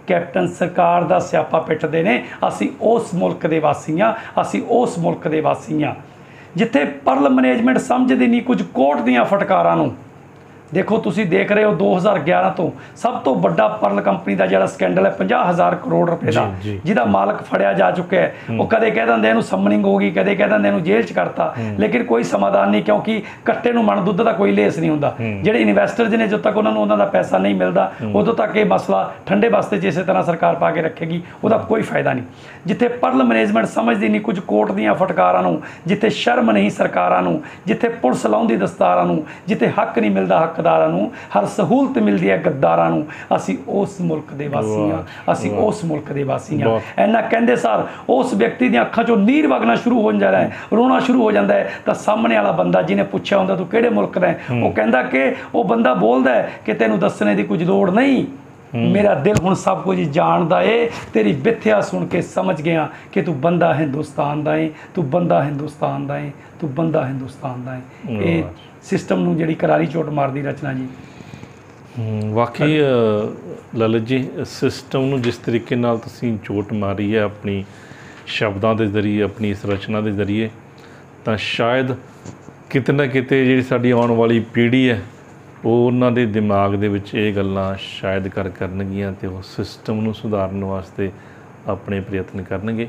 [0.06, 5.28] ਕੈਪਟਨ ਸਰਕਾਰ ਦਾ ਸਿਆਪਾ ਪਿੱਟਦੇ ਨੇ, ਅਸੀਂ ਉਸ ਮੁਲਕ ਦੇ ਵਾਸੀ ਹਾਂ, ਅਸੀਂ ਉਸ ਮੁਲਕ
[5.28, 5.94] ਦੇ ਵਾਸੀ ਹਾਂ।
[6.56, 9.96] ਜਿੱਥੇ ਪਰਲ ਮੈਨੇਜਮੈਂਟ ਸਮਝਦੀ ਨਹੀਂ, ਕੁਝ ਕੋਰਟ ਦੀਆਂ ਫਟਕਾਰਾਂ ਨੂੰ
[10.72, 15.06] ਦੇਖੋ ਤੁਸੀਂ ਦੇਖ ਰਹੇ ਹੋ 2011 ਤੋਂ ਸਭ ਤੋਂ ਵੱਡਾ ਪਰਲ ਕੰਪਨੀ ਦਾ ਜਿਹੜਾ ਸਕੈਂਡਲ
[15.06, 16.44] ਹੈ 50000 ਕਰੋੜ ਰੁਪਏ ਦਾ।
[16.84, 20.34] ਜਿਹਦਾ ਮਾਲਕ ਫੜਿਆ ਜਾ ਚੁੱਕਿਆ ਹੈ। ਉਹ ਕਦੇ ਕਹਿ ਦਿੰਦੇ ਇਹਨੂੰ ਸਮਨਿੰਗ ਹੋ ਗਈ ਕਦੇ
[20.34, 24.22] ਕਹਿ ਦਿੰਦੇ ਇਹਨੂੰ ਜੇਲ੍ਹ 'ਚ ਕਰਤਾ ਲੇਕਿਨ ਕੋਈ ਸਮਾਧਾਨ ਨਹੀਂ ਕਿਉਂਕਿ ਕੱਟੇ ਨੂੰ ਮਣ ਦੁੱਧ
[24.22, 27.38] ਦਾ ਕੋਈ ਲੇਸ ਨਹੀਂ ਹੁੰਦਾ। ਜਿਹੜੇ ਇਨਵੈਸਟਰਸ ਨੇ ਜਦੋਂ ਤੱਕ ਉਹਨਾਂ ਨੂੰ ਉਹਨਾਂ ਦਾ ਪੈਸਾ
[27.38, 31.58] ਨਹੀਂ ਮਿਲਦਾ ਉਦੋਂ ਤੱਕ ਇਹ ਮਸਲਾ ਠੰਡੇ ਵਾਸਤੇ ਜਿਸੇ ਤਰ੍ਹਾਂ ਸਰਕਾਰ ਪਾ ਕੇ ਰੱਖੇਗੀ ਉਹਦਾ
[31.58, 32.24] ਕੋਈ ਫਾਇਦਾ ਨਹੀਂ।
[32.66, 37.42] ਜਿੱਥੇ ਪਰਲ ਮੈਨੇਜਮੈਂਟ ਸਮਝਦੀ ਨਹੀਂ ਕੁਝ ਕੋਰਟ ਦੀਆਂ ਫਟਕਾਰਾਂ ਨੂੰ ਜਿੱਥੇ ਸ਼ਰਮ ਨਹੀਂ ਸਰਕਾਰਾਂ ਨੂੰ
[37.66, 42.36] ਜਿੱਥੇ ਪੁਲਿਸ ਲਾਉਂਦੀ ਦਸਤਾਰਾਂ ਨੂੰ ਜਿੱਥੇ ਹੱਕ ਨਹੀਂ ਮਿਲਦਾ ਹੱਕਦਾਰਾਂ ਨੂੰ ਹਰ ਸਹੂਲਤ ਮਿਲਦੀ ਹੈ
[42.36, 43.06] ਗੱਦਾਰਾਂ ਨੂੰ।
[43.36, 47.86] ਅਸੀਂ ਉਸ ਮੁਲਕ ਦੇ ਵਾਸੀ ਹਾਂ। ਅਸੀਂ ਉਸ ਮੁਲਕ ਦੇ ਵਾਸੀ ਹਾਂ। ਇੰਨਾ ਕਹਿੰਦੇ ਸਾਰ
[48.08, 51.54] ਉਸ ਵਿਅਕਤੀ ਦੀਆਂ ਅੱਖਾਂ 'ਚੋਂ ਨੀਰ ਵਗਣਾ ਸ਼ੁਰੂ ਹੋ ਜਾਂਦਾ ਹੈ ਰੋਣਾ ਸ਼ੁਰੂ ਹੋ ਜਾਂਦਾ
[51.54, 55.02] ਹੈ ਤਾਂ ਸਾਹਮਣੇ ਵਾਲਾ ਬੰਦਾ ਜਿਹਨੇ ਪੁੱਛਿਆ ਹੁੰਦਾ ਤੂੰ ਕਿਹੜੇ ਮੁਲਕ ਦਾ ਹੈ ਉਹ ਕਹਿੰਦਾ
[55.02, 58.24] ਕਿ ਉਹ ਬੰਦਾ ਬੋਲਦਾ ਹੈ ਕਿ ਤੈਨੂੰ ਦੱਸਣੇ ਦੀ ਕੁਝ ਲੋੜ ਨਹੀਂ।
[58.74, 63.40] ਮੇਰਾ ਦਿਲ ਹੁਣ ਸਭ ਕੁਝ ਜਾਣਦਾ ਏ ਤੇਰੀ ਵਿਥਿਆ ਸੁਣ ਕੇ ਸਮਝ ਗਿਆ ਕਿ ਤੂੰ
[63.40, 67.80] ਬੰਦਾ ਹਿੰਦੁਸਤਾਨ ਦਾ ਏ ਤੂੰ ਬੰਦਾ ਹਿੰਦੁਸਤਾਨ ਦਾ ਏ ਤੂੰ ਬੰਦਾ ਹਿੰਦੁਸਤਾਨ ਦਾ ਏ।
[68.20, 68.42] ਇਹ
[68.82, 70.86] ਸਿਸਟਮ ਨੂੰ ਜਿਹੜੀ ਕਰਾਰੀ ਚੋਟ ਮਾਰਦੀ ਰਚਨਾ ਜੀ।
[72.32, 72.78] ਵਾਕਈ
[73.76, 77.64] ਲਲਿਤ ਜੀ ਸਿਸਟਮ ਨੂੰ ਜਿਸ ਤਰੀਕੇ ਨਾਲ ਤੁਸੀਂ ਚੋਟ ਮਾਰੀ ਹੈ ਆਪਣੀ
[78.26, 80.50] ਸ਼ਬਦਾਂ ਦੇ ਜ਼ਰੀਏ ਆਪਣੀ ਇਸ ਰਚਨਾ ਦੇ ਜ਼ਰੀਏ
[81.24, 81.92] ਤਾਂ ਸ਼ਾਇਦ
[82.70, 85.02] ਕਿਤੇ ਨਾ ਕਿਤੇ ਜਿਹੜੀ ਸਾਡੀ ਆਉਣ ਵਾਲੀ ਪੀੜ੍ਹੀ ਹੈ
[85.64, 90.14] ਉਹ ਉਹਨਾਂ ਦੇ ਦਿਮਾਗ ਦੇ ਵਿੱਚ ਇਹ ਗੱਲਾਂ ਸ਼ਾਇਦ ਕਰ ਕਰਨਗੀਆਂ ਤੇ ਉਹ ਸਿਸਟਮ ਨੂੰ
[90.14, 91.10] ਸੁਧਾਰਨ ਵਾਸਤੇ
[91.68, 92.88] ਆਪਣੇ ਪ੍ਰਯਤਨ ਕਰਨਗੇ।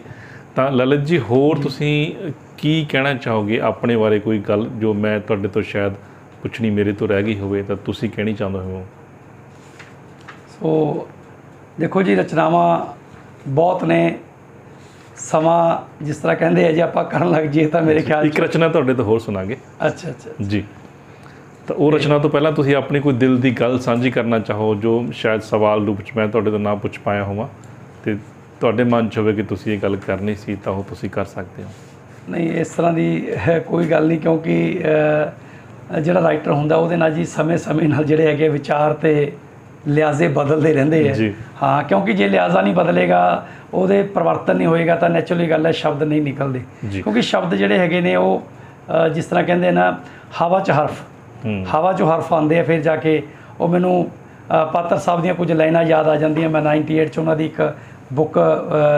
[0.56, 2.16] ਤਾਂ ਲਲਿਤ ਜੀ ਹੋਰ ਤੁਸੀਂ
[2.58, 5.94] ਕੀ ਕਹਿਣਾ ਚਾਹੋਗੇ ਆਪਣੇ ਬਾਰੇ ਕੋਈ ਗੱਲ ਜੋ ਮੈਂ ਤੁਹਾਡੇ ਤੋਂ ਸ਼ਾਇਦ
[6.44, 8.86] ਪੁੱਛਣੀ ਮੇਰੇ ਤੋਂ ਰਹਿ ਗਈ ਹੋਵੇ ਤਾਂ ਤੁਸੀਂ ਕਹਿਣੀ ਚਾਹੁੰਦੇ ਹੋ?
[10.50, 11.08] ਸੋ
[11.80, 12.86] ਦੇਖੋ ਜੀ ਰਚਨਾਵਾਂ
[13.48, 14.18] ਬਹੁਤ ਨੇ।
[15.18, 18.68] ਸਮਾਂ ਜਿਸ ਤਰ੍ਹਾਂ ਕਹਿੰਦੇ ਆ ਜੇ ਆਪਾਂ ਕਰਨ ਲੱਗ ਜਾਈਏ ਤਾਂ ਮੇਰੇ ਖਿਆਲ ਇੱਕ ਰਚਨਾ
[18.68, 19.58] ਤੁਹਾਡੇ ਤੋਂ ਹੋਰ ਸੁਣਾਂਗੇ।
[19.88, 20.64] ਅੱਛਾ ਅੱਛਾ। ਜੀ।
[21.68, 25.04] ਤਾਂ ਉਹ ਰਚਨਾ ਤੋਂ ਪਹਿਲਾਂ ਤੁਸੀਂ ਆਪਣੀ ਕੋਈ ਦਿਲ ਦੀ ਗੱਲ ਸਾਂਝੀ ਕਰਨਾ ਚਾਹੋ ਜੋ
[25.14, 27.48] ਸ਼ਾਇਦ ਸਵਾਲ ਰੂਪ ਚ ਮੈਂ ਤੁਹਾਡੇ ਤੋਂ ਨਾ ਪੁੱਛ ਪਾਇਆ ਹੋਵਾਂ
[28.04, 28.16] ਤੇ
[28.62, 31.64] ਤੁਹਾਡੇ ਮਨ ਚ ਹੋਵੇ ਕਿ ਤੁਸੀਂ ਇਹ ਗੱਲ ਕਰਨੀ ਸੀ ਤਾਂ ਉਹ ਤੁਸੀਂ ਕਰ ਸਕਦੇ
[31.64, 31.70] ਹੋ
[32.30, 33.08] ਨਹੀਂ ਇਸ ਤਰ੍ਹਾਂ ਦੀ
[33.48, 34.84] ਹੈ ਕੋਈ ਗੱਲ ਨਹੀਂ ਕਿਉਂਕਿ
[36.02, 39.32] ਜਿਹੜਾ ਰਾਈਟਰ ਹੁੰਦਾ ਉਹਦੇ ਨਾਲ ਜੀ ਸਮੇਂ-ਸਮੇਂ ਨਾਲ ਜਿਹੜੇ ਹੈਗੇ ਵਿਚਾਰ ਤੇ
[39.88, 43.20] ਲਿਆਜ਼ੇ ਬਦਲਦੇ ਰਹਿੰਦੇ ਜੀ। ਹੈ ਕਿਉਂਕਿ ਜੇ ਲਿਆਜ਼ਾ ਨਹੀਂ ਬਦਲੇਗਾ
[43.74, 46.62] ਉਹਦੇ ਪਰਿਵਰਤਨ ਨਹੀਂ ਹੋਏਗਾ ਤਾਂ ਨੈਚੁਰਲੀ ਗੱਲ ਹੈ ਸ਼ਬਦ ਨਹੀਂ ਨਿਕਲਦੇ।
[46.94, 49.92] ਕਿਉਂਕਿ ਸ਼ਬਦ ਜਿਹੜੇ ਹੈਗੇ ਨੇ ਉਹ ਜਿਸ ਤਰ੍ਹਾਂ ਕਹਿੰਦੇ ਨਾ
[50.42, 51.02] ਹਵਾ 'ਚ ਹਰਫ
[51.74, 53.22] ਹਵਾ 'ਚੋਂ ਹਰਫ ਆਉਂਦੇ ਆ ਫਿਰ ਜਾ ਕੇ
[53.60, 54.08] ਉਹ ਮੈਨੂੰ
[54.74, 57.74] ਪਾਤਰ ਸਾਹਿਬ ਦੀਆਂ ਕੁਝ ਲਾਈਨਾਂ ਯਾਦ ਆ ਜਾਂਦੀਆਂ। ਮੈਂ 98 ਚ ਉਹਨਾਂ ਦੀ ਇੱਕ
[58.14, 58.40] ਬੁੱਕ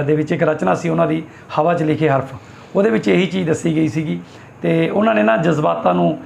[0.08, 1.22] ਦੇ ਵਿੱਚ ਇੱਕ ਰਚਨਾ ਸੀ ਉਹਨਾਂ ਦੀ
[1.60, 2.34] ਹਵਾ 'ਚ ਲਿਖੇ ਹਰਫ।
[2.76, 4.20] ਉਹਦੇ ਵਿੱਚ ਇਹੀ ਚੀਜ਼ ਦੱਸੀ ਗਈ ਸੀਗੀ
[4.62, 6.18] ਤੇ ਉਹਨਾਂ ਨੇ ਨਾ ਜਜ਼ਬਾਤਾਂ ਨੂੰ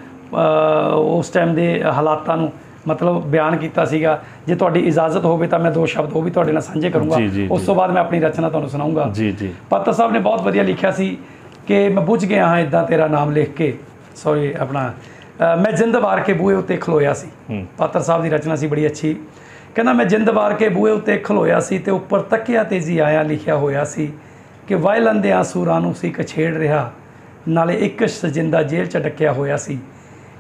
[0.96, 2.52] ਉਸ ਟਾਈਮ ਦੇ ਹਾਲਾਤਾਂ ਨੂੰ
[2.88, 6.52] ਮਤਲਬ ਬਿਆਨ ਕੀਤਾ ਸੀਗਾ। ਜੇ ਤੁਹਾਡੀ ਇਜਾਜ਼ਤ ਹੋਵੇ ਤਾਂ ਮੈਂ ਦੋ ਸ਼ਬਦ ਉਹ ਵੀ ਤੁਹਾਡੇ
[6.52, 7.18] ਨਾਲ ਸਾਂਝੇ ਕਰੂੰਗਾ।
[7.52, 10.64] ਉਸ ਤੋਂ ਬਾਅਦ ਮੈਂ ਆਪਣੀ ਰਚਨਾ ਤੁਹਾਨੂੰ ਸੁਣਾਉਂਗਾ। ਜੀ ਜੀ। ਪਾਤਰ ਸਾਹਿਬ ਨੇ ਬਹੁਤ ਵਧੀਆ
[10.64, 11.18] ਲਿਖਿਆ ਸੀ
[11.68, 13.74] ਕਿ ਮੈਂ ਬੁੱਝ ਗਿਆ ਹਾਂ ਇਦਾਂ ਤੇਰਾ ਨਾਮ ਲਿਖ ਕੇ।
[14.16, 14.92] ਸੌਰੀ ਆਪਣਾ
[15.42, 17.28] ਮੈਂ ਜਿੰਦ ਵਾਰ ਕੇ ਬੂਹੇ ਉੱਤੇ ਖਲੋਇਆ ਸੀ।
[17.78, 19.14] ਪਾਤਰ ਸਾਹਿਬ ਦੀ ਰਚਨਾ ਸੀ ਬੜੀ ਅੱਛੀ।
[19.76, 23.56] ਕਹਿੰਦਾ ਮੈਂ ਜਿੰਦ ਵਾਰ ਕੇ ਬੂਹੇ ਉੱਤੇ ਖਲੋਇਆ ਸੀ ਤੇ ਉੱਪਰ ਤੱਕਿਆ ਤੇਜ਼ੀ ਆਇਆ ਲਿਖਿਆ
[23.56, 24.12] ਹੋਇਆ ਸੀ
[24.68, 26.90] ਕਿ ਵਾਇਲਨ ਦੇ ਆਂਸੂਰਾਂ ਨੂੰ ਸੀ ਕਛੇੜ ਰਿਹਾ
[27.48, 29.78] ਨਾਲੇ ਇੱਕ ਸਜਿੰਦਾ ਜੇਲ੍ਹ ਚ ਡੱਕਿਆ ਹੋਇਆ ਸੀ।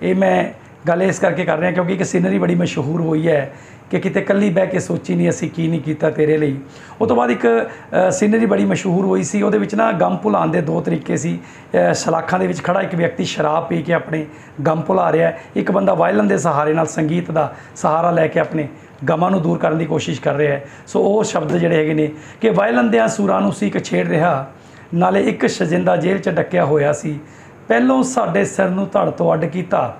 [0.01, 0.43] ਇਹ ਮੈਂ
[0.87, 3.51] ਗੱਲ ਇਸ ਕਰਕੇ ਕਰ ਰਿਹਾ ਕਿਉਂਕਿ ਇੱਕ ਸੀਨਰੀ ਬੜੀ ਮਸ਼ਹੂਰ ਹੋਈ ਹੈ।
[3.91, 6.57] ਕਿ ਕਿਤੇ ਕੱਲੀ ਬਹਿ ਕੇ ਸੋਚੀ ਨਹੀਂ ਅਸੀਂ ਕੀ ਨਹੀਂ ਕੀਤਾ ਤੇਰੇ ਲਈ।
[7.01, 7.69] ਉਹ ਤੋਂ ਬਾਅਦ ਇੱਕ
[8.11, 11.93] ਸੀਨਰੀ ਬੜੀ ਮਸ਼ਹੂਰ ਹੋਈ ਸੀ। ਉਹਦੇ ਵਿੱਚ ਨਾ ਗਮ ਭੁਲਾਉਣ ਦੇ ਦੋ ਤਰੀਕੇ ਸੀ। ਅ,
[11.93, 14.25] ਸਲਾਖਾਂ ਦੇ ਵਿੱਚ ਖੜਾ ਇੱਕ ਵਿਅਕਤੀ ਸ਼ਰਾਬ ਪੀ ਕੇ ਆਪਣੇ
[14.67, 18.39] ਗਮ ਭੁਲਾ ਰਿਹਾ ਹੈ। ਇੱਕ ਬੰਦਾ ਵਾਇਲਨ ਦੇ ਸਹਾਰੇ ਨਾਲ ਸੰਗੀਤ ਦਾ ਸਹਾਰਾ ਲੈ ਕੇ
[18.39, 18.67] ਆਪਣੇ
[19.09, 22.11] ਗਮਾਂ ਨੂੰ ਦੂਰ ਕਰਨ ਦੀ ਕੋਸ਼ਿਸ਼ ਕਰ ਰਿਹਾ ਹੈ। ਸੋ ਉਹ ਸ਼ਬਦ ਜਿਹੜੇ ਹੈਗੇ ਨੇ
[22.41, 24.47] ਕਿ ਵਾਇਲਨ ਦੇ ਸੁਰਾਂ ਨੂੰ ਸੀ ਕਛੇੜ ਰਿਹਾ।
[24.93, 27.19] ਨਾਲੇ ਇੱਕ ਸ਼ਜਿੰਦਾ ਜੇਲ੍ਹ 'ਚ ਡੱਕਿਆ ਹੋਇਆ ਸੀ।
[27.67, 29.97] ਪਹਿਲੋਂ ਸਾਡੇ ਸਿਰ ਨੂੰ ਧੜ ਤੋਂ ਅੱਡ ਕੀਤਾ।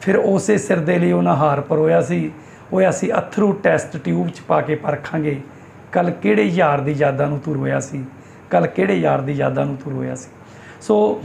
[0.00, 2.32] ਫਿਰ ਉਸੇ ਸਿਰ ਦੇ ਲਈ ਉਹਨਾਂ ਹਾਰ ਪਰੋਇਆ ਸੀ।
[2.74, 5.36] ਉਹ ਅਸੀਂ ਅਥਰੂ ਟੈਸਟ ਟਿਊਬ 'ਚ ਪਾ ਕੇ ਪਰਖਾਂਗੇ।
[5.92, 8.04] ਕੱਲ ਕਿਹੜੇ ਯਾਰ ਦੀ ਯਾਦਾਂ ਨੂੰ ਤੂੰ ਰੋਇਆ ਸੀ?
[8.50, 10.30] ਕੱਲ ਕਿਹੜੇ ਯਾਰ ਦੀ ਯਾਦਾਂ ਨੂੰ ਤੂੰ ਰੋਇਆ ਸੀ?
[10.82, 11.20] ਸੋ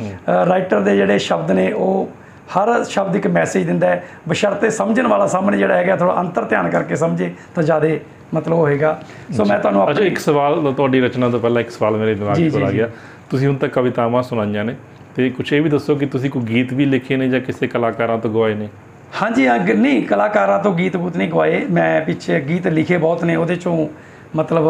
[0.50, 2.10] ਰਾਈਟਰ ਦੇ ਜਿਹੜੇ ਸ਼ਬਦ ਨੇ ਉਹ
[2.56, 6.70] ਹਰ ਸ਼ਬਦ ਇੱਕ ਮੈਸੇਜ ਦਿੰਦਾ ਹੈ। ਬਸ਼ਰਤੇ ਸਮਝਣ ਵਾਲਾ ਸਾਹਮਣੇ ਜਿਹੜਾ ਹੈਗਾ ਥੋੜਾ ਅੰਤਰ ਧਿਆਨ
[6.70, 7.88] ਕਰਕੇ ਸਮਝੇ ਤਾਂ ਜ਼ਿਆਦਾ
[8.34, 9.00] ਮਤਲਬ ਹੋਏਗਾ।
[9.38, 12.56] ਸੋ ਮੈਂ ਤੁਹਾਨੂੰ ਆਪਣੀ ਇੱਕ ਸਵਾਲ ਤੁਹਾਡੀ ਰਚਨਾ ਤੋਂ ਪਹਿਲਾਂ ਇੱਕ ਸਵਾਲ ਮੇਰੇ ਦਿਮਾਗ 'ਚ
[12.56, 12.90] ਆ। ਗਿਆ।
[13.30, 14.76] ਤੁਸੀਂ ਹੁਣ ਤੱਕ ਕਵਿਤਾਵਾਂ ਸੁਣਾਈਆਂ ਨੇ
[15.16, 18.18] ਤੇ ਕੁਛ ਇਹ ਵੀ ਦੱਸੋ ਕਿ ਤੁਸੀਂ ਕੋਈ ਗੀਤ ਵੀ ਲਿਖੇ ਨੇ ਜਾਂ ਕਿਸੇ ਕਲਾਕਾਰਾਂ
[18.18, 18.70] ਤੋਂ ਗਵਾਏ ਨੇ?
[19.14, 23.36] ਹਾਂਜੀ ਅੱਗ ਨਹੀਂ ਕਲਾਕਾਰਾਂ ਤੋਂ ਗੀਤ ਗੂਤ ਨਹੀਂ ਗਵਾਏ। ਮੈਂ ਪਿੱਛੇ ਗੀਤ ਲਿਖੇ ਬਹੁਤ ਨੇ
[23.36, 23.88] ਉਹਦੇ ਚੋਂ
[24.36, 24.68] ਮਤਲਬ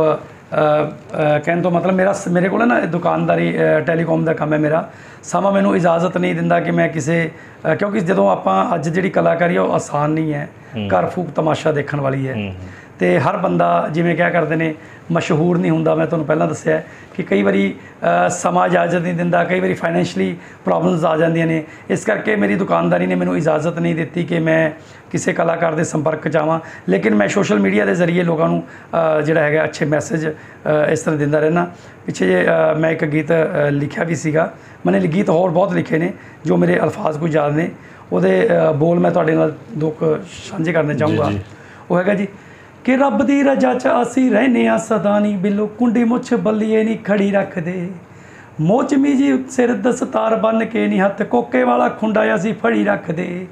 [1.45, 3.51] ਕਹਿਣ ਤੋਂ ਮਤਲਬ ਮੇਰਾ ਮੇਰੇ ਕੋਲ ਨਾ ਦੁਕਾਨਦਾਰੀ
[3.87, 4.87] ਟੈਲੀਕਾਮ ਦਾ ਕੰਮ ਹੈ ਮੇਰਾ।
[5.23, 7.29] ਸਮਾਂ ਮੈਨੂੰ ਇਜਾਜ਼ਤ ਨਹੀਂ ਦਿੰਦਾ ਕਿ ਮੈਂ ਕਿਸੇ
[7.79, 10.47] ਕਿਉਂਕਿ ਜਦੋਂ ਆਪਾਂ ਅੱਜ ਜਿਹੜੀ ਕਲਾਕਾਰੀ ਆ ਉਹ ਆਸਾਨ ਨਹੀਂ ਹੈ।
[10.89, 12.53] ਘਰ ਫੂਕ ਤਮਾਸ਼ਾ ਦੇਖਣ ਵਾਲੀ ਹੈ ਹੂੰ।
[12.99, 14.73] ਤੇ ਹਰ ਬੰਦਾ ਜਿਵੇਂ ਕਿਹਾ ਕਰਦੇ ਨੇ
[15.11, 16.81] ਮਸ਼ਹੂਰ ਨਹੀਂ ਹੁੰਦਾ ਮੈਂ ਤੁਹਾਨੂੰ ਪਹਿਲਾਂ ਦੱਸਿਆ
[17.15, 17.73] ਕਿ ਕਈ ਵਾਰੀ
[18.29, 20.35] ਸਮਾਂ ਇਜਾਜ਼ਤ ਨਹੀਂ ਦਿੰਦਾ ਕਈ ਵਾਰੀ ਫਾਈਨੈਂਸ਼ਲੀ
[20.65, 24.71] ਪ੍ਰੋਬਲਮਸ ਆ ਜਾਂਦੀਆਂ ਨੇ। ਇਸ ਕਰਕੇ ਮੇਰੀ ਦੁਕਾਨਦਾਰੀ ਨੇ ਮੈਨੂੰ ਇਜਾਜ਼ਤ ਨਹੀਂ ਦਿੱਤੀ ਕਿ ਮੈਂ
[25.11, 28.63] ਕਿਸੇ ਕਲਾਕਾਰ ਦੇ ਸੰਪਰਕ ਆਵਾਂ। ਲੇਕਿਨ ਮੈਂ ਸੋਸ਼ਲ ਮੀਡੀਆ ਦੇ ਜ਼ਰੀਏ ਲੋਕਾਂ ਨੂੰ
[29.25, 30.25] ਜਿਹੜਾ ਹੈਗਾ ਅੱਛੇ ਮੈਸੇਜ
[30.91, 31.65] ਇਸ ਤਰ੍ਹਾਂ ਦਿੰਦਾ ਰਹਿਣਾ
[32.05, 32.45] ਪਿੱਛੇ ਜੇ
[32.79, 33.31] ਮੈਂ ਇੱਕ ਗੀਤ
[33.71, 34.51] ਲਿਖਿਆ ਵੀ ਸੀਗਾ।
[34.85, 36.11] ਮੈंने ਗੀਤ ਹੋਰ ਬਹੁਤ ਲਿਖੇ ਨੇ
[36.45, 37.69] ਜੋ ਮੇਰੇ ਅਲਫਾਜ਼ ਕੁਝ ਯਾਦ ਨੇ।
[38.11, 39.95] ਉਹਦੇ ਬੋਲ ਮੈਂ ਤੁਹਾਡੇ ਨਾਲ ਦੋ
[40.49, 41.31] ਸਾਂਝੇ ਕਰਨੇ ਚਾਹੂੰਗਾ।
[41.91, 42.27] ਉਹ ਹੈਗਾ ਜੀ
[42.83, 46.97] ਕਿ ਰੱਬ ਦੀ ਰਜਾ ਚ ਅਸੀਂ ਰਹਿਨੇ ਆ ਸਦਾ ਨਹੀਂ ਬਿੱਲੋ ਕੁੰਡੀ ਮੁੱਛ ਬੱਲੀਏ ਨਹੀਂ
[46.97, 47.89] ਖੜੀ ਰੱਖਦੇ
[48.61, 53.47] ਮੋਚਮੀ ਜੀ ਸਿਰ ਦਸਤਾਰ ਬੰਨ ਕੇ ਨਹੀਂ ਹੱਥ, ਕੋਕੇ ਵਾਲਾ ਖੁੰਡਾ ਅਸੀਂ ਫੜੀ ਰੱਖਦੇ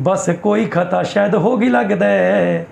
[0.00, 2.66] ਬਸ ਕੋਈ ਖਤਾ ਸ਼ਾਇਦ ਹੋ ਗਈ ਲੱਗਦਾ ਹੈ।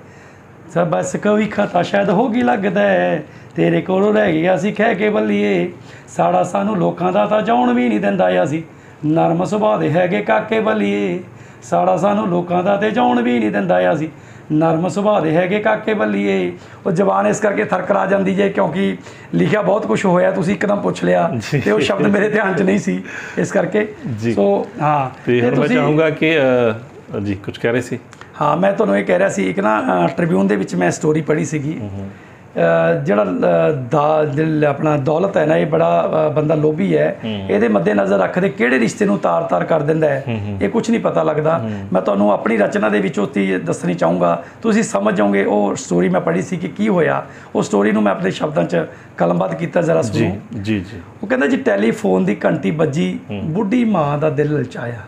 [0.75, 3.25] ਸਭ ਬਸ ਕੋਈ ਖਤਾ ਸ਼ਾਇਦ ਹੋ ਗਈ ਲੱਗਦਾ ਹੈ।
[3.57, 5.73] ਤੇਰੇ ਕੋਲੋਂ ਰਹਿ ਗਿਆ ਸੀ ਕਹਿ ਕੇ ਬੱਲੀਏ।
[6.09, 8.65] ਸਾੜਾ ਸਾਨੂੰ ਲੋਕਾਂ ਦਾ ਤਾਂ ਜਾਉਣ ਵੀ ਨਹੀਂ ਦਿੰਦਾ ਆ ਸੀ।
[9.07, 11.21] ਨਰਮ ਸੁਭਾਅ ਦੇ ਹੈਗੇ ਕਾਕੇ ਬੱਲੀਏ।
[11.63, 14.11] ਸਾੜਾ ਸਾਨੂੰ ਲੋਕਾਂ ਦਾ ਤੇ ਜਾਉਣ ਵੀ ਨਹੀਂ ਦਿੰਦਾ ਆ ਸੀ।
[14.53, 16.53] ਨਰਮ ਸੁਭਾਅ ਦੇ ਹੈਗੇ ਕਾਕੇ ਬੱਲੀਏ।
[16.87, 18.97] ਉਹ ਜ਼ਬਾਨ ਇਸ ਕਰਕੇ ਥਰਕਰਾ ਜਾਂਦੀ ਜੇ ਕਿਉਂਕਿ
[19.35, 21.29] ਲਿਖਿਆ ਬਹੁਤ ਕੁਝ ਹੋਇਆ ਤੁਸੀਂ ਇੱਕਦਮ ਪੁੱਛ ਲਿਆ।
[21.65, 23.03] ਤੇ ਉਹ ਸ਼ਬਦ ਮੇਰੇ ਧਿਆਨ 'ਚ ਨਹੀਂ ਸੀ।
[23.39, 23.87] ਇਸ ਕਰਕੇ।
[24.35, 26.37] ਸੋ ਹਾਂ ਤੇ ਮੈਂ ਚਾਹੂੰਗਾ ਕਿ
[27.25, 27.99] ਜੀ ਕੁਝ ਕਹਿ ਰਹੇ ਸੀ?
[28.41, 31.45] ਹਾਂ ਮੈਂ ਤੁਹਾਨੂੰ ਇਹ ਕਹਿ ਰਿਹਾ ਸੀ ਇੱਕ ਨਾ ਟ੍ਰਿਬਿਊਨ ਦੇ ਵਿੱਚ ਮੈਂ ਸਟੋਰੀ ਪੜ੍ਹੀ
[31.45, 31.79] ਸੀਗੀ।
[33.05, 33.25] ਜਿਹੜਾ
[33.91, 37.17] ਦਾ ਦਿਲ ਆਪਣਾ ਦੌਲਤ ਹੈ ਨਾ ਇਹ ਬੜਾ ਬੰਦਾ ਲੋਭੀ ਹੈ।
[37.49, 40.25] ਇਹਦੇ ਮੱਦੇ ਨਜ਼ਰ ਰੱਖਦੇ ਕਿਹੜੇ ਰਿਸ਼ਤੇ ਨੂੰ ਤਾਰ-ਤਾਰ ਕਰ ਦਿੰਦਾ ਹੈ।
[40.63, 41.59] ਇਹ ਕੁਝ ਨਹੀਂ ਪਤਾ ਲੱਗਦਾ।
[41.93, 46.21] ਮੈਂ ਤੁਹਾਨੂੰ ਆਪਣੀ ਰਚਨਾ ਦੇ ਵਿੱਚੋਂ ਤੀ ਦੱਸਣੀ ਚਾਹੂੰਗਾ। ਤੁਸੀਂ ਸਮਝ ਜਾਓਗੇ ਉਹ ਸਟੋਰੀ ਮੈਂ
[46.21, 48.87] ਪੜ੍ਹੀ ਸੀ ਕਿ ਕੀ ਹੋਇਆ। ਉਹ ਸਟੋਰੀ ਨੂੰ ਮੈਂ ਆਪਣੇ ਸ਼ਬਦਾਂ 'ਚ
[49.17, 54.19] ਕਲਮਬੱਧ ਕੀਤਾ ਜ਼ਰਾ ਸੁਣੋ। ਜੀ ਜੀ। ਉਹ ਕਹਿੰਦਾ ਜੀ ਟੈਲੀਫੋਨ ਦੀ ਘੰਟੀ ਵੱਜੀ ਬੁੱਢੀ ਮਾਂ
[54.19, 54.99] ਦਾ ਦਿਲ ਲਲਚਾਇਆ।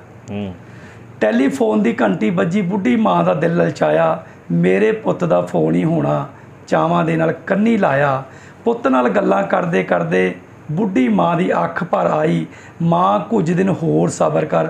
[1.21, 4.23] ਟੈਲੀਫੋਨ ਦੀ ਘੰਟੀ ਵੱਜੀ ਬੁੱਢੀ ਮਾਂ ਦਾ ਦਿਲ ਲਲਚਾਇਆ।
[4.53, 6.27] ਮੇਰੇ ਪੁੱਤ ਦਾ ਫੋਨ ਹੀ ਹੋਣਾ।
[6.69, 8.23] ਚਾਵਾਂ ਦੇ ਨਾਲ ਕੰਨੀ ਲਾਇਆ।
[8.65, 10.35] ਪੁੱਤ ਨਾਲ ਗੱਲਾਂ ਕਰਦੇ ਕਰਦੇ
[10.73, 12.47] ਬੁੱਢੀ ਮਾਂ ਦੀ ਅੱਖ ਭਰ ਆਈ।
[12.83, 14.69] ਮਾਂ ਕੁਝ ਦਿਨ ਹੋਰ ਸਬਰ ਕਰ,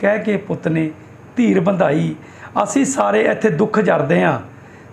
[0.00, 0.90] ਕਹਿ ਕੇ ਪੁੱਤ ਨੇ
[1.36, 2.14] ਧੀਰ ਬੰਧਾਈ।
[2.62, 4.38] ਅਸੀਂ ਸਾਰੇ ਇੱਥੇ ਦੁੱਖ ਜਰਦੇ ਆਂ।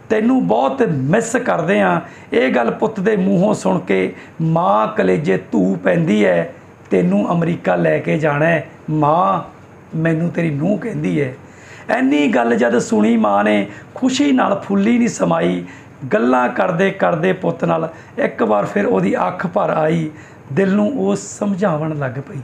[0.09, 1.99] ਤੈਨੂੰ ਬਹੁਤ ਮਿਸ ਕਰਦੇ ਆਂ।
[2.33, 6.43] ਇਹ ਗੱਲ ਪੁੱਤ ਦੇ ਮੂੰਹੋਂ ਸੁਣ ਕੇ ਮਾਂ ਕਲੇਜੇ ਧੂ ਪੈਂਦੀ ਐ।
[6.91, 9.41] ਤੈਨੂੰ ਅਮਰੀਕਾ ਲੈ ਕੇ ਜਾਣਾ ਹੈ ਮਾਂ,
[9.97, 11.29] ਮੈਨੂੰ ਤੇਰੀ ਨੂੰਹ ਕਹਿੰਦੀ ਐ।
[11.89, 15.63] ਐਨੀ ਗੱਲ ਜਦ ਸੁਣੀ ਮਾਂ ਨੇ, ਖੁਸ਼ੀ ਨਾਲ ਫੁੱਲੀ ਨਹੀਂ ਸਮਾਈ।
[16.13, 20.09] ਗੱਲਾਂ ਕਰਦੇ ਕਰਦੇ ਪੁੱਤ ਨਾਲ ਇੱਕ ਵਾਰ ਫਿਰ ਉਹਦੀ ਅੱਖ ਭਰ ਆਈ।
[20.53, 22.37] ਦਿਲ ਨੂੰ ਉਹ ਸਮਝਾਉਣ ਲੱਗ ਪਈ।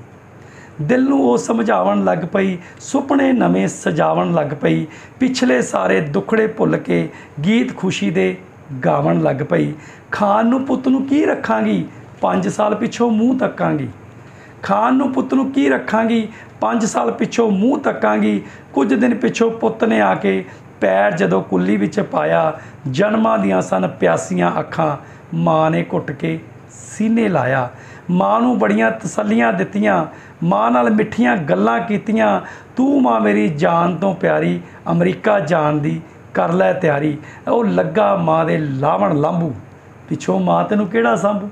[0.81, 4.87] ਦਿਲ ਨੂੰ ਉਹ ਸਮਝਾਉਣ ਲੱਗ ਪਈ। ਸੁਪਨੇ ਨਵੇਂ ਸਜਾਵਣ ਲੱਗ ਪਈ।
[5.19, 7.09] ਪਿਛਲੇ ਸਾਰੇ ਦੁੱਖੜੇ ਭੁੱਲ ਕੇ
[7.45, 8.37] ਗੀਤ ਖੁਸ਼ੀ ਦੇ
[8.85, 9.73] ਗਾਵਣ ਲੱਗ ਪਈ।
[10.11, 11.85] ਖਾਨ ਨੂੰ ਪੁੱਤ ਨੂੰ ਕੀ ਰੱਖਾਂਗੀ?
[12.21, 13.89] 5 ਸਾਲ ਪਿੱਛੋਂ ਮੂੰਹ ਤੱਕਾਂਗੀ।
[14.63, 16.27] ਖਾਨ ਨੂੰ ਪੁੱਤ ਨੂੰ ਕੀ ਰੱਖਾਂਗੀ?
[16.61, 18.41] 5 ਸਾਲ ਪਿੱਛੋਂ ਮੂੰਹ ਤੱਕਾਂਗੀ।
[18.73, 20.45] ਕੁਝ ਦਿਨ ਪਿੱਛੋਂ ਪੁੱਤ ਨੇ ਆ ਕੇ
[20.81, 22.59] ਪੈਰ ਜਦੋਂ ਕੁੱਲੀ ਵਿੱਚ ਪਾਇਆ,
[22.91, 24.97] ਜਨਮਾਂ ਦੀਆਂ ਸਨ ਪਿਆਸੀਆਂ ਅੱਖਾਂ।
[25.33, 27.69] ਮਾਂ ਨੇ ਘੁੱਟ ਕੇ ਸੀਨੇ ਲਾਇਆ।
[28.09, 30.05] ਮਾਂ ਨੂੰ ਬੜੀਆਂ ਤਸੱਲੀਆਂ ਦਿੱਤੀਆਂ।
[30.43, 32.41] ਮਾਂ ਨਾਲ ਮਿੱਠੀਆਂ ਗੱਲਾਂ ਕੀਤੀਆਂ।
[32.75, 34.61] ਤੂੰ ਮਾਂ ਮੇਰੀ ਜਾਨ ਤੋਂ ਪਿਆਰੀ,
[34.91, 36.01] ਅਮਰੀਕਾ ਜਾਣ ਦੀ
[36.33, 37.17] ਕਰ ਲੈ ਤਿਆਰੀ।
[37.47, 39.55] ਉਹ ਲੱਗਾ ਮਾਂ ਦੇ ਲਾਵਣ ਲਾਂਬੂ
[40.09, 41.49] ਪਿੱਛੋਂ ਮਾਂ ਤੈਨੂੰ ਕਿਹੜਾ ਸੰਭੂ?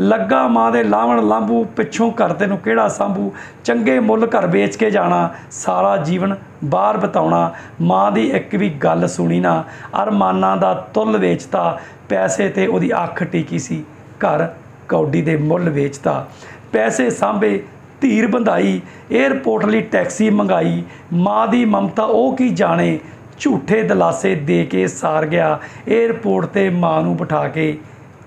[0.00, 3.32] ਲੱਗਾ ਮਾਂ ਦੇ ਲਾਵਣ ਲਾਂਬੂ, ਪਿੱਛੋਂ ਘਰ ਤੈਨੂੰ ਕਿਹੜਾ ਸੰਭੂ?
[3.64, 9.08] ਚੰਗੇ ਮੁੱਲ ਘਰ ਵੇਚ ਕੇ ਜਾਣਾ, ਸਾਰਾ ਜੀਵਨ ਬਾਹਰ ਬਿਤਾਉਣਾ। ਮਾਂ ਦੀ ਇੱਕ ਵੀ ਗੱਲ
[9.08, 9.64] ਸੁਣੀ ਨਾ,
[10.02, 11.78] ਅਰਮਾਨਾਂ ਦਾ ਤੁੱਲ ਵੇਚਤਾ,
[12.08, 13.84] ਪੈਸੇ ਤੇ ਉਹਦੀ ਅੱਖ ਟਿਕੀ ਸੀ,
[14.18, 14.48] ਘਰ
[14.88, 16.26] ਕੌਡੀ ਦੇ ਮੁੱਲ ਵੇਚਤਾ।
[16.72, 17.62] ਪੈਸੇ ਸਾਂਭੇ,
[18.00, 18.80] ਧੀਰ ਬੰਧਾਈ
[19.10, 20.82] 에ਅਰਪੋਰਟ ਲਈ ਟੈਕਸੀ ਮੰਗਾਈ।
[21.12, 22.98] ਮਾਂ ਦੀ ਮਮਤਾ ਉਹ ਕੀ ਜਾਣੇ?
[23.38, 27.78] ਝੂਠੇ ਦਲਾਸੇ ਦੇ ਕੇ ਸਾਰ ਗਿਆ 에ਅਰਪੋਰਟ ਤੇ ਮਾਂ ਨੂੰ ਬਿਠਾ ਕੇ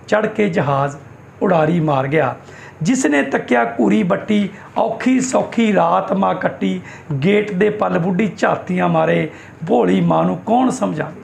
[0.07, 0.95] ਚੜ ਕੇ ਜਹਾਜ਼।
[1.41, 2.35] ਉਡਾਰੀ ਮਾਰ ਗਿਆ।
[2.81, 6.81] ਜਿਸ ਨੇ ਤੱਕਿਆ ਘੂਰੀ ਬੱਟੀ, ਔਖੀ ਸੌਖੀ ਰਾਤ ਮਾਂ ਕੱਟੀ,
[7.23, 9.29] ਗੇਟ ਦੇ ਪਲ ਬੁੱਢੀ ਝਾਤੀਆਂ ਮਾਰੇ,
[9.67, 11.21] ਭੋਲੀ ਮਾਂ ਨੂੰ ਕੌਣ ਸਮਝਾਵੇ?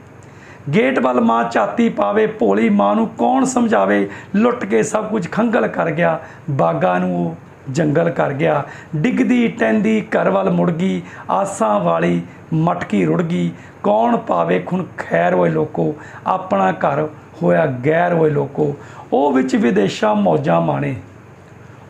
[0.74, 4.10] ਗੇਟ ਵੱਲ ਮਾਂ ਝਾਤੀ ਪਾਵੇ, ਭੋਲੀ ਮਾਂ ਨੂੰ ਕੌਣ ਸਮਝਾਵੇ?
[4.34, 7.34] ਲੁੱਟ ਕੇ ਸਭ ਕੁਝ ਖੰਗਲ ਕਰ ਗਿਆ। ਬਾਗਾਂ ਨੂੰ ਉਹ
[7.70, 8.64] ਜੰਗਲ ਕਰ ਗਿਆ।
[8.96, 12.22] ਡਿੱਗਦੀ ਟੈਂਦੀ ਘਰ ਵੱਲ ਮੁੜ ਗਈ। ਆਸਾਂ ਵਾਲੀ
[12.54, 13.50] ਮਟਕੀ ਰੁੜ ਗਈ।
[13.82, 14.86] ਕੌਣ ਪਾਵੇ ਖੁਨ?
[14.98, 15.94] ਖੈਰ ਹੋਏ ਲੋਕੋ,
[16.26, 17.08] ਆਪਣਾ ਘਰ
[17.42, 18.76] ਹੋਇਆ ਗੈਰ ਹੋਏ ਲੋਕੋ।
[19.12, 20.94] ਉਹ ਵਿੱਚ ਵਿਦੇਸ਼ਾਂ ਮੌਜਾਂ ਮਾਣੇ।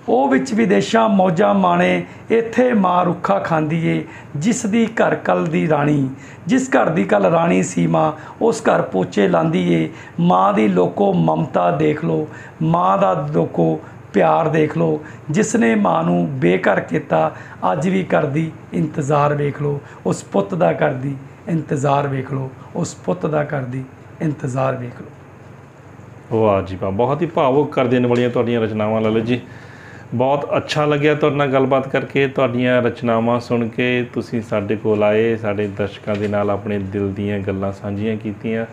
[0.08, 4.04] ਉਹ ਵਿੱਚ ਵਿਦੇਸ਼ਾਂ ਮੌਜਾਂ ਮਾਣੇ। ਇੱਥੇ ਮਾਂ ਰੁੱਖਾ ਖਾਂਦੀ ਏ,
[4.36, 6.10] ਜਿਸ ਦੀ ਘਰ ਕਲ ਦੀ ਰਾਣੀ।
[6.46, 11.12] ਜਿਸ ਘਰ ਦੀ ਕਲ ਰਾਣੀ ਸੀ ਮਾਂ, ਉਸ ਘਰ ਪੋਚੇ ਲਾਂਦੀ ਏ। ਮਾਂ ਦੀ ਲੋਕੋ
[11.12, 12.28] ਮਮਤਾ ਦੇਖ ਲੋ
[12.62, 13.80] ਮਾਂ ਦਾ ਲੋਕੋ
[14.12, 15.00] ਪਿਆਰ ਦੇਖ ਲੋ
[15.30, 17.30] ਜਿਸ ਨੇ ਮਾਂ ਨੂੰ ਬੇਘਰ ਕੀਤਾ,
[17.72, 21.16] ਅੱਜ ਵੀ ਕਰਦੀ, ਇੰਤਜ਼ਾਰ ਵੇਖ ਲੋ ਉਸ ਪੁੱਤ ਦਾ ਕਰਦੀ,
[21.48, 23.84] ਇੰਤਜ਼ਾਰ ਵੇਖ ਲੋ ਉਸ ਪੁੱਤ ਦਾ ਕਰਦੀ,
[24.22, 29.24] ਇੰਤਜ਼ਾਰ ਵੇਖ ਲੋ ਵਾਹ ਜੀ ਵਾਹ, ਬਹੁਤ ਹੀ ਭਾਵੁਕ ਕਰ ਦੇਣ ਵਾਲੀਆਂ ਤੁਹਾਡੀਆਂ ਰਚਨਾਵਾਂ ਲਲਿਤ
[29.24, 29.40] ਜੀ।
[30.14, 35.36] ਬਹੁਤ ਅੱਛਾ ਲੱਗਿਆ ਤੁਹਾਡੇ ਨਾਲ ਗੱਲਬਾਤ ਕਰਕੇ, ਤੁਹਾਡੀਆਂ ਰਚਨਾਵਾਂ ਸੁਣ ਕੇ, ਤੁਸੀਂ ਸਾਡੇ ਕੋਲ ਆਏ,
[35.36, 38.66] ਸਾਡੇ ਦਰਸ਼ਕਾਂ ਦੇ ਨਾਲ ਆਪਣੇ ਦਿਲ ਦੀਆਂ ਗੱਲਾਂ ਸਾਂਝੀਆਂ ਕੀਤੀਆਂ,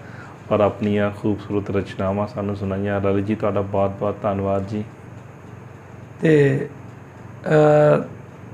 [0.51, 4.83] ਔਰ ਆਪਣੀਆਂ ਖੂਬਸੂਰਤ ਰਚਨਾਵਾਂ ਸਾਨੂੰ ਸੁਣਾਈਆਂ। ਲਲਿਤ ਜੀ, ਤੁਹਾਡਾ ਬਹੁਤ ਬਹੁਤ ਧੰਨਵਾਦ ਜੀ।
[6.21, 6.67] ਤੇ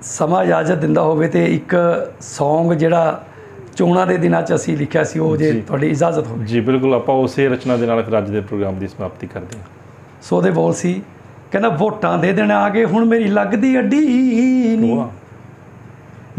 [0.01, 1.75] ਸਮਾਂ ਇਜਾਜ਼ਤ ਦਿੰਦਾ ਹੋਵੇ ਤੇ ਇੱਕ
[2.21, 3.23] Song ਜਿਹੜਾ
[3.75, 7.15] ਚੋਣਾਂ ਦੇ ਦਿਨਾਂ 'ਚ ਅਸੀਂ ਲਿਖਿਆ ਸੀ ਉਹ ਜੇ। ਤੁਹਾਡੀ ਇਜਾਜ਼ਤ ਹੋਵੇ। ਜੀ ਬਿਲਕੁਲ ਆਪਾਂ
[7.15, 9.65] ਉਸੇ ਰਚਨਾ ਦੇ ਨਾਲ ਫਿਰ ਅੱਜ ਦੇ ਪ੍ਰੋਗਰਾਮ ਦੀ ਸਮਾਪਤੀ ਕਰਦੇ ਹਾਂ।
[10.21, 11.01] ਸੋ ਉਹਦੇ ਬੋਲ ਸੀ
[11.51, 13.99] ਕਹਿੰਦਾ ਵੋਟਾਂ ਦੇ ਦਿਨ ਆ ਗਏ ਹੁਣ ਮੇਰੀ ਲੱਗਦੀ ਅੱਡੀ
[14.77, 15.03] ਨਹੀਂ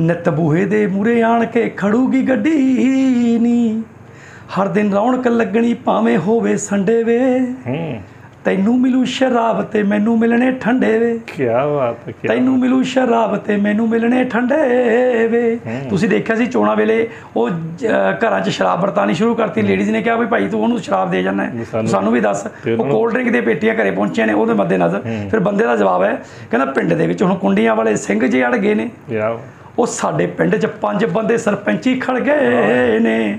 [0.01, 3.83] ਨਿੱਤ ਬੂਹੇ ਦੇ ਮੂਰੇ ਆਣ ਕੇ ਖੜੂਗੀ ਗੱਡੀ ਨੀ।
[4.57, 7.18] ਹਰ ਦਿਨ ਰੌਣਕ ਲੱਗਣੀ ਭਾਵੇਂ ਹੋਵੇ ਸੰਡੇ ਵੇ।
[7.66, 8.01] ਹੂੰ।
[8.47, 13.36] ਤੈਨੂੰ ਮਿਲੂ ਸ਼ਰਾਬ ਤੇ ਮੈਨੂੰ ਮਿਲਣੇ ਠੰਡੇ ਵੇ। ਕੀ ਬਾਤ ਹੈ ਕਿਆ ਤੈਨੂੰ ਮਿਲੂ ਸ਼ਰਾਬ
[13.36, 15.59] ਤੇ ਮੈਨੂੰ ਮਿਲਣੇ ਠੰਡੇ ਵੇ।
[15.90, 17.51] ਤੁਸੀਂ ਦੇਖਿਆ ਸੀ ਚੋਣਾਂ ਵੇਲੇ ਉਹ
[18.12, 21.22] ਘਰਾਂ 'ਚ ਸ਼ਰਾਬ ਵਰਤਾਨੀ ਸ਼ੁਰੂ ਕਰਤੀ। ਲੇਡੀਜ਼ ਨੇ ਕਿਹਾ ਵੀ ਭਾਈ ਤੂੰ ਉਹਨੂੰ ਸ਼ਰਾਬ ਦੇ
[21.22, 21.44] ਜਾਣਾ।
[21.86, 25.40] ਸਾਨੂੰ- ਵੀ ਦੱਸ। ਉਹ ਕੋਲਡ ਡਰਿੰਕ ਦੀਆਂ ਪੇਟੀਆਂ ਘਰੇ ਪਹੁੰਚੀਆਂ ਨੇ ਉਹਦੇ ਮੱਦੇ ਨਜ਼ਰ ਫਿਰ
[25.40, 28.74] ਬੰਦੇ ਦਾ ਜਵਾਬ ਹੈ ਕਹਿੰਦਾ ਪਿੰਡ ਦੇ ਵਿੱਚ ਹੁਣ ਕੁੰਡੀਆਂ ਵਾਲੇ ਸਿੰਘ ਜੇ ਅੜ ਗਏ
[28.74, 28.90] ਨੇ।
[29.78, 33.38] ਉਹ ਸਾਡੇ ਪਿੰਡ 'ਚ ਪੰਜ ਬੰਦੇ ਸਰਪੰਚੀ ਖੜ ਗਏ ਨੇ।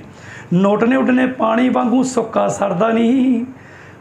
[0.54, 3.46] ਨੋਟ ਨੇ ਉੱਡਨੇ ਪਾਣੀ ਵਾਂਗੂ ਸੁੱਕਾ ਸਰਦਾ ਨਹੀਂ।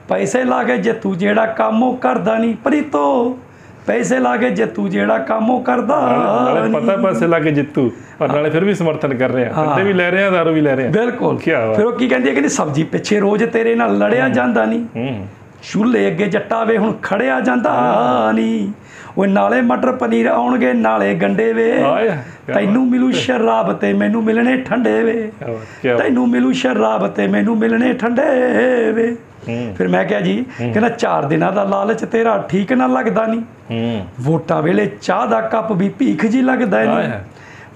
[0.09, 3.39] ਪੈਸੇ ਲਾ ਕੇ ਜੇ ਤੂੰ ਜਿਹੜਾ ਕੰਮ ਉਹ ਕਰਦਾ ਨਹੀਂ ਪ੍ਰੀਤੋ
[3.87, 6.01] ਪੈਸੇ ਲਾ ਕੇ ਜੇ ਤੂੰ ਜਿਹੜਾ ਕੰਮ ਉਹ ਕਰਦਾ
[6.45, 9.93] ਨਾਲੇ ਪਤਾ ਪਾਸੇ ਲਾ ਕੇ ਜਿੱਤੂ ਪਰ ਨਾਲੇ ਫਿਰ ਵੀ ਸਮਰਥਨ ਕਰ ਰਹੇ। ਠੰਡੇ ਵੀ
[9.93, 12.33] ਲੈ ਰਹੇ ਦਾਰੂ ਵੀ ਲੈ ਰਹੇ। ਬਿਲਕੁਲ। ਬਾਤ। ਫਿਰ ਉਹ ਕੀ ਕਹਿੰਦੀ ਹੈ?
[12.35, 15.27] ਕਹਿੰਦੀ ਸਬਜ਼ੀ ਪਿੱਛੇ ਰੋਜ਼ ਤੇਰੇ ਨਾਲ ਲੜਿਆ ਜਾਂਦਾ ਨਹੀਂ ਹੂੰ।
[15.73, 17.73] ਚੁੱਲ੍ਹੇ ਅੱਗੇ ਜੱਟਾ ਵੇ ਹੁਣ ਖੜਿਆ ਜਾਂਦਾ
[18.35, 18.69] ਨਹੀਂ
[19.19, 21.71] ਓਏ ਨਾਲੇ ਮਟਰ ਪਨੀਰ ਆਉਣਗੇ ਨਾਲੇ ਗੰਡੇ ਵੇ।
[22.47, 25.31] ਤੈਨੂੰ ਮਿਲੂ ਸ਼ਰਾਬ ਤੇ ਮੈਨੂੰ ਮਿਲਣੇ ਠੰਡੇ ਵੇ।
[25.99, 29.15] ਤੈਨੂੰ ਮਿਲੂ ਸ਼ਰਾਬ ਤੇ ਮੈਨੂੰ ਮਿਲਣੇ ਠੰਡੇ ਵੇ।
[29.77, 33.43] ਫਿਰ ਮੈਂ ਕਿਹਾ ਜੀ ਕਹਿੰਦਾ ਚਾਰ ਦਿਨਾਂ ਦਾ ਲਾਲਚ ਤੇਰਾ ਠੀਕ ਨਾ ਲੱਗਦਾ ਨਹੀਂ
[34.21, 37.09] ਵੋਟਾਂ ਵੇਲੇ ਚਾਹ ਦਾ ਕੱਪ ਵੀ ਭੀਖ ਜੀ ਲੱਗਦਾ। ਨਹੀਂ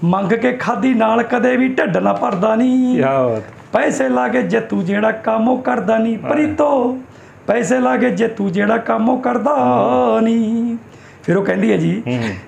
[0.03, 4.41] ਮੰਗ ਕੇ ਖਾਦੀ ਨਾਲ ਕਦੇ ਵੀ ਢਿੱਡ ਨਾ ਭਰਦਾ ਨਹੀਂ ਕੀ ਬਾਤ। ਪੈਸੇ ਲਾ ਕੇ
[4.43, 6.97] ਜੇ ਤੂੰ ਜਿਹੜਾ ਕੰਮ ਉਹ ਕਰਦਾ ਨਹੀਂ ਪ੍ਰੀਤੋ
[7.47, 9.55] ਪੈਸੇ ਲਾ ਕੇ ਜੇ ਤੂੰ ਜਿਹੜਾ ਕੰਮ ਉਹ ਕਰਦਾ
[10.23, 10.77] ਨਹੀਂ
[11.23, 12.01] ਫਿਰ ਉਹ ਕਹਿੰਦੀ ਹੈ ਜੀ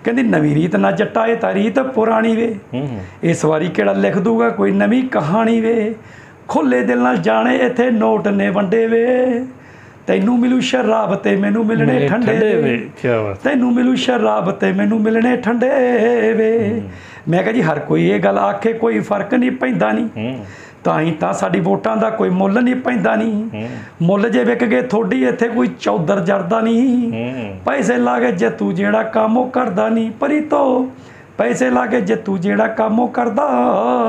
[0.03, 2.55] ਕਹਿੰਦੀ ਨਵੀਂ ਰੀਤ ਨਾ ਜੱਟਾ ਇਹ ਤਾਂ ਰੀਤ ਪੁਰਾਣੀ ਵੇ।
[3.24, 5.93] ਇਸ ਵਾਰੀ ਕਿਹੜਾ ਲਿਖ ਦੂਗਾ ਕੋਈ ਨਵੀਂ ਕਹਾਣੀ ਵੇ।
[6.47, 9.05] ਖੁੱਲੇ ਦਿਲ ਨਾਲ ਜਾਣੇ ਇੱਥੇ ਨੋਟ ਨੇ ਵੰਡੇ ਵੇ।
[10.07, 14.99] ਤੈਨੂੰ ਮਿਲੂ ਸ਼ਰਾਬ ਤੇ ਮੈਨੂੰ ਮਿਲਣੇ ਠੰਡੇ ਵੇ। ਕੀ ਬਾਤ। ਤੈਨੂੰ ਮਿਲੂ ਸ਼ਰਾਬ ਤੇ ਮੈਨੂੰ
[15.01, 15.69] ਮਿਲਣੇ ਠੰਡੇ
[16.34, 16.82] ਵੇ।
[17.30, 20.38] ਮੈਂ ਕਿਹਾ ਜੀ ਹਰ ਕੋਈ ਇਹ ਗੱਲ ਆਖੇ ਕੋਈ ਫ਼ਰਕ ਨਹੀਂ ਪੈਂਦਾ ਨਹੀਂ
[20.84, 23.68] ਤਾਂ ਹੀ ਤਾਂ ਸਾਡੀ ਵੋਟਾਂ ਦਾ ਕੋਈ ਮੁੱਲ ਨਹੀਂ ਪੈਂਦਾ ਨਹੀਂ
[24.03, 28.51] ਮੁੱਲ ਜੇ ਵਿਕ ਗਏ ਥੋੜੀ ਇੱਥੇ ਕੋਈ ਚੌਧਰ ਜਰਦਾ ਨਹੀਂ ਹੂੰ ਪੈਸੇ ਲਾ ਕੇ ਜੇ
[28.51, 30.91] ਤੂੰ ਜਿਹੜਾ ਕੰਮ ਉਹ ਕਰਦਾ ਨਹੀਂ ਪਰੀਤੋ
[31.39, 33.49] ਪੈਸੇ ਲਾ ਕੇ ਜੇ ਤੂੰ ਜਿਹੜਾ ਕੰਮ ਉਹ ਕਰਦਾ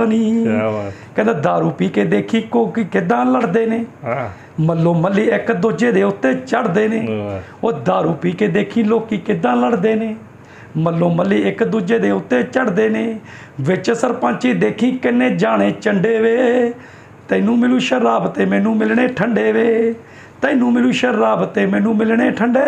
[0.07, 4.29] ਨਹੀਂ ਕੀ ਬਾਤ ਕਹਿੰਦਾ दारू ਪੀ ਕੇ ਦੇਖੀ ਕੋਕੀ ਕਿਦਾਂ ਲੜਦੇ ਨੇ ਹਾਂ
[4.61, 7.07] ਮੱਲੋ ਮੱਲੀ ਇੱਕ ਦੂਜੇ ਦੇ ਉੱਤੇ ਚੜਦੇ ਨੇ
[7.63, 10.15] ਉਹ दारू ਪੀ ਕੇ ਦੇਖੀ ਲੋਕੀ ਕਿਦਾਂ ਲੜਦੇ ਨੇ
[10.76, 13.20] ਮੱਲੋ ਮੱਲੀ ਇੱਕ ਦੂਜੇ ਦੇ ਉੱਤੇ ਚੜਦੇ ਨੇ।
[13.60, 16.72] ਵਿੱਚ ਸਰਪੰਚੀ ਦੇਖੀ ਕਿੰਨੇ ਜਾਣੇ ਚੰਡੇ ਵੇ।
[17.28, 19.94] ਤੈਨੂੰ ਮਿਲੂ ਸ਼ਰਾਬ ਤੇ ਮੈਨੂੰ ਮਿਲਣੇ ਠੰਡੇ ਵੇ।
[20.42, 22.60] ਤੈਨੂੰ ਮਿਲੂ ਸ਼ਰਾਬ ਤੇ ਮੈਨੂੰ ਮਿਲਣੇ ਠੰਡੇ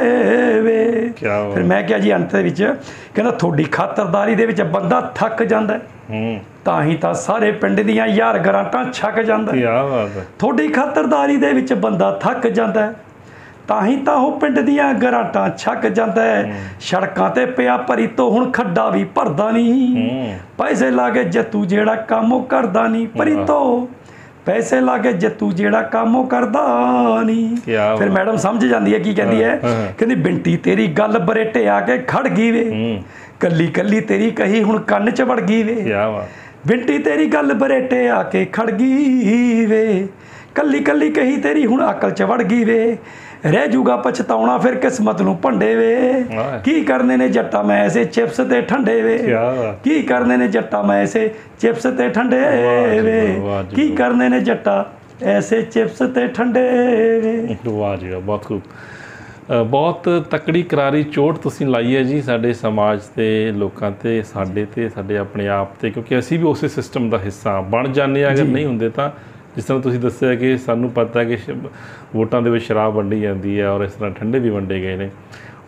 [0.61, 1.12] ਵੇ।
[1.54, 2.62] ਫਿਰ ਮੈਂ ਕਿਹਾ ਜੀ ਅੰਤ ਦੇ ਵਿੱਚ
[3.14, 5.80] ਕਹਿੰਦਾ ਤੁਹਾਡੀ ਖਾਤਰਦਾਰੀ ਦੇ ਵਿੱਚ ਬੰਦਾ ਥੱਕ ਜਾਂਦਾ ਹੈ।
[6.11, 10.68] ਹੂੰ। ਤਾਂ ਹੀ ਤਾਂ ਸਾਰੇ ਪਿੰਡ ਦੀਆਂ ਯਾਰ ਗਰਾਂਟਾਂ ਛੱਕ ਜਾਂਦਾ ਹੈ। ਕੀ ਬਾਤ ਤੁਹਾਡੀ
[10.68, 12.94] ਖਾਤਰਦਾਰੀ ਦੇ ਵਿੱਚ ਬੰਦਾ ਥੱਕ ਜਾਂਦਾ ਹੈ।
[13.69, 18.31] ਤਾਂ ਹੀ ਤਾਂ ਉਹ ਪਿੰਡ ਦੀਆਂ ਗਰਾਟਾਂ ਛੱਕ ਜਾਂਦਾ ਹੈ। ਸੜਕਾਂ ਤੇ ਪਿਆ ਭਰੀ ਤੋਂ
[18.31, 23.35] ਹੁਣ ਖੱਡਾ ਵੀ ਭਰਦਾ ਨਹੀਂ। ਪੈਸੇ ਲਾ ਕੇ ਜੱਤੂ ਜਿਹੜਾ ਕੰਮ ਉਹ ਕਰਦਾ ਨਹੀਂ। ਭਰੀ
[23.47, 23.87] ਤੋਂ
[24.47, 26.62] ਪੈਸੇ ਲਾ ਕੇ ਜੱਤੂ ਜਿਹੜਾ ਕੰਮ ਉਹ ਕਰਦਾ
[27.25, 27.57] ਨਹੀਂ।
[27.99, 29.59] ਫਿਰ ਮੈਡਮ ਸਮਝ ਜਾਂਦੀ ਹੈ ਕੀ ਕਹਿੰਦੀ ਹੈ।
[29.99, 33.03] ਕਹਿੰਦੀ ਬਿੰਟੀ ਤੇਰੀ ਗੱਲ ਬਰੇਟੇ ਆ ਕੇ ਖੜ ਗਈ ਵੇ।
[33.41, 36.29] ਕੱਲੀ ਕੱਲੀ ਤੇਰੀ ਕਹੀ ਹੁਣ ਕੰਨ 'ਚ ਵੜ ਗਈ ਵੇ। ਕੀ ਬਾਤ
[36.67, 40.07] ਬਿੰਟੀ ਤੇਰੀ ਗੱਲ ਬਰੇਟੇ ਆ ਕੇ ਖੜ ਗਈ ਵੇ।
[40.55, 42.97] ਕੱਲੀ ਕੱਲੀ ਕਹੀ ਤੇਰੀ ਹੁਣ ਅਕਲ ਚ ਵੜ ਗਈ ਵੇ।
[43.47, 46.24] ਰਹਿ ਜੂਗਾ ਪਛਤਾਉਣਾ ਫਿਰ ਕਿਸਮਤ ਨੂੰ ਭੰਡੇ ਵੇ।
[46.64, 49.18] ਕੀ ਕਰਨੇ ਨੇ ਜੱਟਾ ਮੈਂ ਐਸੇ ਚਿਪਸ ਤੇ ਠੰਡੇ ਵੇ।
[49.84, 51.30] ਕੀ ਕਰਨੇ ਨੇ ਜੱਟਾ ਮੈਂ ਐਸੇ
[51.61, 52.40] ਚਿਪਸ ਤੇ ਠੰਡੇ
[53.01, 53.42] ਵੇ।
[53.74, 54.92] ਕੀ। ਕਰਨੇ ਨੇ ਜੱਟਾ
[55.22, 56.61] ਐਸੇ ਚਿਪਸ ਤੇ ਠੰਡੇ
[57.20, 58.62] ਵੇ। ਵਾਹ ਜੀ ਬਹੁਤ ਖੂਬ।
[59.66, 64.88] ਬਹੁਤ ਤਕੜੀ ਕਰਾਰੀ ਚੋਟ ਤੁਸੀਂ ਲਾਈ ਹੈ ਜੀ ਸਾਡੇ ਸਮਾਜ ਤੇ ਲੋਕਾਂ ਤੇ ਸਾਡੇ ਤੇ
[64.88, 68.44] ਸਾਡੇ ਆਪਣੇ ਆਪ ਤੇ ਕਿਉਂਕਿ ਅਸੀਂ ਵੀ ਉਸੇ ਸਿਸਟਮ ਦਾ ਹਿੱਸਾ ਬਣ ਜਾਂਦੇ ਹਾਂ ਅਗਰ
[68.44, 69.11] ਨਹੀਂ ਹੁੰਦੇ ਤਾਂ
[69.57, 71.54] ਜਿਸ ਤਰ੍ਹਾਂ ਤੁਸੀਂ ਦੱਸਿਆ ਕਿ ਸਾਨੂੰ ਪਤਾ ਹੈ ਕਿ
[72.14, 75.11] ਵੋਟਾਂ ਦੇ ਵਿੱਚ ਸ਼ਰਾਬ ਵੰਡੀ ਜਾਂਦੀ ਹੈ ਔਰ ਇਸ ਤਰ੍ਹਾਂ ਠੰਡੇ ਵੀ ਵੰਡੇ ਗਏ ਨੇ।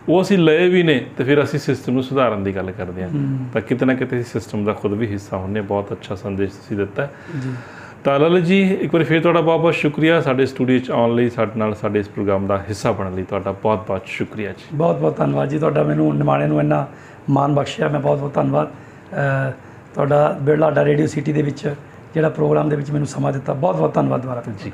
[0.09, 3.09] ਉਹ ਅਸੀਂ ਲਏ ਵੀ ਨੇ ਤੇ ਫਿਰ ਅਸੀਂ ਸਿਸਟਮ ਨੂੰ ਸੁਧਾਰਨ ਦੀ ਗੱਲ ਕਰਦੇ ਹਾਂ।
[3.53, 7.07] ਤਾਂ ਕਿਤੇ ਨਾ ਕਿਤੇ ਸਿਸਟਮ ਦਾ ਖੁਦ ਵੀ ਹਿੱਸਾ ਹੁੰਨੇ ਬਹੁਤ ਅੱਛਾ ਸੰਦੇਸ਼ ਤੁਸੀਂ ਦਿੱਤਾ
[7.43, 7.53] ਜੀ।
[8.03, 11.29] ਤਾਂ ਲਲਿਤ ਜੀ ਇੱਕ ਵਾਰ ਫਿਰ ਤੁਹਾਡਾ ਬਹੁਤ ਬਹੁਤ ਸ਼ੁਕਰੀਆ। ਸਾਡੇ ਸਟੂਡੀਓ 'ਚ ਆਉਣ ਲਈ
[11.29, 14.99] ਸਾਡੇ ਨਾਲ ਸਾਡੇ ਇਸ ਪ੍ਰੋਗਰਾਮ ਦਾ ਹਿੱਸਾ ਬਣਨ ਲਈ ਤੁਹਾਡਾ ਬਹੁਤ ਬਹੁਤ ਸ਼ੁਕਰੀਆ ਜੀ। ਬਹੁਤ
[14.99, 16.85] ਬਹੁਤ ਧੰਨਵਾਦ ਜੀ। ਤੁਹਾਡਾ ਮੈਨੂੰ ਨਿਮਾਣੇ ਨੂੰ ਇੰਨਾ
[17.29, 18.71] ਮਾਣ ਬਖਸ਼ਿਆ। ਮੈਂ ਬਹੁਤ ਬਹੁਤ ਧੰਨਵਾਦ
[19.93, 21.67] ਤੁਹਾਡਾ ਬਿਰਲਾਡਾ ਰੇਡੀਓ ਸਿਟੀ ਦੇ ਵਿੱਚ
[22.13, 24.71] ਜਿਹੜਾ ਪ੍ਰੋਗਰਾਮ ਦੇ ਵਿੱਚ ਮੈਨੂੰ ਸਮਾਂ ਦਿੱਤਾ। ਬਹੁਤ ਬਹੁਤ ਧੰਨਵਾਦ ਦੁਬਾਰਾ ਜੀ।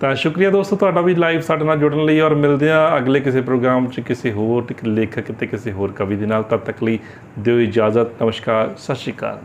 [0.00, 3.40] ਤਾਂ ਸ਼ੁਕਰੀਆ ਦੋਸਤੋ, ਤੁਹਾਡਾ ਵੀ ਲਾਈਵ ਸਾਡੇ ਨਾਲ ਜੁੜਨ ਲਈ ਔਰ ਮਿਲਦੇ ਆ ਅਗਲੇ ਕਿਸੇ
[3.40, 6.98] ਪ੍ਰੋਗਰਾਮ 'ਚ ਕਿਸੇ ਹੋਰ ਲੇਖਕ ਤੇ ਕਿਸੇ ਹੋਰ ਕਵੀ ਦੇ ਨਾਲ। ਤਦ ਤੱਕ ਲਈ
[7.38, 9.38] ਦਿਓ ਇਜਾਜ਼ਤ। ਨਮਸਕਾਰ, ਸਤਿ ਸ਼੍ਰੀ ਅਕਾਲ।